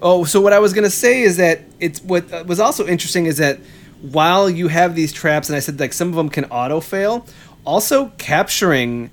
Oh, 0.01 0.23
so 0.23 0.39
what 0.39 0.53
I 0.53 0.59
was 0.59 0.71
gonna 0.73 0.89
say 0.89 1.21
is 1.23 1.35
that 1.37 1.61
it's 1.79 2.01
what 2.03 2.31
uh, 2.33 2.43
was 2.47 2.59
also 2.59 2.85
interesting 2.87 3.25
is 3.25 3.37
that 3.37 3.59
while 4.03 4.49
you 4.49 4.67
have 4.67 4.95
these 4.95 5.13
traps, 5.13 5.49
and 5.49 5.55
I 5.55 5.59
said 5.59 5.79
like 5.79 5.93
some 5.93 6.09
of 6.09 6.15
them 6.15 6.29
can 6.29 6.45
auto 6.45 6.81
fail, 6.81 7.25
also 7.65 8.11
capturing 8.17 9.11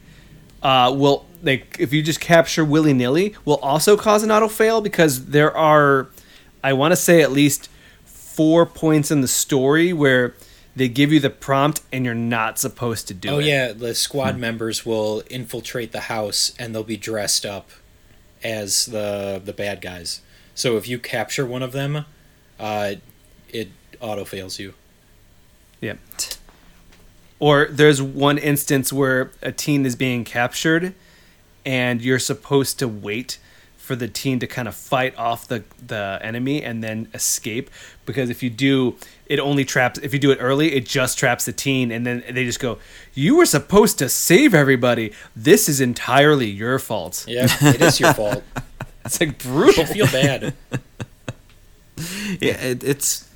uh, 0.63 0.93
will 0.95 1.27
like 1.43 1.77
if 1.79 1.93
you 1.93 2.03
just 2.03 2.21
capture 2.21 2.65
willy 2.65 2.93
nilly 2.93 3.35
will 3.45 3.57
also 3.57 3.97
cause 3.97 4.23
an 4.23 4.31
auto 4.31 4.49
fail 4.49 4.81
because 4.81 5.27
there 5.27 5.57
are, 5.57 6.09
I 6.63 6.73
want 6.73 6.93
to 6.93 6.97
say 6.97 7.23
at 7.23 7.31
least 7.31 7.71
four 8.05 8.67
points 8.67 9.11
in 9.11 9.21
the 9.21 9.29
story 9.29 9.93
where 9.93 10.35
they 10.75 10.89
give 10.89 11.13
you 11.13 11.21
the 11.21 11.31
prompt 11.31 11.83
and 11.93 12.05
you're 12.05 12.15
not 12.15 12.59
supposed 12.59 13.09
to 13.09 13.15
do 13.15 13.29
oh 13.29 13.33
it. 13.35 13.37
Oh 13.37 13.47
yeah, 13.47 13.73
the 13.73 13.95
squad 13.95 14.37
members 14.39 14.85
will 14.85 15.23
infiltrate 15.31 15.93
the 15.93 16.01
house 16.01 16.53
and 16.59 16.75
they'll 16.75 16.83
be 16.83 16.97
dressed 16.97 17.47
up 17.47 17.71
as 18.43 18.87
the 18.87 19.41
the 19.45 19.53
bad 19.53 19.81
guys. 19.81 20.21
So 20.55 20.77
if 20.77 20.89
you 20.89 20.99
capture 20.99 21.47
one 21.47 21.63
of 21.63 21.73
them, 21.73 22.05
uh, 22.59 22.95
it 23.49 23.69
auto 24.01 24.25
fails 24.25 24.59
you. 24.59 24.75
Yeah. 25.81 25.95
Or 27.39 27.67
there's 27.71 28.03
one 28.03 28.37
instance 28.39 28.93
where 28.93 29.31
a 29.43 29.51
teen 29.53 29.87
is 29.87 29.97
being 29.97 30.25
captured 30.25 30.95
and 31.65 32.03
you're 32.03 32.19
supposed 32.19 32.79
to 32.81 32.89
wait 32.89 33.39
for 33.77 33.97
the 33.97 34.07
teen 34.09 34.39
to 34.39 34.47
kind 34.47 34.69
of 34.69 34.75
fight 34.75 35.17
off 35.19 35.49
the, 35.49 35.65
the 35.85 36.19
enemy 36.23 36.63
and 36.63 36.85
then 36.85 37.09
escape 37.13 37.71
because 38.07 38.31
if 38.31 38.41
you 38.43 38.49
do 38.49 38.95
it 39.27 39.41
only 39.41 39.65
traps 39.65 39.99
if 40.01 40.13
you 40.13 40.19
do 40.21 40.31
it 40.31 40.37
early 40.41 40.75
it 40.75 40.87
just 40.87 41.19
traps 41.19 41.45
the 41.47 41.53
teen 41.53 41.91
and 41.91 42.07
then 42.07 42.23
they 42.31 42.45
just 42.45 42.61
go 42.61 42.79
you 43.15 43.35
were 43.35 43.47
supposed 43.47 43.99
to 43.99 44.09
save 44.09 44.55
everybody 44.55 45.13
this 45.35 45.69
is 45.69 45.81
entirely 45.81 46.47
your 46.47 46.79
fault 46.79 47.25
Yeah, 47.27 47.49
it 47.63 47.81
is 47.81 47.99
your 47.99 48.15
fault. 48.15 48.45
it's 49.05 49.19
like 49.21 49.39
brutal 49.43 49.85
Don't 49.85 49.93
feel 49.93 50.07
bad. 50.07 50.55
yeah 52.41 52.61
it, 52.61 52.85
it's 52.85 53.29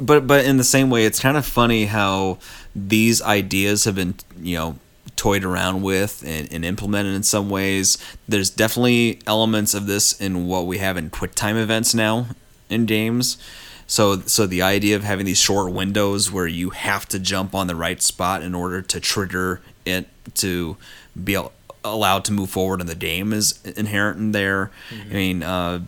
but 0.00 0.26
but 0.26 0.44
in 0.44 0.56
the 0.56 0.64
same 0.64 0.90
way 0.90 1.04
it's 1.04 1.20
kind 1.20 1.36
of 1.36 1.46
funny 1.46 1.86
how 1.86 2.38
these 2.74 3.22
ideas 3.22 3.84
have 3.84 3.94
been 3.94 4.14
you 4.40 4.56
know 4.56 4.78
toyed 5.16 5.44
around 5.44 5.82
with 5.82 6.22
and, 6.24 6.52
and 6.52 6.64
implemented 6.64 7.14
in 7.14 7.22
some 7.22 7.48
ways. 7.48 7.98
There's 8.28 8.50
definitely 8.50 9.18
elements 9.26 9.74
of 9.74 9.86
this 9.86 10.18
in 10.20 10.46
what 10.46 10.66
we 10.66 10.78
have 10.78 10.96
in 10.96 11.10
quick 11.10 11.34
time 11.34 11.56
events 11.56 11.94
now 11.94 12.26
in 12.68 12.86
games. 12.86 13.38
So 13.86 14.20
so 14.20 14.46
the 14.46 14.62
idea 14.62 14.96
of 14.96 15.04
having 15.04 15.26
these 15.26 15.40
short 15.40 15.72
windows 15.72 16.30
where 16.30 16.46
you 16.46 16.70
have 16.70 17.06
to 17.08 17.18
jump 17.18 17.54
on 17.54 17.66
the 17.66 17.76
right 17.76 18.02
spot 18.02 18.42
in 18.42 18.54
order 18.54 18.82
to 18.82 19.00
trigger 19.00 19.62
it 19.84 20.08
to 20.34 20.76
be 21.22 21.36
al- 21.36 21.52
allowed 21.84 22.24
to 22.26 22.32
move 22.32 22.50
forward 22.50 22.80
in 22.80 22.88
the 22.88 22.96
game 22.96 23.32
is 23.32 23.60
inherent 23.76 24.18
in 24.18 24.32
there. 24.32 24.70
I 24.92 25.14
mean 25.14 25.42
uh 25.42 25.80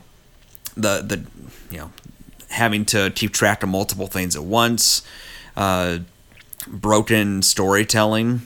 the 0.76 1.02
the 1.02 1.24
you 1.70 1.78
know 1.78 1.90
having 2.50 2.84
to 2.86 3.10
keep 3.14 3.32
track 3.32 3.62
of 3.62 3.68
multiple 3.68 4.06
things 4.06 4.36
at 4.36 4.44
once, 4.44 5.02
uh, 5.56 5.98
broken 6.66 7.42
storytelling, 7.42 8.42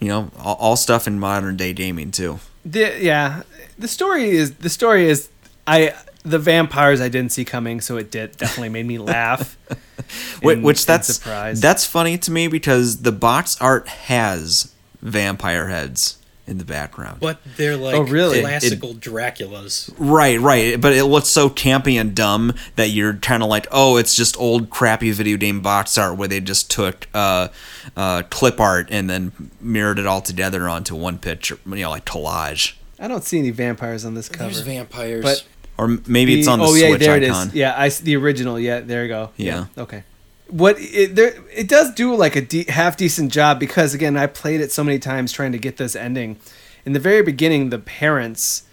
you 0.00 0.08
know, 0.08 0.30
all, 0.38 0.56
all 0.56 0.76
stuff 0.76 1.06
in 1.06 1.18
modern 1.18 1.56
day 1.56 1.72
gaming 1.72 2.10
too. 2.10 2.38
The, 2.64 2.98
yeah, 3.00 3.42
the 3.78 3.88
story 3.88 4.30
is 4.30 4.54
the 4.56 4.68
story 4.68 5.08
is 5.08 5.28
I 5.66 5.94
the 6.22 6.38
vampires 6.38 7.00
I 7.00 7.08
didn't 7.08 7.32
see 7.32 7.44
coming, 7.44 7.80
so 7.80 7.96
it 7.96 8.10
did 8.10 8.36
definitely 8.36 8.68
made 8.68 8.86
me 8.86 8.98
laugh. 8.98 9.56
Which, 10.42 10.56
in- 10.56 10.62
which 10.62 10.86
that's 10.86 11.14
surprise. 11.14 11.60
that's 11.60 11.86
funny 11.86 12.18
to 12.18 12.30
me 12.32 12.48
because 12.48 13.02
the 13.02 13.12
box 13.12 13.56
art 13.60 13.86
has 13.86 14.74
vampire 15.02 15.68
heads 15.68 16.16
in 16.50 16.58
the 16.58 16.64
background. 16.64 17.20
But 17.20 17.38
they're 17.56 17.76
like 17.76 17.94
Oh, 17.94 18.02
really? 18.02 18.38
It- 18.38 18.40
it- 18.40 18.42
classical 18.42 18.94
Draculas. 18.94 19.90
Right, 19.98 20.38
right. 20.40 20.80
But 20.80 20.92
it 20.92 21.04
looks 21.04 21.28
so 21.28 21.48
campy 21.48 21.98
and 22.00 22.14
dumb 22.14 22.52
that 22.76 22.88
you're 22.90 23.14
kind 23.14 23.42
of 23.42 23.48
like, 23.48 23.66
oh, 23.70 23.96
it's 23.96 24.14
just 24.14 24.36
old 24.38 24.68
crappy 24.68 25.12
video 25.12 25.36
game 25.36 25.60
box 25.60 25.96
art 25.96 26.16
where 26.18 26.28
they 26.28 26.40
just 26.40 26.70
took 26.70 27.06
uh, 27.14 27.48
uh, 27.96 28.24
clip 28.30 28.60
art 28.60 28.88
and 28.90 29.08
then 29.08 29.32
mirrored 29.60 29.98
it 29.98 30.06
all 30.06 30.20
together 30.20 30.68
onto 30.68 30.94
one 30.96 31.18
picture, 31.18 31.58
you 31.66 31.76
know, 31.76 31.90
like 31.90 32.04
collage. 32.04 32.74
I 32.98 33.08
don't 33.08 33.24
see 33.24 33.38
any 33.38 33.50
vampires 33.50 34.04
on 34.04 34.14
this 34.14 34.28
cover. 34.28 34.50
There's 34.50 34.60
vampires. 34.66 35.22
But 35.24 35.44
Or 35.78 35.84
m- 35.86 36.02
maybe 36.06 36.38
it's 36.38 36.48
on 36.48 36.58
the 36.58 36.66
oh 36.66 36.70
Switch 36.74 36.82
yeah, 36.82 36.96
there 36.98 37.14
icon. 37.14 37.46
it 37.46 37.50
is. 37.50 37.54
Yeah, 37.54 37.72
I 37.74 37.86
s- 37.86 38.00
the 38.00 38.16
original. 38.16 38.58
Yeah, 38.58 38.80
there 38.80 39.02
you 39.04 39.08
go. 39.08 39.30
Yeah. 39.36 39.66
Okay. 39.78 40.02
What 40.50 40.76
it 40.78 41.14
there 41.14 41.34
it 41.54 41.68
does 41.68 41.94
do 41.94 42.14
like 42.14 42.36
a 42.36 42.40
de- 42.40 42.64
half 42.70 42.96
decent 42.96 43.32
job 43.32 43.58
because 43.60 43.94
again 43.94 44.16
I 44.16 44.26
played 44.26 44.60
it 44.60 44.72
so 44.72 44.82
many 44.84 44.98
times 44.98 45.32
trying 45.32 45.52
to 45.52 45.58
get 45.58 45.76
this 45.76 45.94
ending. 45.94 46.38
In 46.84 46.92
the 46.92 46.98
very 46.98 47.22
beginning, 47.22 47.70
the 47.70 47.78
parents, 47.78 48.64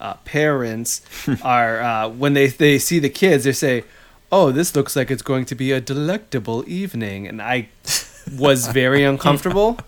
uh, 0.00 0.14
parents 0.24 1.00
are 1.42 1.80
uh, 1.80 2.08
when 2.08 2.34
they 2.34 2.46
they 2.48 2.78
see 2.78 2.98
the 2.98 3.08
kids, 3.10 3.44
they 3.44 3.52
say, 3.52 3.84
"Oh, 4.30 4.52
this 4.52 4.76
looks 4.76 4.94
like 4.96 5.10
it's 5.10 5.22
going 5.22 5.44
to 5.46 5.54
be 5.54 5.72
a 5.72 5.80
delectable 5.80 6.62
evening," 6.68 7.26
and 7.26 7.42
I 7.42 7.68
was 8.38 8.68
very 8.68 9.02
uncomfortable. 9.12 9.78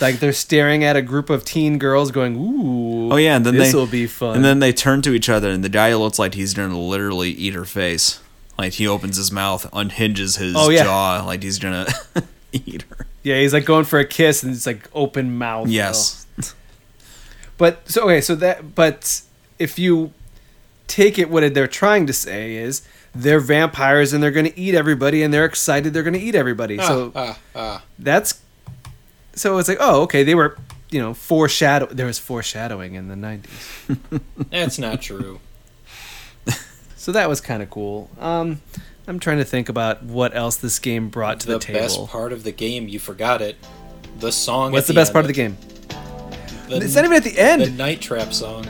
Like 0.00 0.20
they're 0.20 0.32
staring 0.32 0.84
at 0.84 0.94
a 0.96 1.02
group 1.02 1.28
of 1.28 1.44
teen 1.44 1.78
girls, 1.78 2.12
going, 2.12 2.36
"Ooh, 2.36 3.12
Oh 3.12 3.16
yeah, 3.16 3.36
and 3.36 3.44
then 3.44 3.56
this 3.56 3.72
they 3.72 3.78
will 3.78 3.86
be 3.88 4.06
fun." 4.06 4.36
And 4.36 4.44
then 4.44 4.60
they 4.60 4.72
turn 4.72 5.02
to 5.02 5.12
each 5.12 5.28
other, 5.28 5.50
and 5.50 5.64
the 5.64 5.68
guy 5.68 5.92
looks 5.94 6.18
like 6.20 6.34
he's 6.34 6.54
gonna 6.54 6.78
literally 6.78 7.30
eat 7.30 7.54
her 7.54 7.64
face. 7.64 8.20
Like 8.58 8.72
he 8.72 8.88
opens 8.88 9.16
his 9.16 9.30
mouth, 9.30 9.68
unhinges 9.72 10.36
his 10.36 10.54
Oh, 10.56 10.68
yeah. 10.70 10.82
jaw, 10.84 11.22
like 11.24 11.42
he's 11.42 11.58
gonna 11.58 11.86
eat 12.52 12.82
her. 12.90 13.06
yeah, 13.22 13.38
he's 13.40 13.52
like 13.52 13.64
going 13.64 13.84
for 13.84 13.98
a 14.00 14.04
kiss, 14.04 14.42
and 14.42 14.52
it's 14.52 14.66
like 14.66 14.88
open 14.94 15.38
mouth. 15.38 15.68
Yes. 15.68 16.26
But 17.56 17.88
so 17.90 18.04
okay, 18.04 18.20
so 18.20 18.36
that 18.36 18.76
but 18.76 19.22
if 19.58 19.78
you 19.80 20.12
take 20.86 21.18
it, 21.18 21.28
what 21.28 21.54
they're 21.54 21.66
trying 21.66 22.06
to 22.06 22.12
say 22.12 22.54
is 22.54 22.82
they're 23.12 23.40
vampires 23.40 24.12
and 24.12 24.22
they're 24.22 24.30
going 24.30 24.46
to 24.46 24.56
eat 24.56 24.76
everybody, 24.76 25.24
and 25.24 25.34
they're 25.34 25.44
excited 25.44 25.92
they're 25.92 26.04
going 26.04 26.14
to 26.14 26.20
eat 26.20 26.36
everybody. 26.36 26.78
so 26.78 27.10
ah, 27.16 27.36
ah. 27.56 27.82
that's 27.98 28.40
so 29.34 29.58
it's 29.58 29.68
like 29.68 29.78
oh 29.80 30.02
okay, 30.02 30.22
they 30.22 30.36
were 30.36 30.56
you 30.90 31.00
know 31.00 31.14
foreshadow. 31.14 31.86
There 31.86 32.06
was 32.06 32.20
foreshadowing 32.20 32.94
in 32.94 33.08
the 33.08 33.16
'90s, 33.16 34.20
That's 34.50 34.78
not 34.78 35.02
true. 35.02 35.40
So 37.08 37.12
that 37.12 37.26
was 37.26 37.40
kind 37.40 37.62
of 37.62 37.70
cool. 37.70 38.10
Um, 38.20 38.60
I'm 39.06 39.18
trying 39.18 39.38
to 39.38 39.44
think 39.46 39.70
about 39.70 40.02
what 40.02 40.36
else 40.36 40.56
this 40.56 40.78
game 40.78 41.08
brought 41.08 41.40
to 41.40 41.46
the, 41.46 41.52
the 41.54 41.58
table. 41.58 41.78
The 41.80 41.84
best 41.86 42.06
part 42.10 42.34
of 42.34 42.44
the 42.44 42.52
game, 42.52 42.86
you 42.86 42.98
forgot 42.98 43.40
it. 43.40 43.56
The 44.18 44.30
song. 44.30 44.72
What's 44.72 44.90
at 44.90 44.94
the 44.94 45.00
best 45.00 45.14
part 45.14 45.24
of 45.24 45.26
the 45.28 45.32
game? 45.32 45.56
The, 46.68 46.76
it's 46.82 46.94
not 46.94 47.06
even 47.06 47.16
at 47.16 47.24
the 47.24 47.38
end. 47.38 47.62
the 47.62 47.70
night 47.70 48.02
trap 48.02 48.34
song. 48.34 48.66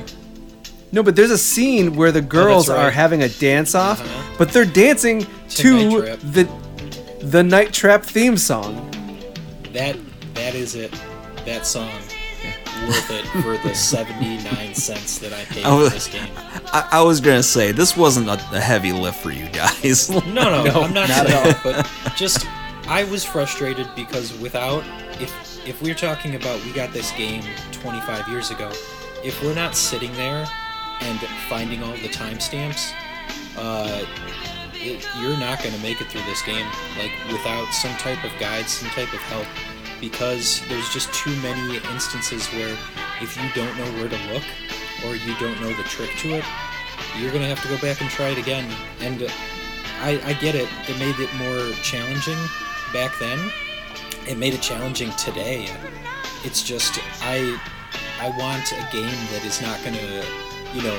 No, 0.93 1.03
but 1.03 1.17
there's 1.17 1.33
a 1.33 1.37
scene 1.37 1.97
where 1.97 2.13
the 2.13 2.21
girls 2.21 2.69
right. 2.69 2.79
are 2.79 2.91
having 2.93 3.25
a 3.25 3.29
dance 3.29 3.75
off, 3.75 4.01
Uh-huh. 4.01 4.35
but 4.39 4.51
they're 4.51 4.65
dancing 4.65 5.27
To 5.49 5.91
to, 5.91 6.17
the 6.19 6.49
the 7.21 7.43
Night 7.43 7.73
Trap 7.73 8.05
theme 8.05 8.37
song. 8.37 8.89
That 9.73 9.97
that 10.35 10.55
is 10.55 10.77
it. 10.77 10.93
That 11.45 11.67
song. 11.67 11.91
Worth 12.87 13.11
it 13.11 13.25
for 13.43 13.57
the 13.67 13.75
seventy 13.75 14.43
nine 14.45 14.75
cents 14.75 15.19
that 15.19 15.33
I 15.33 15.45
paid 15.45 15.65
Oh, 15.67 15.85
for 15.89 15.95
this 15.95 16.07
game. 16.09 16.33
I, 16.73 16.89
I 16.93 17.03
was 17.03 17.21
gonna 17.21 17.43
say 17.43 17.73
this 17.73 17.97
wasn't 17.97 18.29
a, 18.29 18.35
a 18.53 18.61
heavy 18.61 18.93
lift 18.93 19.21
for 19.21 19.31
you 19.31 19.49
guys. 19.49 20.09
No, 20.11 20.21
no, 20.21 20.65
No, 20.65 20.83
I'm 20.83 20.93
not 20.95 21.09
not 21.09 21.27
saying, 21.27 21.49
at 21.55 21.63
but 21.63 21.91
just 22.17 22.47
I 22.89 23.05
was 23.05 23.25
frustrated 23.25 23.89
because 23.97 24.37
without 24.39 24.85
if 25.21 25.67
if 25.67 25.83
we're 25.83 25.95
talking 25.95 26.35
about 26.37 26.65
we 26.65 26.73
got 26.73 26.93
this 26.93 27.11
game 27.13 27.43
25 27.73 28.29
years 28.29 28.51
ago, 28.51 28.71
if 29.25 29.43
we're 29.43 29.55
not 29.55 29.75
sitting 29.75 30.13
there 30.15 30.47
and 31.01 31.19
finding 31.49 31.83
all 31.83 31.93
the 31.93 32.09
timestamps, 32.09 32.93
uh, 33.57 34.05
it, 34.75 35.07
you're 35.21 35.37
not 35.39 35.63
going 35.63 35.75
to 35.75 35.81
make 35.83 36.01
it 36.01 36.07
through 36.07 36.23
this 36.23 36.41
game 36.43 36.67
like 36.99 37.11
without 37.31 37.67
some 37.73 37.95
type 37.99 38.23
of 38.25 38.31
guide, 38.41 38.67
some 38.67 38.89
type 38.91 39.13
of 39.13 39.21
help, 39.23 39.47
because 40.01 40.63
there's 40.69 40.89
just 40.93 41.13
too 41.13 41.35
many 41.43 41.77
instances 41.93 42.47
where 42.49 42.77
if 43.21 43.37
you 43.37 43.49
don't 43.55 43.77
know 43.79 43.91
where 43.99 44.09
to 44.09 44.19
look 44.33 44.45
or 45.07 45.17
you 45.17 45.35
don't 45.39 45.61
know 45.61 45.69
the 45.75 45.83
trick 45.85 46.11
to 46.19 46.31
it, 46.39 46.45
you're 47.19 47.33
gonna 47.33 47.47
have 47.47 47.63
to 47.63 47.69
go 47.69 47.79
back 47.79 48.01
and 48.01 48.11
try 48.11 48.29
it 48.29 48.39
again. 48.39 48.71
And 49.01 49.23
uh, 49.23 49.29
I, 50.01 50.21
I 50.25 50.33
get 50.35 50.55
it. 50.55 50.69
It 50.89 50.99
made 50.99 51.19
it 51.19 51.33
more 51.37 51.73
challenging 51.83 52.39
back 52.93 53.13
then. 53.19 53.39
It 54.27 54.39
made 54.39 54.55
it 54.55 54.63
challenging 54.63 55.11
today. 55.13 55.69
It's 56.45 56.63
just 56.63 56.99
I 57.23 57.59
I 58.21 58.29
want 58.39 58.73
a 58.73 58.89
game 58.93 59.19
that 59.33 59.45
is 59.45 59.61
not 59.63 59.83
gonna, 59.85 60.25
you 60.75 60.83
know, 60.83 60.99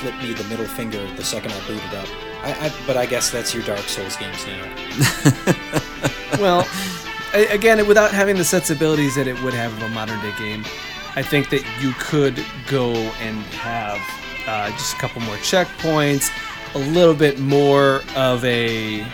flip 0.00 0.14
me 0.22 0.32
the 0.32 0.44
middle 0.44 0.66
finger 0.66 1.04
the 1.16 1.24
second 1.24 1.52
I 1.52 1.66
boot 1.66 1.82
it 1.84 1.94
up. 1.94 2.08
I, 2.42 2.66
I 2.66 2.72
but 2.86 2.96
I 2.96 3.04
guess 3.06 3.30
that's 3.30 3.52
your 3.54 3.62
Dark 3.64 3.80
Souls 3.80 4.16
games 4.16 4.46
now. 4.46 5.56
Well, 6.38 6.60
a- 6.60 6.64
again, 7.34 7.86
without 7.86 8.10
having 8.12 8.36
the 8.36 8.44
sensibilities 8.44 9.14
that 9.16 9.26
it 9.26 9.40
would 9.42 9.54
have 9.54 9.72
of 9.72 9.82
a 9.82 9.88
modern 9.90 10.20
day 10.20 10.32
game, 10.38 10.64
I 11.16 11.22
think 11.22 11.50
that 11.50 11.64
you 11.80 11.92
could 11.98 12.44
go 12.68 12.92
and 13.20 13.38
have 13.54 13.98
uh, 14.46 14.70
just 14.72 14.94
a 14.94 14.98
couple 14.98 15.20
more 15.22 15.36
checkpoints, 15.36 16.30
a 16.74 16.78
little 16.78 17.14
bit 17.14 17.38
more 17.38 18.02
of 18.16 18.44
a 18.44 19.04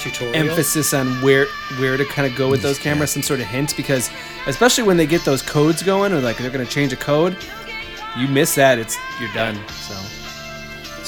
Tutorial. 0.00 0.34
emphasis 0.34 0.94
on 0.94 1.08
where 1.22 1.46
where 1.78 1.96
to 1.96 2.04
kind 2.04 2.30
of 2.30 2.36
go 2.38 2.48
with 2.48 2.62
those 2.62 2.78
cameras, 2.78 3.10
some 3.10 3.22
sort 3.22 3.40
of 3.40 3.46
hints, 3.46 3.72
because 3.72 4.10
especially 4.46 4.84
when 4.84 4.96
they 4.96 5.06
get 5.06 5.24
those 5.24 5.42
codes 5.42 5.82
going, 5.82 6.12
or 6.12 6.20
like 6.20 6.38
they're 6.38 6.50
going 6.50 6.64
to 6.64 6.70
change 6.70 6.92
a 6.92 6.96
code, 6.96 7.36
you 8.16 8.28
miss 8.28 8.54
that, 8.54 8.78
it's 8.78 8.96
you're 9.20 9.32
done. 9.32 9.58
So 9.68 9.94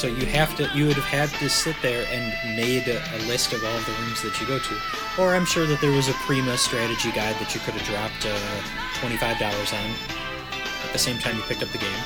So 0.00 0.06
you 0.06 0.24
have 0.28 0.56
to, 0.56 0.66
you 0.74 0.86
would 0.86 0.96
have 0.96 1.04
had 1.04 1.28
to 1.40 1.50
sit 1.50 1.76
there 1.82 2.06
and 2.10 2.56
made 2.56 2.88
a, 2.88 2.96
a 3.16 3.18
list 3.28 3.52
of 3.52 3.62
all 3.62 3.78
the 3.80 3.92
rooms 4.00 4.22
that 4.22 4.40
you 4.40 4.46
go 4.46 4.58
to, 4.58 4.74
or 5.20 5.34
I'm 5.34 5.44
sure 5.44 5.66
that 5.66 5.78
there 5.82 5.92
was 5.92 6.08
a 6.08 6.14
Prima 6.24 6.56
strategy 6.56 7.12
guide 7.12 7.36
that 7.36 7.54
you 7.54 7.60
could 7.60 7.74
have 7.74 7.86
dropped 7.86 8.24
uh, 8.24 8.98
twenty-five 8.98 9.38
dollars 9.38 9.74
on 9.74 9.90
at 10.86 10.90
the 10.94 10.98
same 10.98 11.18
time 11.18 11.36
you 11.36 11.42
picked 11.42 11.62
up 11.62 11.68
the 11.68 11.76
game. 11.76 12.00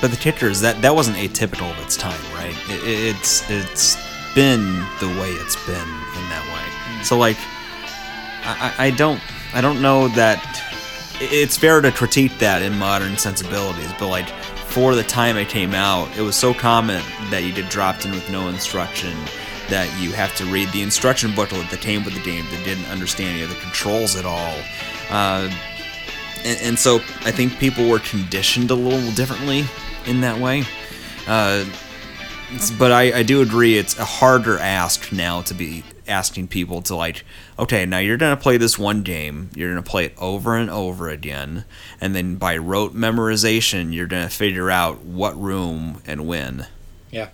But 0.00 0.12
the 0.12 0.16
kicker 0.16 0.46
is 0.46 0.62
that 0.62 0.80
that 0.80 0.94
wasn't 0.94 1.18
atypical 1.18 1.70
of 1.70 1.78
its 1.84 1.94
time, 1.94 2.18
right? 2.32 2.56
It, 2.70 2.82
it- 2.88 3.16
it's 3.16 3.44
it's 3.50 3.96
been 4.34 4.78
the 5.00 5.08
way 5.20 5.28
it's 5.44 5.56
been 5.66 5.76
in 5.76 6.24
that 6.32 6.44
way. 6.54 7.04
So 7.04 7.18
like, 7.18 7.36
I 8.48 8.72
I 8.78 8.90
don't 8.92 9.20
I 9.52 9.60
don't 9.60 9.82
know 9.82 10.08
that 10.16 10.40
it's 11.20 11.58
fair 11.58 11.82
to 11.82 11.92
critique 11.92 12.38
that 12.38 12.62
in 12.62 12.78
modern 12.78 13.18
sensibilities, 13.18 13.92
but 13.98 14.08
like 14.08 14.28
for 14.68 14.94
the 14.94 15.02
time 15.02 15.36
it 15.36 15.48
came 15.48 15.74
out, 15.74 16.14
it 16.16 16.22
was 16.22 16.36
so 16.36 16.52
common 16.52 17.02
that 17.30 17.42
you 17.42 17.52
get 17.52 17.70
dropped 17.70 18.04
in 18.04 18.12
with 18.12 18.30
no 18.30 18.48
instruction 18.48 19.16
that 19.68 19.88
you 20.00 20.12
have 20.12 20.34
to 20.36 20.44
read 20.46 20.68
the 20.72 20.82
instruction 20.82 21.34
booklet 21.34 21.68
that 21.70 21.80
came 21.80 22.04
with 22.04 22.14
the 22.14 22.22
game 22.22 22.44
that 22.50 22.64
didn't 22.64 22.86
understand 22.86 23.30
any 23.30 23.42
of 23.42 23.50
the 23.50 23.56
controls 23.56 24.16
at 24.16 24.24
all. 24.24 24.54
Uh, 25.10 25.50
and, 26.44 26.60
and 26.62 26.78
so 26.78 26.96
I 27.24 27.32
think 27.32 27.58
people 27.58 27.88
were 27.88 27.98
conditioned 27.98 28.70
a 28.70 28.74
little 28.74 29.12
differently 29.12 29.64
in 30.06 30.20
that 30.20 30.38
way. 30.38 30.64
Uh, 31.26 31.64
but 32.78 32.92
I, 32.92 33.18
I 33.18 33.22
do 33.22 33.42
agree 33.42 33.76
it's 33.76 33.98
a 33.98 34.04
harder 34.04 34.58
ask 34.58 35.12
now 35.12 35.42
to 35.42 35.54
be 35.54 35.82
asking 36.08 36.48
people 36.48 36.82
to 36.82 36.96
like, 36.96 37.24
okay, 37.58 37.86
now 37.86 37.98
you're 37.98 38.16
gonna 38.16 38.36
play 38.36 38.56
this 38.56 38.78
one 38.78 39.02
game, 39.02 39.50
you're 39.54 39.70
gonna 39.70 39.82
play 39.82 40.06
it 40.06 40.14
over 40.18 40.56
and 40.56 40.70
over 40.70 41.08
again, 41.08 41.64
and 42.00 42.14
then 42.14 42.36
by 42.36 42.56
rote 42.56 42.94
memorization, 42.94 43.92
you're 43.92 44.06
gonna 44.06 44.28
figure 44.28 44.70
out 44.70 45.04
what 45.04 45.40
room 45.40 46.02
and 46.06 46.26
when. 46.26 46.66
Yeah. 47.10 47.28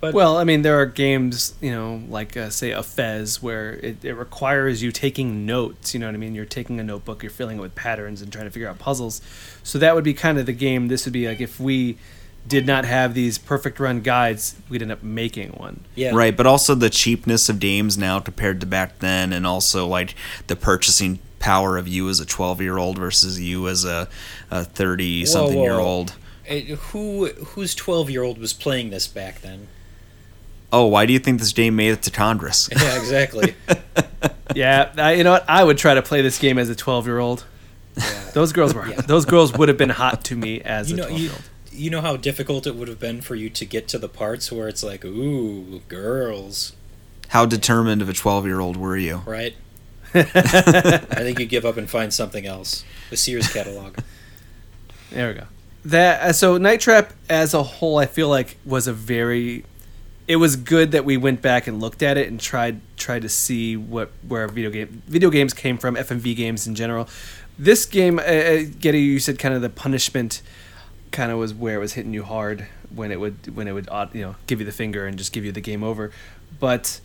But 0.00 0.12
Well, 0.12 0.36
I 0.36 0.44
mean, 0.44 0.62
there 0.62 0.78
are 0.78 0.86
games, 0.86 1.54
you 1.60 1.70
know, 1.70 2.02
like 2.08 2.36
uh, 2.36 2.50
say 2.50 2.70
a 2.70 2.82
Fez, 2.82 3.42
where 3.42 3.72
it, 3.74 4.04
it 4.04 4.12
requires 4.12 4.82
you 4.82 4.92
taking 4.92 5.46
notes. 5.46 5.94
You 5.94 6.00
know 6.00 6.06
what 6.06 6.14
I 6.14 6.18
mean? 6.18 6.34
You're 6.34 6.44
taking 6.44 6.78
a 6.78 6.84
notebook, 6.84 7.22
you're 7.22 7.30
filling 7.30 7.58
it 7.58 7.60
with 7.60 7.74
patterns 7.74 8.20
and 8.20 8.30
trying 8.30 8.44
to 8.44 8.50
figure 8.50 8.68
out 8.68 8.78
puzzles. 8.78 9.22
So 9.62 9.78
that 9.78 9.94
would 9.94 10.04
be 10.04 10.14
kind 10.14 10.38
of 10.38 10.46
the 10.46 10.52
game. 10.52 10.88
This 10.88 11.06
would 11.06 11.14
be 11.14 11.26
like 11.26 11.40
if 11.40 11.58
we 11.58 11.96
did 12.46 12.66
not 12.66 12.84
have 12.84 13.14
these 13.14 13.38
perfect 13.38 13.80
run 13.80 14.00
guides, 14.00 14.54
we'd 14.68 14.82
end 14.82 14.92
up 14.92 15.02
making 15.02 15.50
one. 15.50 15.80
yeah, 15.94 16.12
Right, 16.14 16.36
but 16.36 16.46
also 16.46 16.74
the 16.74 16.90
cheapness 16.90 17.48
of 17.48 17.58
games 17.60 17.96
now 17.98 18.20
compared 18.20 18.60
to 18.60 18.66
back 18.66 19.00
then, 19.00 19.32
and 19.32 19.46
also 19.46 19.86
like 19.86 20.14
the 20.46 20.56
purchasing 20.56 21.18
power 21.38 21.76
of 21.76 21.86
you 21.86 22.08
as 22.08 22.18
a 22.20 22.26
12 22.26 22.60
year 22.60 22.78
old 22.78 22.98
versus 22.98 23.40
you 23.40 23.68
as 23.68 23.84
a 23.84 24.08
30 24.50 25.24
something 25.26 25.56
whoa, 25.56 25.62
year 25.62 25.72
whoa. 25.78 25.84
old. 25.84 26.14
Who 26.92 27.26
whose 27.26 27.74
twelve-year-old 27.74 28.38
was 28.38 28.52
playing 28.52 28.90
this 28.90 29.08
back 29.08 29.40
then? 29.40 29.66
Oh, 30.72 30.86
why 30.86 31.04
do 31.04 31.12
you 31.12 31.18
think 31.18 31.40
this 31.40 31.52
game 31.52 31.74
made 31.74 31.90
it 31.90 32.02
to 32.02 32.10
Congress? 32.12 32.68
Yeah, 32.76 32.96
exactly. 32.98 33.54
Yeah, 34.54 34.92
I, 34.96 35.12
you 35.14 35.24
know 35.24 35.32
what? 35.32 35.44
I 35.48 35.62
would 35.64 35.76
try 35.76 35.94
to 35.94 36.02
play 36.02 36.22
this 36.22 36.38
game 36.38 36.56
as 36.56 36.70
a 36.70 36.74
12 36.76 37.06
year 37.06 37.18
old. 37.18 37.44
Yeah. 37.96 38.30
Those 38.32 38.52
girls 38.52 38.74
were. 38.74 38.88
Yeah. 38.88 39.00
Those 39.00 39.24
girls 39.24 39.52
would 39.52 39.68
have 39.68 39.76
been 39.76 39.90
hot 39.90 40.24
to 40.26 40.36
me 40.36 40.60
as 40.62 40.88
you 40.90 40.96
a 40.96 41.00
know 41.00 41.06
12 41.08 41.20
you, 41.20 41.26
year 41.26 41.34
old. 41.34 41.50
You 41.76 41.90
know 41.90 42.00
how 42.00 42.16
difficult 42.16 42.66
it 42.66 42.74
would 42.74 42.88
have 42.88 42.98
been 43.00 43.20
for 43.20 43.34
you 43.34 43.48
to 43.50 43.64
get 43.64 43.86
to 43.88 43.98
the 43.98 44.08
parts 44.08 44.50
where 44.50 44.68
it's 44.68 44.82
like 44.82 45.04
ooh 45.04 45.80
girls 45.88 46.72
How 47.28 47.46
determined 47.46 48.02
of 48.02 48.08
a 48.08 48.12
12 48.12 48.46
year 48.46 48.60
old 48.60 48.76
were 48.76 48.96
you? 48.96 49.22
right 49.26 49.54
i 50.14 50.22
think 50.22 51.38
you 51.38 51.46
give 51.46 51.64
up 51.64 51.76
and 51.76 51.90
find 51.90 52.12
something 52.14 52.46
else 52.46 52.84
the 53.10 53.16
sears 53.16 53.52
catalog 53.52 53.98
There 55.10 55.28
we 55.28 55.34
go. 55.34 55.46
That 55.84 56.20
uh, 56.20 56.32
so 56.32 56.56
Night 56.58 56.80
Trap 56.80 57.12
as 57.30 57.54
a 57.54 57.62
whole, 57.62 57.98
I 57.98 58.06
feel 58.06 58.28
like 58.28 58.56
was 58.64 58.86
a 58.86 58.92
very. 58.92 59.64
It 60.26 60.36
was 60.36 60.56
good 60.56 60.90
that 60.92 61.04
we 61.04 61.16
went 61.16 61.40
back 61.40 61.68
and 61.68 61.80
looked 61.80 62.02
at 62.02 62.18
it 62.18 62.28
and 62.28 62.40
tried 62.40 62.80
tried 62.96 63.22
to 63.22 63.28
see 63.28 63.76
what 63.76 64.10
where 64.26 64.48
video 64.48 64.70
game 64.70 65.02
video 65.06 65.30
games 65.30 65.54
came 65.54 65.78
from, 65.78 65.94
FMV 65.94 66.34
games 66.34 66.66
in 66.66 66.74
general. 66.74 67.08
This 67.58 67.86
game, 67.86 68.18
uh, 68.18 68.22
uh, 68.22 68.62
Getty, 68.80 69.00
you 69.00 69.20
said 69.20 69.38
kind 69.38 69.54
of 69.54 69.62
the 69.62 69.70
punishment, 69.70 70.42
kind 71.10 71.30
of 71.32 71.38
was 71.38 71.54
where 71.54 71.76
it 71.76 71.80
was 71.80 71.94
hitting 71.94 72.12
you 72.12 72.22
hard 72.22 72.66
when 72.94 73.10
it 73.10 73.18
would 73.20 73.54
when 73.56 73.68
it 73.68 73.72
would 73.72 73.88
you 74.12 74.22
know 74.22 74.36
give 74.46 74.60
you 74.60 74.66
the 74.66 74.72
finger 74.72 75.06
and 75.06 75.16
just 75.18 75.32
give 75.32 75.44
you 75.44 75.52
the 75.52 75.60
game 75.60 75.82
over, 75.84 76.10
but. 76.60 77.00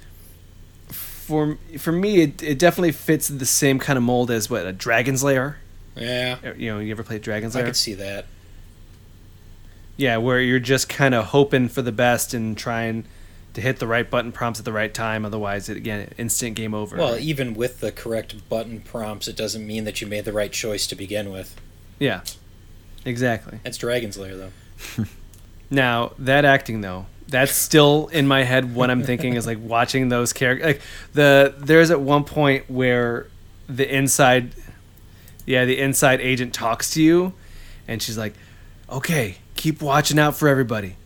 For, 0.90 1.58
for 1.78 1.94
me, 1.94 2.22
it, 2.24 2.44
it 2.44 2.60
definitely 2.60 2.92
fits 2.92 3.30
the 3.30 3.46
same 3.46 3.80
kind 3.80 3.96
of 3.96 4.04
mold 4.04 4.30
as 4.32 4.50
what 4.50 4.66
a 4.66 4.74
Dragon's 4.74 5.24
Lair. 5.24 5.60
yeah 5.96 6.40
er, 6.44 6.56
You 6.58 6.74
know, 6.74 6.80
you 6.80 6.92
ever 6.92 7.04
played 7.04 7.22
Dragon's 7.22 7.56
Lair? 7.56 7.64
i 7.64 7.68
could 7.68 7.78
see 7.78 7.94
that 7.94 8.26
Yeah, 9.96 10.18
where 10.18 10.42
you're 10.42 10.60
just 10.60 10.90
kind 10.90 11.14
of 11.16 11.26
hoping 11.26 11.70
for 11.70 11.82
the 11.82 11.92
best 11.94 12.34
and 12.34 12.58
trying 12.58 13.06
to 13.54 13.62
hit 13.62 13.80
the 13.80 13.88
right 13.88 14.10
button 14.10 14.32
prompts 14.32 14.60
at 14.60 14.66
the 14.66 14.74
right 14.74 14.94
time. 14.94 15.26
Otherwise, 15.26 15.70
it 15.70 15.78
again 15.78 16.10
instant 16.18 16.56
game 16.56 16.74
over. 16.74 16.98
Well, 16.98 17.18
even 17.18 17.54
with 17.54 17.80
the 17.80 17.92
correct 17.92 18.50
button 18.50 18.82
prompts, 18.82 19.28
it 19.28 19.36
doesn't 19.38 19.66
mean 19.66 19.84
that 19.86 20.02
you 20.02 20.08
made 20.08 20.26
the 20.26 20.34
right 20.34 20.52
choice 20.52 20.88
to 20.88 20.96
begin 20.96 21.32
with. 21.32 21.56
yeah, 22.00 22.22
exactly. 23.06 23.60
That's 23.64 23.78
Dragon's 23.78 24.18
Lair, 24.18 24.36
though. 24.38 25.06
Now 25.72 26.12
that 26.20 26.44
acting 26.44 26.82
though, 26.82 27.06
that's 27.30 27.54
still 27.54 28.10
in 28.12 28.28
my 28.28 28.44
head. 28.44 28.76
What 28.76 28.92
I'm 28.92 29.04
thinking 29.04 29.36
is 29.36 29.48
like 29.48 29.58
watching 29.62 30.10
those 30.10 30.34
characters. 30.34 30.66
Like 30.66 30.82
the 31.14 31.56
there's 31.58 31.90
at 31.92 32.02
one 32.02 32.26
point 32.26 32.70
where 32.70 33.28
the 33.68 33.90
inside, 33.90 34.54
yeah, 35.46 35.64
the 35.64 35.80
inside 35.80 36.20
agent 36.20 36.54
talks 36.54 36.92
to 36.92 37.02
you, 37.02 37.34
and 37.88 38.02
she's 38.04 38.18
like, 38.18 38.34
"Okay, 38.90 39.38
keep 39.56 39.82
watching 39.82 40.20
out 40.20 40.36
for 40.36 40.50
everybody," 40.50 40.98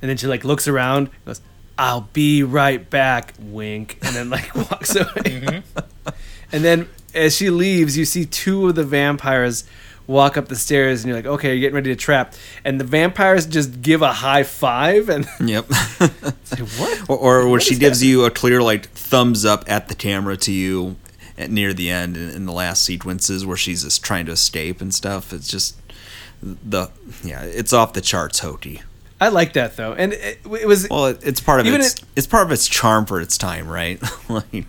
and 0.00 0.08
then 0.08 0.16
she 0.16 0.26
like 0.26 0.42
looks 0.42 0.66
around, 0.66 1.10
goes, 1.26 1.42
"I'll 1.76 2.08
be 2.14 2.42
right 2.42 2.88
back," 2.88 3.34
wink, 3.38 3.98
and 4.00 4.16
then 4.16 4.30
like 4.30 4.54
walks 4.70 4.96
away. 4.96 5.04
Mm-hmm. 5.06 6.08
and 6.50 6.64
then 6.64 6.88
as 7.12 7.36
she 7.36 7.50
leaves, 7.50 7.98
you 7.98 8.06
see 8.06 8.24
two 8.24 8.70
of 8.70 8.74
the 8.74 8.84
vampires 8.84 9.64
walk 10.06 10.36
up 10.36 10.48
the 10.48 10.56
stairs, 10.56 11.02
and 11.02 11.08
you're 11.08 11.16
like, 11.16 11.26
"Okay, 11.26 11.50
you're 11.50 11.60
getting 11.60 11.74
ready 11.74 11.90
to 11.90 11.96
trap," 11.96 12.34
and 12.64 12.78
the 12.80 12.84
vampires 12.84 13.46
just 13.46 13.80
give 13.82 14.02
a 14.02 14.12
high 14.12 14.42
five, 14.42 15.08
and 15.08 15.26
Yep. 15.40 15.70
like, 16.00 16.12
what? 16.78 17.10
or 17.10 17.16
or 17.18 17.38
where 17.40 17.48
What 17.48 17.62
she 17.62 17.76
gives 17.76 18.02
you 18.02 18.24
a 18.24 18.30
clear 18.30 18.62
like 18.62 18.88
thumbs 18.90 19.44
up 19.44 19.64
at 19.66 19.88
the 19.88 19.94
camera 19.94 20.36
to 20.38 20.52
you 20.52 20.96
at 21.36 21.50
near 21.50 21.72
the 21.74 21.90
end 21.90 22.16
in, 22.16 22.30
in 22.30 22.46
the 22.46 22.52
last 22.52 22.84
sequences 22.84 23.44
where 23.44 23.56
she's 23.56 23.82
just 23.84 24.04
trying 24.04 24.26
to 24.26 24.32
escape 24.32 24.80
and 24.80 24.94
stuff. 24.94 25.32
It's 25.32 25.48
just 25.48 25.76
the 26.42 26.90
yeah, 27.24 27.42
it's 27.42 27.72
off 27.72 27.92
the 27.94 28.00
charts, 28.00 28.40
hokey. 28.40 28.82
I 29.20 29.28
like 29.28 29.54
that 29.54 29.76
though, 29.76 29.94
and 29.94 30.12
it, 30.12 30.38
it 30.44 30.66
was 30.68 30.86
Well, 30.90 31.06
it, 31.06 31.20
it's 31.22 31.40
part 31.40 31.60
of 31.60 31.66
its 31.66 31.94
it- 31.94 32.02
it's 32.16 32.26
part 32.26 32.44
of 32.46 32.52
its 32.52 32.68
charm 32.68 33.06
for 33.06 33.20
its 33.20 33.38
time, 33.38 33.66
right? 33.68 34.00
like, 34.28 34.66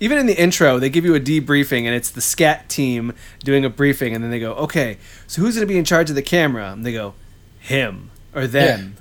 even 0.00 0.16
in 0.16 0.26
the 0.26 0.42
intro, 0.42 0.78
they 0.78 0.88
give 0.88 1.04
you 1.04 1.14
a 1.14 1.20
debriefing, 1.20 1.84
and 1.84 1.94
it's 1.94 2.10
the 2.10 2.22
scat 2.22 2.68
team 2.68 3.12
doing 3.44 3.64
a 3.64 3.70
briefing, 3.70 4.14
and 4.14 4.24
then 4.24 4.30
they 4.30 4.40
go, 4.40 4.54
"Okay, 4.54 4.96
so 5.26 5.42
who's 5.42 5.54
going 5.54 5.66
to 5.66 5.72
be 5.72 5.78
in 5.78 5.84
charge 5.84 6.08
of 6.08 6.16
the 6.16 6.22
camera?" 6.22 6.72
And 6.72 6.84
they 6.84 6.92
go, 6.92 7.14
"Him 7.60 8.10
or 8.34 8.46
them, 8.46 8.96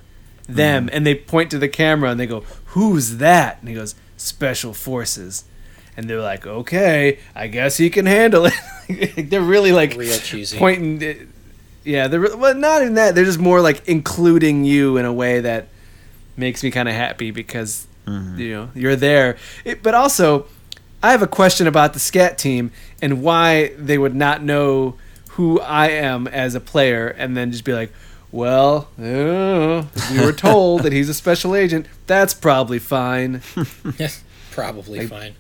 them," 0.47 0.85
mm-hmm. 0.85 0.95
and 0.95 1.07
they 1.07 1.15
point 1.15 1.49
to 1.51 1.57
the 1.57 1.69
camera, 1.69 2.11
and 2.11 2.19
they 2.19 2.27
go, 2.27 2.41
"Who's 2.65 3.17
that?" 3.17 3.59
And 3.61 3.69
he 3.69 3.75
goes, 3.75 3.95
"Special 4.17 4.73
Forces," 4.73 5.45
and 5.95 6.09
they're 6.09 6.21
like, 6.21 6.45
"Okay, 6.45 7.19
I 7.33 7.47
guess 7.47 7.77
he 7.77 7.89
can 7.89 8.05
handle 8.05 8.45
it." 8.45 8.53
they're 9.29 9.41
really 9.41 9.71
like 9.71 9.95
Real 9.95 10.17
cheesy. 10.17 10.57
pointing. 10.57 11.31
Yeah, 11.85 12.09
they're 12.09 12.35
well, 12.35 12.55
not 12.55 12.81
in 12.81 12.95
that. 12.95 13.15
They're 13.15 13.25
just 13.25 13.39
more 13.39 13.61
like 13.61 13.87
including 13.87 14.65
you 14.65 14.97
in 14.97 15.05
a 15.05 15.13
way 15.13 15.39
that 15.39 15.69
makes 16.35 16.61
me 16.61 16.71
kind 16.71 16.89
of 16.89 16.95
happy 16.95 17.31
because 17.31 17.87
mm-hmm. 18.05 18.37
you 18.37 18.53
know 18.53 18.69
you're 18.75 18.97
there. 18.97 19.37
It, 19.63 19.81
but 19.81 19.95
also, 19.95 20.45
I 21.01 21.11
have 21.11 21.21
a 21.21 21.27
question 21.27 21.65
about 21.67 21.93
the 21.93 21.99
scat 21.99 22.37
team 22.37 22.71
and 23.01 23.21
why 23.23 23.71
they 23.77 23.97
would 23.97 24.15
not 24.15 24.43
know 24.43 24.95
who 25.31 25.59
I 25.61 25.87
am 25.89 26.27
as 26.27 26.55
a 26.55 26.59
player, 26.59 27.07
and 27.07 27.37
then 27.37 27.51
just 27.51 27.63
be 27.63 27.73
like, 27.73 27.93
"Well, 28.31 28.89
uh, 28.99 29.85
we 30.11 30.19
were 30.25 30.33
told 30.35 30.83
that 30.83 30.91
he's 30.91 31.07
a 31.07 31.13
special 31.13 31.55
agent. 31.55 31.85
That's 32.07 32.33
probably 32.33 32.79
fine." 32.79 33.41
Probably 34.51 34.99
Like- 34.99 35.07
fine. 35.09 35.35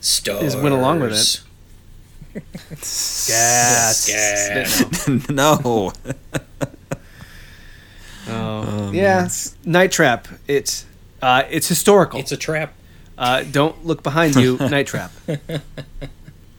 Stars. 0.00 0.40
Just 0.40 0.58
went 0.60 0.74
along 0.74 0.98
with 1.00 1.12
it. 1.12 1.42
Scat. 2.82 3.94
Gas. 4.08 5.28
no. 5.28 5.92
Oh, 8.28 8.90
yeah. 8.92 9.22
s- 9.24 9.56
Night 9.64 9.90
Trap. 9.92 10.28
It's 10.46 10.84
uh, 11.22 11.42
it's 11.50 11.66
historical. 11.68 12.20
It's 12.20 12.32
a 12.32 12.36
trap. 12.36 12.72
Uh, 13.20 13.42
don't 13.42 13.84
look 13.84 14.02
behind 14.02 14.34
you, 14.34 14.56
Night 14.60 14.86
Trap. 14.86 15.12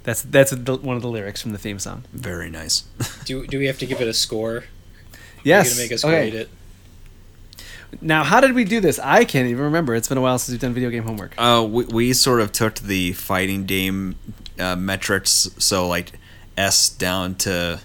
That's 0.03 0.21
that's 0.21 0.51
the, 0.51 0.75
one 0.75 0.95
of 0.95 1.01
the 1.01 1.09
lyrics 1.09 1.41
from 1.41 1.53
the 1.53 1.57
theme 1.57 1.79
song. 1.79 2.03
Very 2.13 2.51
nice. 2.51 2.81
Do, 3.25 3.45
do 3.47 3.57
we 3.57 3.65
have 3.65 3.79
to 3.79 3.85
give 3.87 3.99
it 3.99 4.07
a 4.07 4.13
score? 4.13 4.65
Yes. 5.43 5.65
You're 5.65 5.73
gonna 5.73 5.83
make 5.83 5.91
us 5.91 6.05
okay. 6.05 6.29
grade 6.29 6.33
it. 6.35 6.49
Now, 7.99 8.23
how 8.23 8.39
did 8.39 8.53
we 8.53 8.63
do 8.63 8.79
this? 8.79 8.99
I 8.99 9.25
can't 9.25 9.47
even 9.49 9.63
remember. 9.65 9.95
It's 9.95 10.07
been 10.07 10.17
a 10.17 10.21
while 10.21 10.39
since 10.39 10.53
we've 10.53 10.61
done 10.61 10.73
video 10.73 10.89
game 10.89 11.03
homework. 11.03 11.33
Uh, 11.37 11.67
we, 11.69 11.85
we 11.85 12.13
sort 12.13 12.39
of 12.39 12.51
took 12.51 12.75
the 12.75 13.13
fighting 13.13 13.65
game 13.65 14.15
uh, 14.57 14.75
metrics, 14.75 15.49
so 15.57 15.87
like 15.87 16.13
S 16.57 16.89
down 16.89 17.35
to 17.35 17.81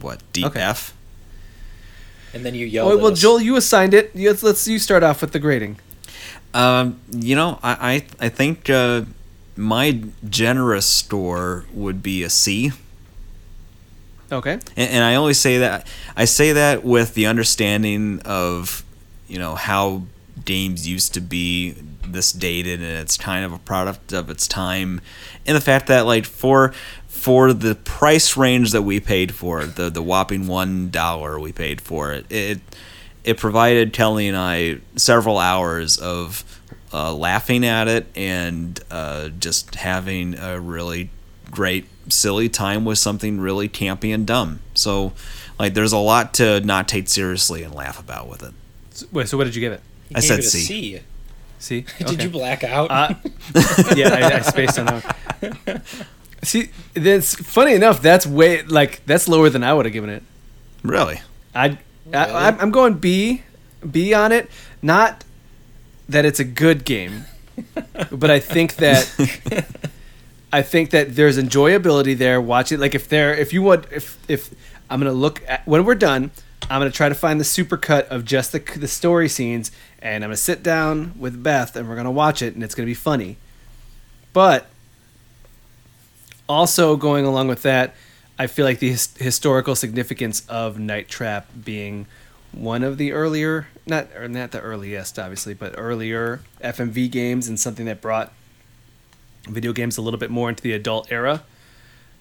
what 0.00 0.22
D 0.32 0.46
Okay. 0.46 0.60
F. 0.60 0.94
And 2.32 2.44
then 2.44 2.54
you 2.54 2.66
yell. 2.66 2.90
Oh, 2.90 2.98
well, 2.98 3.12
Joel, 3.12 3.40
you 3.40 3.56
assigned 3.56 3.94
it. 3.94 4.14
Let's, 4.16 4.42
let's 4.42 4.66
you 4.66 4.78
start 4.78 5.02
off 5.02 5.20
with 5.20 5.32
the 5.32 5.38
grading. 5.38 5.78
Um, 6.54 7.00
you 7.10 7.36
know, 7.36 7.58
I 7.62 8.04
I, 8.20 8.26
I 8.26 8.28
think 8.30 8.70
uh, 8.70 9.02
my 9.56 10.02
generous 10.28 10.86
score 10.86 11.66
would 11.72 12.02
be 12.02 12.22
a 12.22 12.30
C. 12.30 12.72
Okay. 14.32 14.52
and, 14.52 14.90
and 14.90 15.04
I 15.04 15.16
only 15.16 15.34
say 15.34 15.58
that 15.58 15.86
I 16.16 16.24
say 16.24 16.52
that 16.52 16.82
with 16.82 17.14
the 17.14 17.26
understanding 17.26 18.20
of 18.24 18.82
you 19.28 19.38
know 19.38 19.54
how 19.54 20.02
games 20.44 20.88
used 20.88 21.14
to 21.14 21.20
be 21.20 21.74
this 22.06 22.32
dated 22.32 22.80
and 22.80 22.90
it's 22.90 23.16
kind 23.16 23.44
of 23.44 23.52
a 23.52 23.58
product 23.58 24.12
of 24.12 24.30
its 24.30 24.48
time 24.48 25.00
and 25.46 25.56
the 25.56 25.60
fact 25.60 25.86
that 25.86 26.06
like 26.06 26.24
for 26.24 26.72
for 27.06 27.52
the 27.52 27.74
price 27.74 28.36
range 28.36 28.72
that 28.72 28.82
we 28.82 28.98
paid 29.00 29.34
for 29.34 29.60
it, 29.62 29.76
the 29.76 29.88
the 29.90 30.02
whopping 30.02 30.46
one 30.46 30.90
dollar 30.90 31.38
we 31.38 31.52
paid 31.52 31.80
for 31.80 32.12
it 32.12 32.26
it 32.30 32.60
it 33.24 33.38
provided 33.38 33.92
Kelly 33.92 34.28
and 34.28 34.36
I 34.36 34.78
several 34.96 35.38
hours 35.38 35.96
of 35.98 36.60
uh, 36.92 37.12
laughing 37.14 37.64
at 37.64 37.88
it 37.88 38.06
and 38.14 38.78
uh, 38.90 39.28
just 39.30 39.74
having 39.76 40.38
a 40.38 40.60
really 40.60 41.10
great 41.50 41.86
silly 42.08 42.48
time 42.48 42.84
with 42.84 42.98
something 42.98 43.40
really 43.40 43.68
campy 43.68 44.14
and 44.14 44.26
dumb. 44.26 44.60
So, 44.74 45.12
like, 45.58 45.74
there's 45.74 45.92
a 45.92 45.98
lot 45.98 46.34
to 46.34 46.60
not 46.60 46.86
take 46.88 47.08
seriously 47.08 47.62
and 47.62 47.74
laugh 47.74 47.98
about 47.98 48.28
with 48.28 48.42
it. 48.42 48.52
So, 48.90 49.06
wait, 49.10 49.28
so 49.28 49.36
what 49.38 49.44
did 49.44 49.54
you 49.54 49.60
give 49.60 49.72
it? 49.72 49.80
You 50.10 50.16
I 50.16 50.20
gave 50.20 50.28
said 50.28 50.38
it 50.40 50.44
a 50.44 50.48
C. 50.48 50.60
C. 50.60 51.00
See? 51.58 51.80
Did 51.98 52.08
Okay. 52.08 52.24
you 52.24 52.28
black 52.28 52.62
out? 52.62 52.90
Uh, 52.90 53.14
yeah, 53.96 54.10
I, 54.12 54.36
I 54.36 54.40
spaced 54.42 54.78
on 54.78 54.84
that. 54.86 55.82
See, 56.42 56.68
that's 56.92 57.34
funny 57.36 57.72
enough. 57.72 58.02
That's 58.02 58.26
way 58.26 58.60
like 58.64 59.00
that's 59.06 59.28
lower 59.28 59.48
than 59.48 59.64
I 59.64 59.72
would 59.72 59.86
have 59.86 59.94
given 59.94 60.10
it. 60.10 60.22
Really? 60.82 61.22
I, 61.54 61.66
I 61.66 61.78
Really? 62.06 62.16
I'm- 62.16 62.56
I'm 62.60 62.70
going 62.70 62.94
B, 62.94 63.42
B 63.90 64.12
on 64.14 64.32
it. 64.32 64.50
Not 64.82 65.24
that 66.08 66.24
it's 66.24 66.38
a 66.40 66.44
good 66.44 66.84
game, 66.84 67.24
but 68.12 68.30
I 68.30 68.38
think 68.40 68.76
that 68.76 69.10
I 70.52 70.62
think 70.62 70.90
that 70.90 71.16
there's 71.16 71.38
enjoyability 71.38 72.16
there. 72.16 72.40
Watch 72.40 72.70
it. 72.72 72.78
Like 72.78 72.94
if 72.94 73.08
there, 73.08 73.34
if 73.34 73.52
you 73.52 73.62
want, 73.62 73.86
if 73.90 74.18
if 74.28 74.54
I'm 74.90 75.00
gonna 75.00 75.12
look 75.12 75.42
at 75.48 75.66
when 75.66 75.84
we're 75.84 75.94
done, 75.94 76.30
I'm 76.70 76.80
gonna 76.80 76.90
try 76.90 77.08
to 77.08 77.14
find 77.14 77.40
the 77.40 77.44
supercut 77.44 78.06
of 78.08 78.24
just 78.24 78.52
the 78.52 78.58
the 78.76 78.88
story 78.88 79.28
scenes, 79.28 79.70
and 80.00 80.22
I'm 80.22 80.28
gonna 80.28 80.36
sit 80.36 80.62
down 80.62 81.14
with 81.18 81.42
Beth, 81.42 81.74
and 81.76 81.88
we're 81.88 81.96
gonna 81.96 82.10
watch 82.12 82.42
it, 82.42 82.54
and 82.54 82.62
it's 82.62 82.74
gonna 82.74 82.86
be 82.86 82.94
funny. 82.94 83.38
But 84.34 84.66
also 86.48 86.96
going 86.96 87.24
along 87.24 87.48
with 87.48 87.62
that, 87.62 87.94
I 88.38 88.46
feel 88.46 88.64
like 88.64 88.80
the 88.80 88.90
his- 88.90 89.16
historical 89.16 89.76
significance 89.76 90.44
of 90.48 90.78
Night 90.78 91.08
Trap 91.08 91.46
being 91.64 92.06
one 92.52 92.82
of 92.82 92.98
the 92.98 93.12
earlier, 93.12 93.68
not 93.86 94.08
or 94.16 94.28
not 94.28 94.50
the 94.52 94.60
earliest, 94.60 95.18
obviously, 95.18 95.54
but 95.54 95.74
earlier 95.76 96.40
FMV 96.60 97.10
games 97.10 97.48
and 97.48 97.58
something 97.58 97.86
that 97.86 98.00
brought 98.00 98.32
video 99.46 99.72
games 99.72 99.96
a 99.96 100.02
little 100.02 100.18
bit 100.18 100.30
more 100.30 100.48
into 100.48 100.62
the 100.62 100.72
adult 100.72 101.10
era 101.12 101.42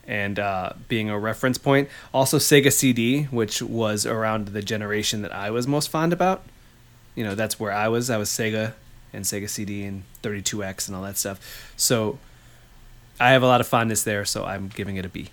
and 0.05 0.37
uh, 0.37 0.73
being 0.87 1.09
a 1.09 1.17
reference 1.17 1.57
point. 1.57 1.89
Also, 2.13 2.37
Sega 2.37 2.71
CD, 2.71 3.23
which 3.23 3.61
was 3.61 4.05
around 4.05 4.49
the 4.49 4.61
generation 4.61 5.21
that 5.21 5.33
I 5.33 5.49
was 5.49 5.65
most 5.67 5.89
fond 5.89 6.11
about. 6.11 6.43
You 7.15 7.23
know, 7.23 7.35
that's 7.35 7.59
where 7.59 7.71
I 7.71 7.87
was. 7.87 8.09
I 8.09 8.17
was 8.17 8.29
Sega 8.29 8.73
and 9.13 9.23
Sega 9.23 9.47
CD 9.47 9.83
and 9.83 10.03
32X 10.21 10.87
and 10.87 10.95
all 10.95 11.03
that 11.03 11.17
stuff. 11.17 11.71
So 11.77 12.19
I 13.19 13.31
have 13.31 13.43
a 13.43 13.47
lot 13.47 13.61
of 13.61 13.67
fondness 13.67 14.03
there, 14.03 14.25
so 14.25 14.45
I'm 14.45 14.67
giving 14.67 14.97
it 14.97 15.05
a 15.05 15.09
B. 15.09 15.29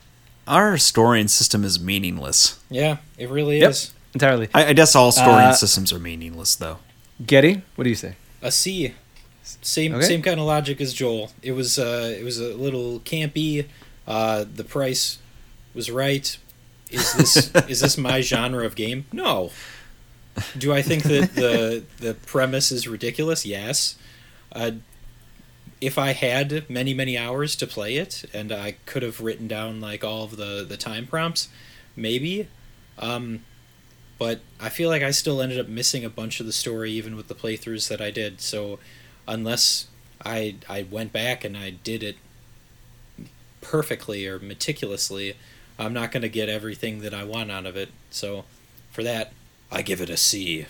Our 0.46 0.78
storing 0.78 1.28
system 1.28 1.64
is 1.64 1.78
meaningless. 1.80 2.58
yeah, 2.70 2.98
it 3.18 3.28
really 3.28 3.60
Yep. 3.60 3.70
is. 3.70 3.92
Entirely. 4.14 4.48
I, 4.52 4.66
I 4.66 4.72
guess 4.72 4.96
all 4.96 5.12
storing 5.12 5.46
Uh, 5.46 5.52
systems 5.52 5.92
are 5.92 5.98
meaningless, 6.00 6.56
though. 6.56 6.78
Getty, 7.24 7.62
what 7.76 7.84
do 7.84 7.90
you 7.90 7.96
say? 7.96 8.16
A 8.42 8.50
C. 8.50 8.94
Same 9.62 9.94
Okay. 9.94 10.06
same 10.06 10.22
kind 10.22 10.40
of 10.40 10.46
logic 10.46 10.80
as 10.80 10.92
Joel. 10.92 11.30
It 11.42 11.52
was 11.52 11.78
uh 11.78 12.14
it 12.18 12.24
was 12.24 12.38
a 12.40 12.54
little 12.54 13.00
campy. 13.00 13.66
Uh, 14.06 14.44
the 14.52 14.64
price 14.64 15.18
was 15.74 15.90
right. 15.90 16.36
Is 16.90 17.12
this 17.14 17.50
is 17.68 17.80
this 17.80 17.96
my 17.98 18.20
genre 18.20 18.64
of 18.64 18.74
game? 18.74 19.06
No. 19.12 19.50
Do 20.56 20.72
I 20.72 20.82
think 20.82 21.02
that 21.04 21.34
the 21.34 21.84
the 21.98 22.14
premise 22.14 22.72
is 22.72 22.88
ridiculous? 22.88 23.44
Yes. 23.44 23.96
Uh, 24.52 24.72
if 25.80 25.98
I 25.98 26.12
had 26.12 26.68
many 26.68 26.92
many 26.92 27.16
hours 27.16 27.56
to 27.56 27.66
play 27.66 27.96
it 27.96 28.24
and 28.34 28.52
I 28.52 28.76
could 28.86 29.02
have 29.02 29.20
written 29.20 29.48
down 29.48 29.80
like 29.80 30.04
all 30.04 30.24
of 30.24 30.36
the 30.36 30.64
the 30.68 30.76
time 30.76 31.06
prompts, 31.06 31.48
maybe. 31.96 32.48
Um, 32.98 33.44
but 34.18 34.40
I 34.60 34.68
feel 34.68 34.90
like 34.90 35.02
I 35.02 35.10
still 35.10 35.40
ended 35.40 35.58
up 35.58 35.68
missing 35.68 36.04
a 36.04 36.10
bunch 36.10 36.40
of 36.40 36.46
the 36.46 36.52
story 36.52 36.90
even 36.92 37.16
with 37.16 37.28
the 37.28 37.34
playthroughs 37.34 37.88
that 37.88 38.02
I 38.02 38.10
did. 38.10 38.40
So 38.40 38.78
unless 39.26 39.86
I 40.24 40.56
I 40.68 40.82
went 40.82 41.12
back 41.12 41.44
and 41.44 41.56
I 41.56 41.70
did 41.70 42.02
it 42.02 42.16
perfectly 43.62 44.26
or 44.26 44.38
meticulously, 44.38 45.36
I'm 45.78 45.94
not 45.94 46.12
going 46.12 46.22
to 46.22 46.28
get 46.28 46.48
everything 46.48 47.00
that 47.00 47.14
I 47.14 47.24
want 47.24 47.50
out 47.50 47.64
of 47.64 47.76
it. 47.76 47.90
So 48.10 48.44
for 48.90 49.02
that, 49.02 49.32
I 49.72 49.82
give 49.82 50.00
it 50.00 50.10
a 50.10 50.16
C. 50.16 50.66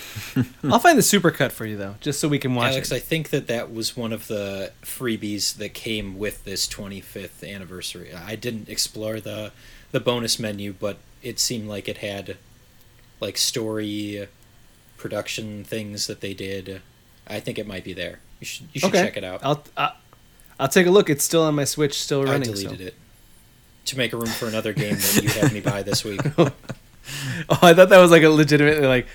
I'll 0.64 0.78
find 0.78 0.98
the 0.98 1.02
supercut 1.02 1.52
for 1.52 1.66
you 1.66 1.76
though, 1.76 1.96
just 2.00 2.20
so 2.20 2.28
we 2.28 2.38
can 2.38 2.54
watch 2.54 2.72
Alex, 2.72 2.90
it. 2.90 2.96
I 2.96 2.98
think 2.98 3.30
that 3.30 3.46
that 3.46 3.72
was 3.72 3.96
one 3.96 4.12
of 4.12 4.26
the 4.28 4.72
freebies 4.82 5.56
that 5.56 5.74
came 5.74 6.18
with 6.18 6.44
this 6.44 6.66
25th 6.66 7.48
anniversary. 7.48 8.12
I 8.14 8.36
didn't 8.36 8.68
explore 8.68 9.20
the 9.20 9.52
the 9.90 10.00
bonus 10.00 10.38
menu, 10.38 10.72
but 10.72 10.98
it 11.22 11.38
seemed 11.38 11.68
like 11.68 11.88
it 11.88 11.98
had 11.98 12.36
like 13.20 13.36
story 13.38 14.28
production 14.96 15.64
things 15.64 16.06
that 16.06 16.20
they 16.20 16.34
did. 16.34 16.80
I 17.26 17.40
think 17.40 17.58
it 17.58 17.66
might 17.66 17.84
be 17.84 17.92
there. 17.92 18.20
You 18.40 18.46
should 18.46 18.68
you 18.72 18.80
should 18.80 18.90
okay, 18.90 19.04
check 19.04 19.16
it 19.16 19.24
out. 19.24 19.40
I'll, 19.42 19.64
I'll 19.76 19.96
I'll 20.58 20.68
take 20.68 20.86
a 20.86 20.90
look. 20.90 21.10
It's 21.10 21.24
still 21.24 21.42
on 21.42 21.54
my 21.54 21.64
Switch, 21.64 22.00
still 22.00 22.22
I 22.22 22.32
running. 22.32 22.50
deleted 22.50 22.78
so. 22.78 22.84
it 22.86 22.94
to 23.86 23.98
make 23.98 24.12
room 24.12 24.26
for 24.26 24.46
another 24.46 24.72
game 24.72 24.94
that 24.94 25.20
you 25.22 25.28
had 25.28 25.52
me 25.52 25.60
buy 25.60 25.82
this 25.82 26.04
week. 26.04 26.20
Oh, 27.48 27.58
I 27.60 27.74
thought 27.74 27.88
that 27.88 27.98
was 27.98 28.12
like 28.12 28.22
a 28.22 28.28
legitimately 28.28 28.86
like 28.86 29.08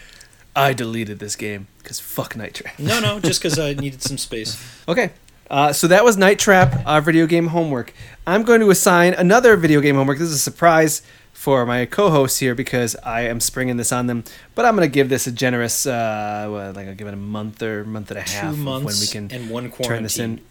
I 0.57 0.73
deleted 0.73 1.19
this 1.19 1.35
game 1.35 1.67
because 1.77 1.99
fuck 1.99 2.35
Night 2.35 2.55
Trap. 2.55 2.79
No, 2.79 2.99
no, 2.99 3.19
just 3.29 3.41
because 3.41 3.59
I 3.59 3.73
needed 3.73 4.01
some 4.01 4.17
space. 4.17 4.61
Okay. 4.87 5.11
Uh, 5.49 5.71
so 5.71 5.87
that 5.87 6.03
was 6.03 6.17
Night 6.17 6.39
Trap, 6.39 6.81
our 6.85 6.99
video 6.99 7.25
game 7.25 7.47
homework. 7.47 7.93
I'm 8.25 8.43
going 8.43 8.59
to 8.59 8.69
assign 8.69 9.13
another 9.13 9.55
video 9.55 9.79
game 9.79 9.95
homework. 9.95 10.17
This 10.17 10.29
is 10.29 10.35
a 10.35 10.39
surprise 10.39 11.01
for 11.31 11.65
my 11.65 11.85
co-hosts 11.85 12.39
here 12.39 12.55
because 12.55 12.95
I 12.97 13.21
am 13.21 13.39
springing 13.39 13.77
this 13.77 13.91
on 13.91 14.07
them. 14.07 14.23
But 14.55 14.65
I'm 14.65 14.75
going 14.75 14.89
to 14.89 14.93
give 14.93 15.07
this 15.07 15.27
a 15.27 15.31
generous, 15.31 15.85
uh, 15.85 16.47
what, 16.49 16.75
like 16.75 16.87
I'll 16.87 16.95
give 16.95 17.07
it 17.07 17.13
a 17.13 17.17
month 17.17 17.61
or 17.61 17.85
month 17.85 18.09
and 18.11 18.17
a 18.17 18.23
half 18.23 18.55
Two 18.55 18.61
months 18.61 18.85
when 18.85 18.99
we 18.99 19.29
can 19.29 19.39
and 19.39 19.49
one 19.49 19.71
turn 19.71 20.03
this 20.03 20.17
in. 20.17 20.41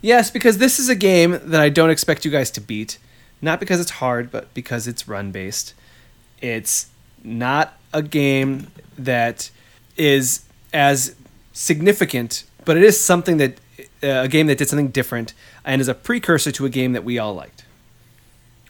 Yes, 0.00 0.30
because 0.30 0.58
this 0.58 0.78
is 0.78 0.88
a 0.88 0.94
game 0.94 1.40
that 1.42 1.60
I 1.60 1.68
don't 1.68 1.90
expect 1.90 2.24
you 2.24 2.30
guys 2.30 2.50
to 2.52 2.60
beat. 2.60 2.98
Not 3.42 3.60
because 3.60 3.80
it's 3.80 3.90
hard, 3.90 4.30
but 4.30 4.54
because 4.54 4.86
it's 4.86 5.08
run 5.08 5.32
based. 5.32 5.74
It's 6.40 6.86
not 7.24 7.76
a 7.96 8.02
game 8.02 8.66
that 8.98 9.50
is 9.96 10.44
as 10.72 11.14
significant, 11.52 12.44
but 12.66 12.76
it 12.76 12.82
is 12.82 13.00
something 13.00 13.38
that 13.38 13.58
uh, 14.02 14.24
a 14.24 14.28
game 14.28 14.46
that 14.48 14.58
did 14.58 14.68
something 14.68 14.88
different 14.88 15.32
and 15.64 15.80
is 15.80 15.88
a 15.88 15.94
precursor 15.94 16.52
to 16.52 16.66
a 16.66 16.68
game 16.68 16.92
that 16.92 17.04
we 17.04 17.18
all 17.18 17.34
liked. 17.34 17.64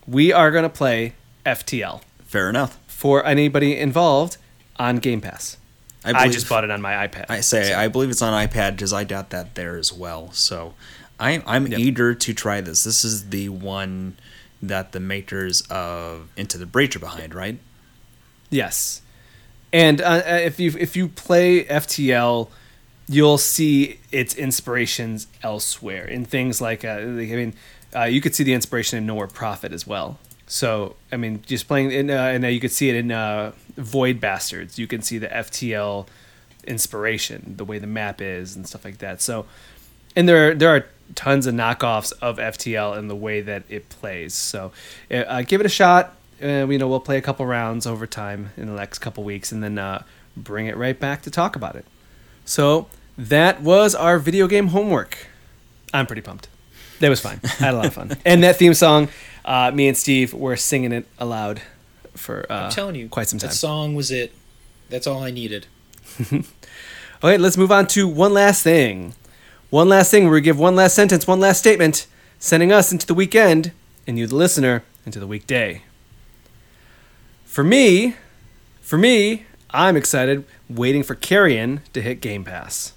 We 0.07 0.33
are 0.33 0.51
going 0.53 0.63
to 0.63 0.69
play 0.69 1.15
FTL 1.45 2.03
Fair 2.25 2.49
enough. 2.49 2.79
for 2.87 3.27
anybody 3.27 3.77
involved 3.77 4.37
on 4.77 4.99
Game 4.99 5.21
Pass. 5.21 5.57
I, 6.05 6.13
I, 6.13 6.29
just 6.29 6.49
bought 6.49 6.63
it 6.63 6.71
on 6.71 6.81
my 6.81 6.93
iPad. 7.09 7.27
I 7.29 7.41
say 7.41 7.75
I 7.75 7.89
believe 7.89 8.11
it's 8.11 8.23
on 8.23 8.33
iPad 8.33 8.73
because 8.73 8.93
I 8.93 9.03
got 9.03 9.31
that 9.31 9.57
there 9.57 9.77
as 9.77 9.93
well. 9.93 10.31
So 10.31 10.75
I, 11.19 11.43
I'm 11.45 11.67
Yep. 11.67 11.81
eager 11.81 12.15
to 12.15 12.33
try 12.33 12.61
this. 12.61 12.85
This 12.85 13.03
is 13.05 13.31
the 13.31 13.49
one 13.49 14.17
that 14.63 14.93
the 14.93 15.01
makers 15.01 15.63
of 15.63 16.29
Into 16.37 16.59
the 16.59 16.67
Breach 16.67 16.95
are 16.95 17.01
behind, 17.01 17.35
right? 17.35 17.59
Yes, 18.51 19.03
and 19.77 20.01
uh, 20.01 20.05
uh, 20.05 20.23
if 20.43 20.59
you 20.59 20.75
if 20.79 20.97
you 20.97 21.07
play 21.07 21.65
FTL, 21.65 22.49
you'll 23.07 23.37
see 23.37 24.01
its 24.11 24.35
inspirations 24.35 25.27
elsewhere 25.43 26.07
in 26.07 26.25
things 26.25 26.63
like 26.63 26.83
uh, 26.83 26.93
I 26.93 27.05
mean, 27.05 27.53
uh, 27.95 28.05
you 28.05 28.23
could 28.23 28.35
see 28.35 28.43
the 28.43 28.55
inspiration 28.55 28.97
in 28.97 29.05
Nowhere 29.05 29.27
Prophet 29.27 29.75
as 29.75 29.87
well. 29.87 30.19
So 30.47 30.97
I 31.13 31.19
mean, 31.19 31.43
just 31.45 31.69
playing 31.69 31.91
in, 31.91 32.11
uh, 32.11 32.15
and 32.15 32.43
uh, 32.43 32.49
you 32.49 32.59
could 32.59 32.73
see 32.73 32.89
it 32.89 32.95
in 32.95 33.53
Void 33.77 34.19
Bastards. 34.19 34.79
You 34.79 34.87
can 34.87 35.03
see 35.03 35.19
the 35.19 35.29
FTL 35.29 36.07
inspiration, 36.65 37.53
the 37.59 37.65
way 37.67 37.79
the 37.79 37.87
map 37.87 38.23
is 38.23 38.57
and 38.57 38.67
stuff 38.67 38.83
like 38.83 38.97
that. 38.99 39.21
So, 39.21 39.45
and 40.17 40.27
there 40.27 40.55
there 40.55 40.75
are 40.75 40.87
tons 41.15 41.47
of 41.47 41.55
knockoffs 41.55 42.15
of 42.23 42.39
FTL 42.39 42.97
and 42.97 43.11
the 43.11 43.15
way 43.15 43.43
that 43.43 43.65
it 43.69 43.91
plays. 43.91 44.33
So, 44.33 44.73
uh, 45.11 45.43
give 45.43 45.61
it 45.61 45.67
a 45.67 45.69
shot. 45.69 46.17
Uh, 46.43 46.67
you 46.69 46.79
know, 46.79 46.89
we'll 46.89 47.01
play 47.01 47.17
a 47.17 47.23
couple 47.23 47.47
rounds 47.47 47.87
over 47.87 48.07
time 48.07 48.51
in 48.57 48.67
the 48.67 48.75
next 48.75 48.99
couple 48.99 49.25
weeks, 49.25 49.53
and 49.53 49.63
then 49.63 49.79
uh, 49.79 50.03
bring 50.37 50.67
it 50.67 50.77
right 50.77 50.99
back 50.99 51.23
to 51.23 51.31
talk 51.31 51.57
about 51.57 51.77
it. 51.77 51.85
So 52.45 52.89
that 53.17 53.63
was 53.63 53.95
our 53.95 54.19
video 54.19 54.47
game 54.47 54.69
homework. 54.69 55.29
I'm 55.95 56.07
pretty 56.07 56.23
pumped. 56.23 56.49
That 57.01 57.09
was 57.09 57.21
fine. 57.21 57.41
I 57.45 57.49
had 57.49 57.75
a 57.75 57.77
lot 57.77 57.87
of 57.87 57.95
fun. 57.95 58.17
And 58.25 58.43
that 58.43 58.57
theme 58.57 58.75
song, 58.75 59.09
uh, 59.45 59.71
me 59.73 59.89
and 59.89 59.97
Steve 59.97 60.33
were 60.33 60.57
singing 60.57 60.93
it 60.93 61.07
aloud 61.19 61.63
for 62.15 62.47
uh, 62.51 62.65
I'm 62.65 62.71
telling 62.71 62.95
you, 62.95 63.09
quite 63.09 63.29
some 63.29 63.39
time. 63.39 63.51
That 63.51 63.55
song 63.55 63.95
was 63.95 64.11
it. 64.11 64.33
That's 64.89 65.07
all 65.07 65.23
I 65.23 65.31
needed. 65.31 65.67
Okay, 67.25 67.39
let's 67.39 67.57
move 67.57 67.73
on 67.73 67.87
to 67.89 68.07
one 68.07 68.35
last 68.35 68.63
thing. 68.63 69.15
One 69.71 69.89
last 69.89 70.11
thing 70.11 70.25
where 70.25 70.35
we 70.35 70.43
give 70.43 70.59
one 70.59 70.77
last 70.77 70.95
sentence, 70.95 71.27
one 71.27 71.41
last 71.41 71.59
statement, 71.59 72.07
sending 72.39 72.71
us 72.73 72.93
into 72.93 73.07
the 73.07 73.15
weekend 73.15 73.73
and 74.07 74.19
you, 74.19 74.27
the 74.27 74.35
listener, 74.37 74.85
into 75.07 75.19
the 75.19 75.27
weekday. 75.27 75.83
For 77.57 77.65
me, 77.65 78.17
for 78.83 78.99
me, 78.99 79.47
I'm 79.71 79.97
excited, 79.97 80.45
waiting 80.69 81.03
for 81.03 81.15
Carrion 81.15 81.81
to 81.95 82.03
hit 82.03 82.21
Game 82.21 82.45
Pass. 82.45 82.93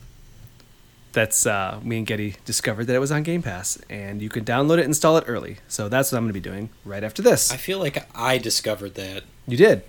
That's 1.13 1.45
uh, 1.45 1.79
me 1.81 1.99
and 1.99 2.05
Getty 2.05 2.35
discovered 2.43 2.87
that 2.87 2.95
it 2.97 2.99
was 2.99 3.09
on 3.09 3.23
Game 3.23 3.41
Pass, 3.41 3.79
and 3.89 4.21
you 4.21 4.27
can 4.27 4.43
download 4.43 4.73
it, 4.73 4.79
and 4.79 4.89
install 4.89 5.15
it 5.15 5.23
early. 5.27 5.59
So 5.69 5.87
that's 5.87 6.11
what 6.11 6.17
I'm 6.17 6.25
going 6.25 6.33
to 6.33 6.41
be 6.41 6.41
doing 6.41 6.71
right 6.83 7.05
after 7.05 7.21
this. 7.21 7.53
I 7.53 7.55
feel 7.55 7.79
like 7.79 8.05
I 8.13 8.37
discovered 8.37 8.95
that. 8.95 9.23
You 9.47 9.55
did, 9.55 9.83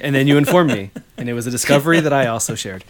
and 0.00 0.12
then 0.12 0.26
you 0.26 0.38
informed 0.38 0.72
me, 0.72 0.90
and 1.16 1.28
it 1.28 1.34
was 1.34 1.46
a 1.46 1.52
discovery 1.52 2.00
that 2.00 2.12
I 2.12 2.26
also 2.26 2.56
shared. 2.56 2.82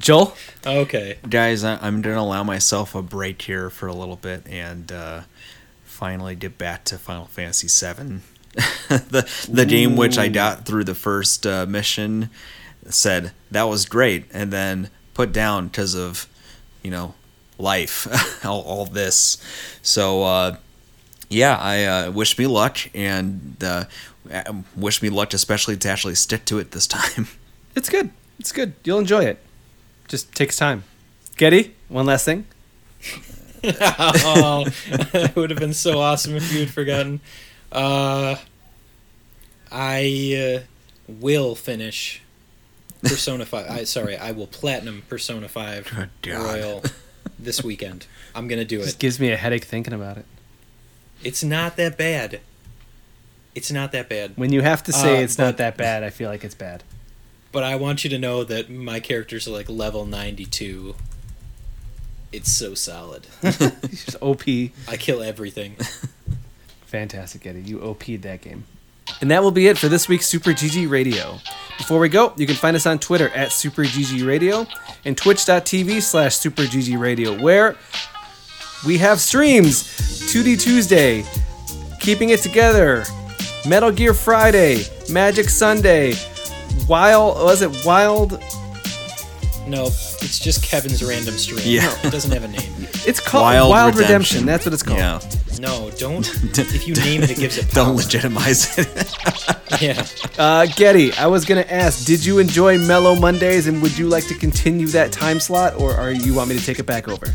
Joel, 0.00 0.34
Okay. 0.66 1.18
Guys, 1.30 1.62
I, 1.62 1.76
I'm 1.76 2.02
going 2.02 2.16
to 2.16 2.20
allow 2.20 2.42
myself 2.42 2.96
a 2.96 3.02
break 3.02 3.40
here 3.42 3.70
for 3.70 3.86
a 3.86 3.94
little 3.94 4.16
bit 4.16 4.48
and 4.48 4.90
uh, 4.90 5.20
finally 5.84 6.34
get 6.34 6.58
back 6.58 6.82
to 6.86 6.98
Final 6.98 7.26
Fantasy 7.26 7.68
VII. 7.68 8.18
the 8.88 9.28
the 9.50 9.66
game 9.66 9.96
which 9.96 10.16
I 10.16 10.28
got 10.28 10.64
through 10.64 10.84
the 10.84 10.94
first 10.94 11.46
uh, 11.46 11.66
mission 11.66 12.30
said 12.88 13.32
that 13.50 13.64
was 13.64 13.86
great, 13.86 14.26
and 14.32 14.52
then 14.52 14.90
put 15.12 15.32
down 15.32 15.68
because 15.68 15.94
of 15.94 16.28
you 16.82 16.90
know 16.90 17.14
life, 17.58 18.44
all, 18.44 18.62
all 18.62 18.84
this. 18.86 19.38
So 19.82 20.22
uh, 20.22 20.56
yeah, 21.28 21.56
I 21.56 21.84
uh, 21.84 22.10
wish 22.12 22.38
me 22.38 22.46
luck, 22.46 22.78
and 22.94 23.56
uh, 23.62 23.84
wish 24.76 25.02
me 25.02 25.08
luck, 25.08 25.34
especially 25.34 25.76
to 25.76 25.88
actually 25.88 26.14
stick 26.14 26.44
to 26.46 26.58
it 26.58 26.70
this 26.70 26.86
time. 26.98 27.28
it's 27.74 27.88
good. 27.88 28.10
It's 28.38 28.52
good. 28.52 28.74
You'll 28.84 28.98
enjoy 28.98 29.24
it. 29.24 29.38
Just 30.08 30.34
takes 30.34 30.56
time. 30.56 30.84
Getty, 31.36 31.74
one 31.88 32.06
last 32.06 32.24
thing. 32.24 32.46
oh, 33.64 34.66
it 35.14 35.34
would 35.34 35.50
have 35.50 35.58
been 35.58 35.72
so 35.72 35.98
awesome 35.98 36.36
if 36.36 36.52
you 36.52 36.60
had 36.60 36.70
forgotten. 36.70 37.20
Uh, 37.72 38.36
I 39.74 40.60
uh, 40.60 40.64
will 41.08 41.56
finish 41.56 42.22
Persona 43.02 43.44
Five. 43.44 43.68
I 43.68 43.84
sorry, 43.84 44.16
I 44.16 44.30
will 44.30 44.46
platinum 44.46 45.02
Persona 45.08 45.48
Five 45.48 46.08
God. 46.22 46.34
Royal 46.44 46.84
this 47.38 47.64
weekend. 47.64 48.06
I'm 48.36 48.46
gonna 48.46 48.64
do 48.64 48.78
Just 48.78 48.96
it. 48.96 48.98
gives 49.00 49.18
me 49.18 49.32
a 49.32 49.36
headache 49.36 49.64
thinking 49.64 49.92
about 49.92 50.16
it. 50.16 50.26
It's 51.24 51.42
not 51.42 51.76
that 51.76 51.98
bad. 51.98 52.40
It's 53.56 53.72
not 53.72 53.90
that 53.92 54.08
bad. 54.08 54.32
When 54.36 54.52
you 54.52 54.62
have 54.62 54.82
to 54.84 54.92
say 54.92 55.18
Uh, 55.18 55.22
it's 55.22 55.38
not 55.38 55.56
that 55.56 55.76
bad, 55.76 56.04
I 56.04 56.10
feel 56.10 56.30
like 56.30 56.44
it's 56.44 56.54
bad. 56.54 56.84
But 57.50 57.64
I 57.64 57.74
want 57.76 58.04
you 58.04 58.10
to 58.10 58.18
know 58.18 58.44
that 58.44 58.70
my 58.70 59.00
characters 59.00 59.46
are 59.48 59.52
like 59.52 59.68
level 59.68 60.06
92. 60.06 60.94
It's 62.32 62.52
so 62.52 62.74
solid. 62.74 63.26
It's 63.42 64.04
just 64.04 64.16
OP. 64.20 64.42
I 64.88 64.96
kill 64.98 65.22
everything. 65.22 65.76
Fantastic, 66.86 67.46
Eddie. 67.46 67.62
You 67.62 67.80
OP'd 67.82 68.22
that 68.22 68.40
game. 68.40 68.64
And 69.20 69.30
that 69.30 69.42
will 69.42 69.50
be 69.50 69.68
it 69.68 69.78
for 69.78 69.88
this 69.88 70.08
week's 70.08 70.26
Super 70.26 70.50
GG 70.50 70.90
Radio. 70.90 71.38
Before 71.78 71.98
we 71.98 72.08
go, 72.08 72.32
you 72.36 72.46
can 72.46 72.56
find 72.56 72.76
us 72.76 72.86
on 72.86 72.98
Twitter 72.98 73.30
at 73.30 73.52
Super 73.52 73.82
GG 73.82 74.26
Radio 74.26 74.66
and 75.04 75.16
twitch.tv 75.16 76.02
slash 76.02 76.36
Super 76.36 76.62
GG 76.62 76.98
Radio, 76.98 77.40
where 77.40 77.76
we 78.86 78.98
have 78.98 79.20
streams 79.20 79.82
2D 80.32 80.60
Tuesday, 80.60 81.24
Keeping 82.00 82.30
It 82.30 82.40
Together, 82.40 83.04
Metal 83.66 83.90
Gear 83.90 84.14
Friday, 84.14 84.84
Magic 85.10 85.48
Sunday, 85.48 86.14
Wild, 86.88 87.36
was 87.38 87.62
it 87.62 87.84
Wild? 87.84 88.32
No, 89.66 89.88
it's 90.24 90.38
just 90.38 90.62
Kevin's 90.64 91.02
random 91.04 91.34
stream. 91.34 91.60
Yeah. 91.64 91.86
No, 91.86 92.08
it 92.08 92.12
doesn't 92.12 92.30
have 92.32 92.44
a 92.44 92.48
name. 92.48 92.72
It's 93.06 93.20
called 93.20 93.42
Wild, 93.42 93.70
Wild 93.70 93.94
Redemption. 93.94 94.44
Redemption. 94.44 94.46
That's 94.46 94.64
what 94.64 94.72
it's 94.72 94.82
called. 94.82 94.98
Yeah, 94.98 95.20
No, 95.60 95.90
don't. 95.98 96.26
If 96.58 96.88
you 96.88 96.94
name 96.94 97.22
it, 97.22 97.30
it 97.30 97.38
gives 97.38 97.58
it 97.58 97.70
power. 97.70 97.84
don't 97.86 97.96
legitimize 97.96 98.78
it. 98.78 98.88
Yeah. 99.80 100.06
Uh, 100.38 100.66
Getty, 100.66 101.12
I 101.14 101.26
was 101.26 101.44
gonna 101.44 101.66
ask, 101.68 102.06
did 102.06 102.24
you 102.24 102.38
enjoy 102.38 102.78
Mellow 102.78 103.16
Mondays, 103.16 103.66
and 103.66 103.82
would 103.82 103.98
you 103.98 104.08
like 104.08 104.24
to 104.28 104.34
continue 104.34 104.86
that 104.88 105.10
time 105.10 105.40
slot, 105.40 105.74
or 105.80 105.92
are 105.94 106.12
you 106.12 106.32
want 106.32 106.48
me 106.48 106.56
to 106.56 106.64
take 106.64 106.78
it 106.78 106.86
back 106.86 107.08
over? 107.08 107.26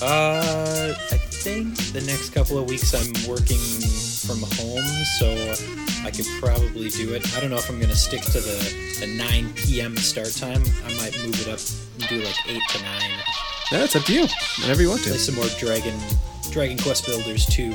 Uh, 0.00 0.94
I 1.10 1.16
think 1.16 1.76
the 1.92 2.02
next 2.02 2.30
couple 2.30 2.56
of 2.58 2.68
weeks 2.68 2.94
I'm 2.94 3.10
working 3.28 3.56
from 4.26 4.42
home, 4.58 4.84
so 5.18 5.30
I 6.04 6.10
could 6.10 6.26
probably 6.40 6.88
do 6.90 7.14
it. 7.14 7.36
I 7.36 7.40
don't 7.40 7.50
know 7.50 7.56
if 7.56 7.70
I'm 7.70 7.80
gonna 7.80 7.94
stick 7.94 8.22
to 8.22 8.40
the, 8.40 8.58
the 9.00 9.06
9 9.06 9.52
p.m. 9.54 9.96
start 9.96 10.32
time. 10.34 10.62
I 10.84 10.92
might 10.98 11.16
move 11.24 11.40
it 11.40 11.48
up 11.48 11.60
and 11.94 12.08
do 12.08 12.22
like 12.22 12.36
8 12.48 12.60
to 12.70 12.82
9. 12.82 13.00
No, 13.72 13.84
it's 13.84 13.96
up 13.96 14.02
to 14.04 14.12
you. 14.12 14.26
Whenever 14.60 14.82
you 14.82 14.88
want 14.88 15.02
to. 15.02 15.10
Play 15.10 15.18
some 15.18 15.36
more 15.36 15.46
Dragon 15.58 15.98
Dragon 16.50 16.78
Quest 16.78 17.06
Builders 17.06 17.46
2 17.46 17.72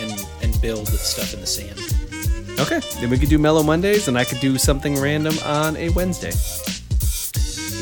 and 0.00 0.26
and 0.42 0.60
build 0.60 0.88
stuff 0.88 1.32
in 1.32 1.40
the 1.40 1.46
sand. 1.46 1.78
Okay. 2.58 2.80
Then 3.00 3.10
we 3.10 3.18
could 3.18 3.28
do 3.28 3.38
Mellow 3.38 3.62
Mondays, 3.62 4.08
and 4.08 4.18
I 4.18 4.24
could 4.24 4.40
do 4.40 4.58
something 4.58 5.00
random 5.00 5.34
on 5.44 5.76
a 5.76 5.88
Wednesday. 5.90 6.32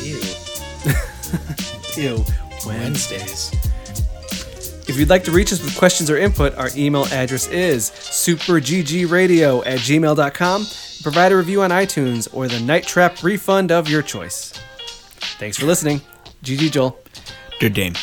Ew. 0.03 0.21
Ew. 2.17 2.25
Wednesdays. 2.65 3.51
If 4.87 4.97
you'd 4.97 5.09
like 5.09 5.23
to 5.23 5.31
reach 5.31 5.51
us 5.51 5.63
with 5.63 5.75
questions 5.77 6.09
or 6.11 6.17
input, 6.17 6.53
our 6.55 6.69
email 6.75 7.05
address 7.05 7.47
is 7.47 7.89
superggradio 7.89 9.65
at 9.65 9.79
gmail.com. 9.79 10.65
Provide 11.01 11.31
a 11.31 11.37
review 11.37 11.61
on 11.63 11.71
iTunes 11.71 12.27
or 12.33 12.47
the 12.47 12.59
Night 12.59 12.85
Trap 12.85 13.23
refund 13.23 13.71
of 13.71 13.89
your 13.89 14.01
choice. 14.01 14.53
Thanks 15.39 15.57
for 15.57 15.65
listening. 15.65 16.01
GG 16.43 16.71
Joel. 16.71 16.97
Good 17.59 17.73
game. 17.73 17.93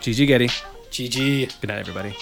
GG 0.00 0.26
Getty. 0.26 0.48
GG. 0.90 1.60
Good 1.60 1.68
night, 1.68 1.78
everybody. 1.78 2.16